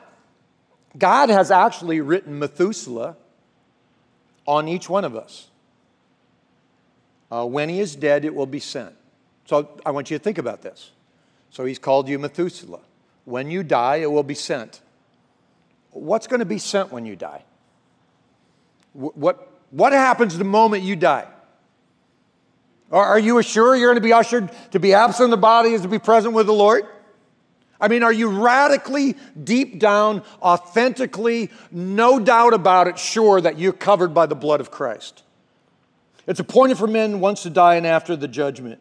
God 0.96 1.28
has 1.28 1.50
actually 1.50 2.00
written 2.00 2.38
Methuselah 2.38 3.16
on 4.46 4.68
each 4.68 4.88
one 4.88 5.04
of 5.04 5.16
us. 5.16 5.48
Uh, 7.30 7.44
when 7.44 7.68
he 7.68 7.80
is 7.80 7.96
dead, 7.96 8.24
it 8.24 8.34
will 8.34 8.46
be 8.46 8.60
sent. 8.60 8.94
So 9.46 9.68
I 9.84 9.90
want 9.90 10.10
you 10.10 10.18
to 10.18 10.22
think 10.22 10.38
about 10.38 10.62
this. 10.62 10.90
So 11.50 11.64
he's 11.64 11.78
called 11.78 12.08
you 12.08 12.18
Methuselah. 12.18 12.80
When 13.24 13.50
you 13.50 13.62
die, 13.62 13.96
it 13.96 14.10
will 14.10 14.22
be 14.22 14.34
sent. 14.34 14.80
What's 15.90 16.26
going 16.26 16.40
to 16.40 16.46
be 16.46 16.58
sent 16.58 16.92
when 16.92 17.06
you 17.06 17.16
die? 17.16 17.44
What, 18.92 19.50
what 19.70 19.92
happens 19.92 20.36
the 20.38 20.44
moment 20.44 20.82
you 20.82 20.96
die? 20.96 21.26
Are 22.90 23.18
you 23.18 23.42
sure 23.42 23.74
you're 23.74 23.88
going 23.88 23.96
to 23.96 24.00
be 24.00 24.12
ushered 24.12 24.50
to 24.70 24.78
be 24.78 24.94
absent 24.94 25.24
in 25.24 25.30
the 25.30 25.36
body 25.36 25.70
is 25.70 25.82
to 25.82 25.88
be 25.88 25.98
present 25.98 26.34
with 26.34 26.46
the 26.46 26.52
Lord? 26.52 26.86
I 27.80 27.88
mean, 27.88 28.02
are 28.02 28.12
you 28.12 28.28
radically, 28.28 29.16
deep 29.42 29.80
down, 29.80 30.22
authentically, 30.40 31.50
no 31.70 32.18
doubt 32.18 32.54
about 32.54 32.86
it, 32.86 32.98
sure 32.98 33.40
that 33.40 33.58
you're 33.58 33.72
covered 33.72 34.14
by 34.14 34.26
the 34.26 34.36
blood 34.36 34.60
of 34.60 34.70
Christ? 34.70 35.24
It's 36.26 36.40
appointed 36.40 36.78
for 36.78 36.86
men 36.86 37.20
once 37.20 37.42
to 37.44 37.50
die 37.50 37.76
and 37.76 37.86
after 37.86 38.16
the 38.16 38.28
judgment. 38.28 38.80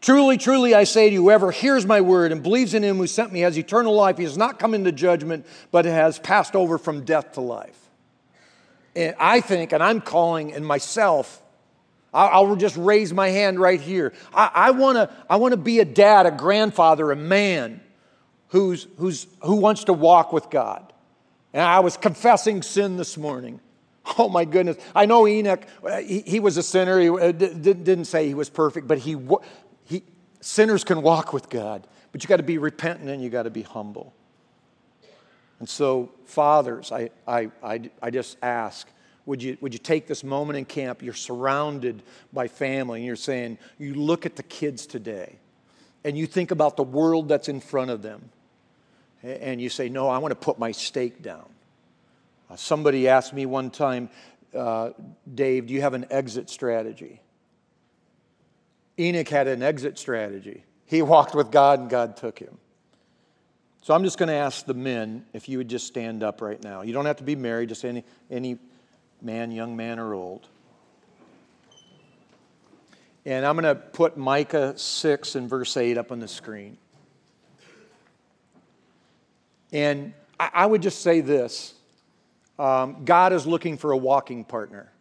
Truly, 0.00 0.36
truly, 0.36 0.74
I 0.74 0.84
say 0.84 1.08
to 1.08 1.14
you, 1.14 1.22
whoever 1.22 1.50
hears 1.50 1.86
my 1.86 2.00
word 2.00 2.32
and 2.32 2.42
believes 2.42 2.74
in 2.74 2.82
him 2.82 2.96
who 2.96 3.06
sent 3.06 3.32
me 3.32 3.40
has 3.40 3.58
eternal 3.58 3.94
life. 3.94 4.18
He 4.18 4.24
has 4.24 4.36
not 4.36 4.58
come 4.58 4.74
into 4.74 4.92
judgment, 4.92 5.46
but 5.70 5.84
has 5.84 6.18
passed 6.18 6.54
over 6.54 6.78
from 6.78 7.04
death 7.04 7.32
to 7.32 7.40
life. 7.40 7.78
And 8.94 9.14
I 9.18 9.40
think, 9.40 9.72
and 9.72 9.82
I'm 9.82 10.00
calling 10.00 10.50
in 10.50 10.64
myself, 10.64 11.42
I'll 12.12 12.56
just 12.56 12.76
raise 12.76 13.12
my 13.12 13.28
hand 13.28 13.60
right 13.60 13.80
here. 13.80 14.12
I, 14.32 14.50
I 14.54 14.70
want 14.70 14.96
to 14.96 15.10
I 15.28 15.36
wanna 15.36 15.58
be 15.58 15.80
a 15.80 15.84
dad, 15.84 16.24
a 16.24 16.30
grandfather, 16.30 17.10
a 17.10 17.16
man 17.16 17.80
who's, 18.48 18.86
who's, 18.96 19.26
who 19.42 19.56
wants 19.56 19.84
to 19.84 19.92
walk 19.92 20.32
with 20.32 20.50
God. 20.50 20.92
And 21.52 21.62
I 21.62 21.80
was 21.80 21.96
confessing 21.96 22.62
sin 22.62 22.96
this 22.96 23.16
morning. 23.16 23.60
Oh 24.18 24.28
my 24.28 24.44
goodness. 24.44 24.76
I 24.94 25.04
know 25.06 25.26
Enoch, 25.26 25.62
uh, 25.84 25.98
he, 25.98 26.20
he 26.20 26.40
was 26.40 26.56
a 26.56 26.62
sinner. 26.62 27.00
He 27.00 27.08
uh, 27.08 27.32
didn't 27.32 28.04
say 28.04 28.28
he 28.28 28.34
was 28.34 28.48
perfect, 28.48 28.86
but 28.86 28.98
he, 28.98 29.16
he, 29.84 30.04
sinners 30.40 30.84
can 30.84 31.02
walk 31.02 31.32
with 31.32 31.48
God. 31.50 31.86
But 32.12 32.22
you 32.22 32.28
got 32.28 32.36
to 32.36 32.44
be 32.44 32.56
repentant 32.56 33.10
and 33.10 33.22
you 33.22 33.30
got 33.30 33.42
to 33.42 33.50
be 33.50 33.62
humble. 33.62 34.14
And 35.58 35.68
so, 35.68 36.12
fathers, 36.24 36.92
I, 36.92 37.10
I, 37.26 37.50
I, 37.62 37.90
I 38.00 38.10
just 38.10 38.36
ask 38.42 38.88
would 39.26 39.42
you, 39.42 39.58
would 39.60 39.72
you 39.72 39.80
take 39.80 40.06
this 40.06 40.22
moment 40.22 40.56
in 40.56 40.64
camp? 40.64 41.02
You're 41.02 41.12
surrounded 41.12 42.02
by 42.32 42.46
family, 42.46 43.00
and 43.00 43.06
you're 43.06 43.16
saying, 43.16 43.58
you 43.76 43.94
look 43.94 44.24
at 44.24 44.36
the 44.36 44.44
kids 44.44 44.86
today, 44.86 45.40
and 46.04 46.16
you 46.16 46.26
think 46.26 46.52
about 46.52 46.76
the 46.76 46.84
world 46.84 47.28
that's 47.28 47.48
in 47.48 47.60
front 47.60 47.90
of 47.90 48.02
them, 48.02 48.30
and 49.24 49.60
you 49.60 49.68
say, 49.68 49.88
No, 49.88 50.08
I 50.08 50.18
want 50.18 50.30
to 50.30 50.36
put 50.36 50.60
my 50.60 50.70
stake 50.70 51.22
down. 51.22 51.46
Uh, 52.48 52.56
somebody 52.56 53.08
asked 53.08 53.32
me 53.32 53.46
one 53.46 53.70
time, 53.70 54.08
uh, 54.54 54.90
Dave, 55.32 55.66
do 55.66 55.74
you 55.74 55.80
have 55.80 55.94
an 55.94 56.06
exit 56.10 56.48
strategy? 56.48 57.20
Enoch 58.98 59.28
had 59.28 59.48
an 59.48 59.62
exit 59.62 59.98
strategy. 59.98 60.64
He 60.86 61.02
walked 61.02 61.34
with 61.34 61.50
God, 61.50 61.80
and 61.80 61.90
God 61.90 62.16
took 62.16 62.38
him. 62.38 62.56
So 63.82 63.94
I'm 63.94 64.02
just 64.02 64.18
going 64.18 64.28
to 64.28 64.34
ask 64.34 64.66
the 64.66 64.74
men 64.74 65.24
if 65.32 65.48
you 65.48 65.58
would 65.58 65.68
just 65.68 65.86
stand 65.86 66.24
up 66.24 66.40
right 66.40 66.60
now. 66.62 66.82
You 66.82 66.92
don't 66.92 67.06
have 67.06 67.18
to 67.18 67.24
be 67.24 67.36
married, 67.36 67.68
just 67.68 67.84
any, 67.84 68.04
any 68.30 68.58
man, 69.22 69.52
young 69.52 69.76
man, 69.76 69.98
or 69.98 70.14
old. 70.14 70.48
And 73.24 73.44
I'm 73.46 73.56
going 73.56 73.72
to 73.72 73.80
put 73.80 74.16
Micah 74.16 74.76
6 74.76 75.34
and 75.34 75.48
verse 75.48 75.76
8 75.76 75.98
up 75.98 76.10
on 76.10 76.20
the 76.20 76.26
screen. 76.26 76.78
And 79.72 80.14
I 80.38 80.66
would 80.66 80.82
just 80.82 81.02
say 81.02 81.20
this 81.20 81.75
um, 82.58 83.04
God 83.04 83.32
is 83.32 83.46
looking 83.46 83.76
for 83.76 83.92
a 83.92 83.96
walking 83.96 84.44
partner. 84.44 84.92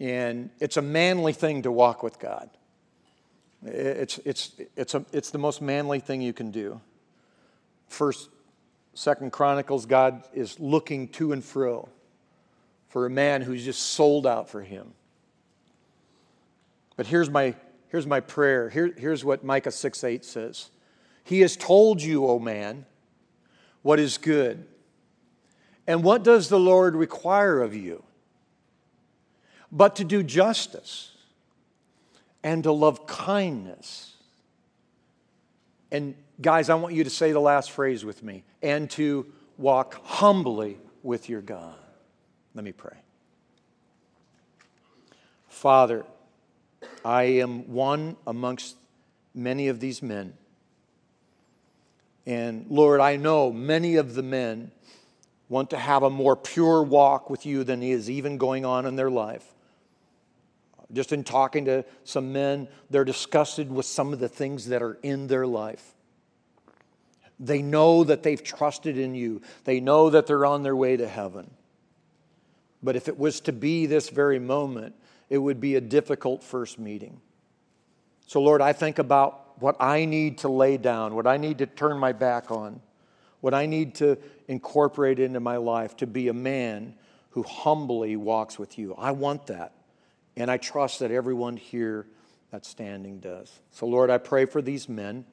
And 0.00 0.50
it's 0.60 0.76
a 0.76 0.82
manly 0.82 1.32
thing 1.32 1.62
to 1.62 1.72
walk 1.72 2.02
with 2.02 2.18
God. 2.18 2.50
It's, 3.64 4.18
it's, 4.24 4.52
it's, 4.76 4.94
a, 4.94 5.04
it's 5.12 5.30
the 5.30 5.38
most 5.38 5.60
manly 5.60 5.98
thing 5.98 6.20
you 6.20 6.32
can 6.32 6.50
do. 6.50 6.80
First, 7.88 8.28
Second 8.94 9.32
Chronicles, 9.32 9.86
God 9.86 10.24
is 10.32 10.58
looking 10.60 11.08
to 11.10 11.32
and 11.32 11.44
fro 11.44 11.88
for 12.88 13.06
a 13.06 13.10
man 13.10 13.42
who's 13.42 13.64
just 13.64 13.80
sold 13.80 14.26
out 14.26 14.48
for 14.48 14.62
him. 14.62 14.92
But 16.96 17.06
here's 17.06 17.30
my, 17.30 17.54
here's 17.88 18.06
my 18.06 18.20
prayer. 18.20 18.68
Here, 18.68 18.92
here's 18.96 19.24
what 19.24 19.44
Micah 19.44 19.70
6 19.70 20.04
8 20.04 20.24
says 20.24 20.70
He 21.24 21.40
has 21.40 21.56
told 21.56 22.02
you, 22.02 22.26
O 22.26 22.38
man, 22.38 22.86
what 23.82 24.00
is 24.00 24.18
good. 24.18 24.66
And 25.88 26.04
what 26.04 26.22
does 26.22 26.48
the 26.48 26.60
Lord 26.60 26.94
require 26.94 27.60
of 27.60 27.74
you? 27.74 28.04
but 29.70 29.96
to 29.96 30.04
do 30.04 30.22
justice 30.22 31.12
and 32.42 32.62
to 32.64 32.72
love 32.72 33.06
kindness. 33.06 34.14
And 35.90 36.14
guys, 36.40 36.70
I 36.70 36.74
want 36.74 36.94
you 36.94 37.04
to 37.04 37.10
say 37.10 37.32
the 37.32 37.40
last 37.40 37.70
phrase 37.70 38.04
with 38.04 38.22
me 38.22 38.44
and 38.62 38.90
to 38.90 39.26
walk 39.56 40.04
humbly 40.04 40.78
with 41.02 41.28
your 41.28 41.40
God. 41.40 41.74
Let 42.54 42.64
me 42.64 42.72
pray. 42.72 42.96
Father, 45.48 46.04
I 47.04 47.24
am 47.24 47.72
one 47.72 48.16
amongst 48.26 48.76
many 49.34 49.68
of 49.68 49.80
these 49.80 50.02
men. 50.02 50.34
And 52.26 52.66
Lord, 52.68 53.00
I 53.00 53.16
know 53.16 53.50
many 53.50 53.96
of 53.96 54.14
the 54.14 54.22
men 54.22 54.70
want 55.48 55.70
to 55.70 55.78
have 55.78 56.02
a 56.02 56.10
more 56.10 56.36
pure 56.36 56.82
walk 56.82 57.30
with 57.30 57.46
you 57.46 57.64
than 57.64 57.82
is 57.82 58.10
even 58.10 58.36
going 58.36 58.64
on 58.64 58.86
in 58.86 58.96
their 58.96 59.10
life. 59.10 59.54
Just 60.92 61.12
in 61.12 61.24
talking 61.24 61.66
to 61.66 61.84
some 62.04 62.32
men, 62.32 62.68
they're 62.90 63.04
disgusted 63.04 63.70
with 63.70 63.86
some 63.86 64.12
of 64.12 64.18
the 64.18 64.28
things 64.28 64.66
that 64.66 64.82
are 64.82 64.98
in 65.02 65.26
their 65.26 65.46
life. 65.46 65.94
They 67.40 67.62
know 67.62 68.04
that 68.04 68.22
they've 68.22 68.42
trusted 68.42 68.98
in 68.98 69.14
you, 69.14 69.42
they 69.64 69.80
know 69.80 70.10
that 70.10 70.26
they're 70.26 70.46
on 70.46 70.62
their 70.62 70.76
way 70.76 70.96
to 70.96 71.06
heaven. 71.06 71.50
But 72.82 72.96
if 72.96 73.08
it 73.08 73.18
was 73.18 73.40
to 73.40 73.52
be 73.52 73.86
this 73.86 74.08
very 74.08 74.38
moment, 74.38 74.94
it 75.28 75.38
would 75.38 75.60
be 75.60 75.74
a 75.74 75.80
difficult 75.80 76.42
first 76.42 76.78
meeting. 76.78 77.20
So, 78.26 78.40
Lord, 78.40 78.60
I 78.60 78.72
think 78.72 78.98
about 78.98 79.60
what 79.60 79.76
I 79.80 80.04
need 80.04 80.38
to 80.38 80.48
lay 80.48 80.76
down, 80.76 81.14
what 81.14 81.26
I 81.26 81.36
need 81.36 81.58
to 81.58 81.66
turn 81.66 81.98
my 81.98 82.12
back 82.12 82.50
on, 82.50 82.80
what 83.40 83.54
I 83.54 83.66
need 83.66 83.94
to 83.96 84.18
incorporate 84.48 85.18
into 85.18 85.40
my 85.40 85.56
life 85.56 85.96
to 85.98 86.06
be 86.06 86.28
a 86.28 86.34
man 86.34 86.94
who 87.30 87.42
humbly 87.42 88.16
walks 88.16 88.58
with 88.58 88.78
you. 88.78 88.94
I 88.94 89.12
want 89.12 89.46
that. 89.46 89.72
And 90.36 90.50
I 90.50 90.56
trust 90.56 91.00
that 91.00 91.10
everyone 91.10 91.56
here 91.56 92.06
that's 92.50 92.68
standing 92.68 93.20
does. 93.20 93.60
So, 93.70 93.86
Lord, 93.86 94.10
I 94.10 94.18
pray 94.18 94.46
for 94.46 94.62
these 94.62 94.88
men, 94.88 95.24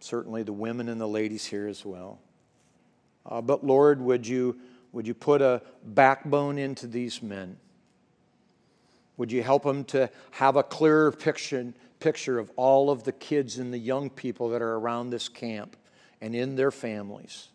certainly 0.00 0.42
the 0.42 0.52
women 0.52 0.88
and 0.88 1.00
the 1.00 1.08
ladies 1.08 1.44
here 1.44 1.66
as 1.66 1.84
well. 1.84 2.20
Uh, 3.26 3.40
but, 3.40 3.64
Lord, 3.64 4.00
would 4.00 4.26
you, 4.26 4.58
would 4.92 5.06
you 5.06 5.14
put 5.14 5.42
a 5.42 5.62
backbone 5.84 6.58
into 6.58 6.86
these 6.86 7.22
men? 7.22 7.56
Would 9.16 9.32
you 9.32 9.42
help 9.42 9.62
them 9.62 9.84
to 9.84 10.10
have 10.32 10.56
a 10.56 10.62
clearer 10.62 11.10
picture, 11.12 11.72
picture 12.00 12.38
of 12.38 12.50
all 12.56 12.90
of 12.90 13.04
the 13.04 13.12
kids 13.12 13.58
and 13.58 13.72
the 13.72 13.78
young 13.78 14.10
people 14.10 14.50
that 14.50 14.60
are 14.60 14.74
around 14.74 15.10
this 15.10 15.28
camp 15.28 15.76
and 16.24 16.34
in 16.34 16.56
their 16.56 16.70
families? 16.70 17.48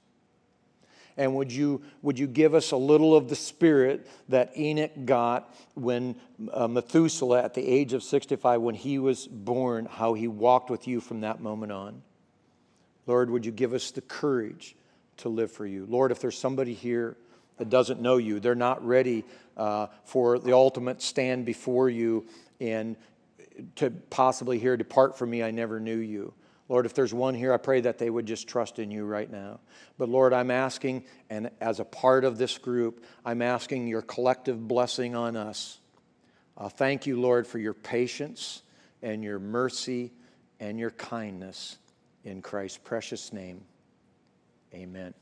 And 1.18 1.36
would 1.36 1.52
you, 1.52 1.82
would 2.04 2.20
you 2.20 2.28
give 2.28 2.54
us 2.54 2.70
a 2.70 2.78
little 2.78 3.16
of 3.16 3.28
the 3.28 3.36
spirit 3.36 4.08
that 4.30 4.56
Enoch 4.56 4.92
got 5.06 5.54
when 5.74 6.16
uh, 6.54 6.68
Methuselah, 6.68 7.42
at 7.44 7.56
the 7.56 7.68
age 7.68 7.94
of 7.94 8.04
65, 8.04 8.62
when 8.62 8.76
he 8.76 9.00
was 9.00 9.26
born, 9.28 9.86
how 9.86 10.14
he 10.14 10.28
walked 10.28 10.70
with 10.70 10.88
you 10.88 11.02
from 11.02 11.22
that 11.22 11.42
moment 11.42 11.72
on? 11.72 12.04
Lord, 13.08 13.32
would 13.32 13.44
you 13.44 13.52
give 13.52 13.74
us 13.74 13.90
the 13.90 14.02
courage 14.02 14.76
to 15.18 15.30
live 15.30 15.52
for 15.52 15.66
you? 15.66 15.88
Lord, 15.90 16.12
if 16.12 16.22
there's 16.22 16.38
somebody 16.38 16.76
here 16.76 17.18
that 17.58 17.72
doesn't 17.72 18.00
know 18.00 18.18
you, 18.18 18.40
they're 18.40 18.54
not 18.54 18.86
ready 18.86 19.26
uh, 19.58 19.88
for 20.06 20.38
the 20.38 20.54
ultimate 20.54 21.02
stand 21.02 21.44
before 21.44 21.90
you 21.90 22.28
and 22.62 22.96
to 23.78 23.90
possibly 23.90 24.60
hear, 24.60 24.78
Depart 24.78 25.18
from 25.18 25.32
me, 25.32 25.42
I 25.42 25.50
never 25.50 25.80
knew 25.80 25.98
you. 25.98 26.34
Lord, 26.70 26.86
if 26.86 26.94
there's 26.94 27.14
one 27.14 27.34
here, 27.34 27.52
I 27.52 27.58
pray 27.58 27.82
that 27.82 27.98
they 27.98 28.10
would 28.10 28.28
just 28.28 28.48
trust 28.48 28.78
in 28.78 28.92
you 28.92 29.04
right 29.04 29.30
now. 29.30 29.60
But 29.98 30.08
Lord, 30.08 30.34
I'm 30.34 30.52
asking, 30.52 31.04
and 31.30 31.50
as 31.60 31.80
a 31.80 31.86
part 31.86 32.24
of 32.24 32.38
this 32.38 32.60
group, 32.60 33.04
I'm 33.26 33.42
asking 33.42 33.88
your 33.88 34.04
collective 34.04 34.68
blessing 34.68 35.16
on 35.16 35.36
us. 35.36 35.80
Uh, 36.56 36.70
thank 36.70 37.08
you, 37.08 37.20
Lord, 37.20 37.48
for 37.48 37.58
your 37.58 37.74
patience 37.74 38.62
and 39.02 39.24
your 39.24 39.40
mercy 39.40 40.12
and 40.60 40.80
your 40.80 40.92
kindness. 40.92 41.78
In 42.24 42.42
Christ's 42.42 42.78
precious 42.78 43.34
name, 43.34 43.62
amen. 44.74 45.14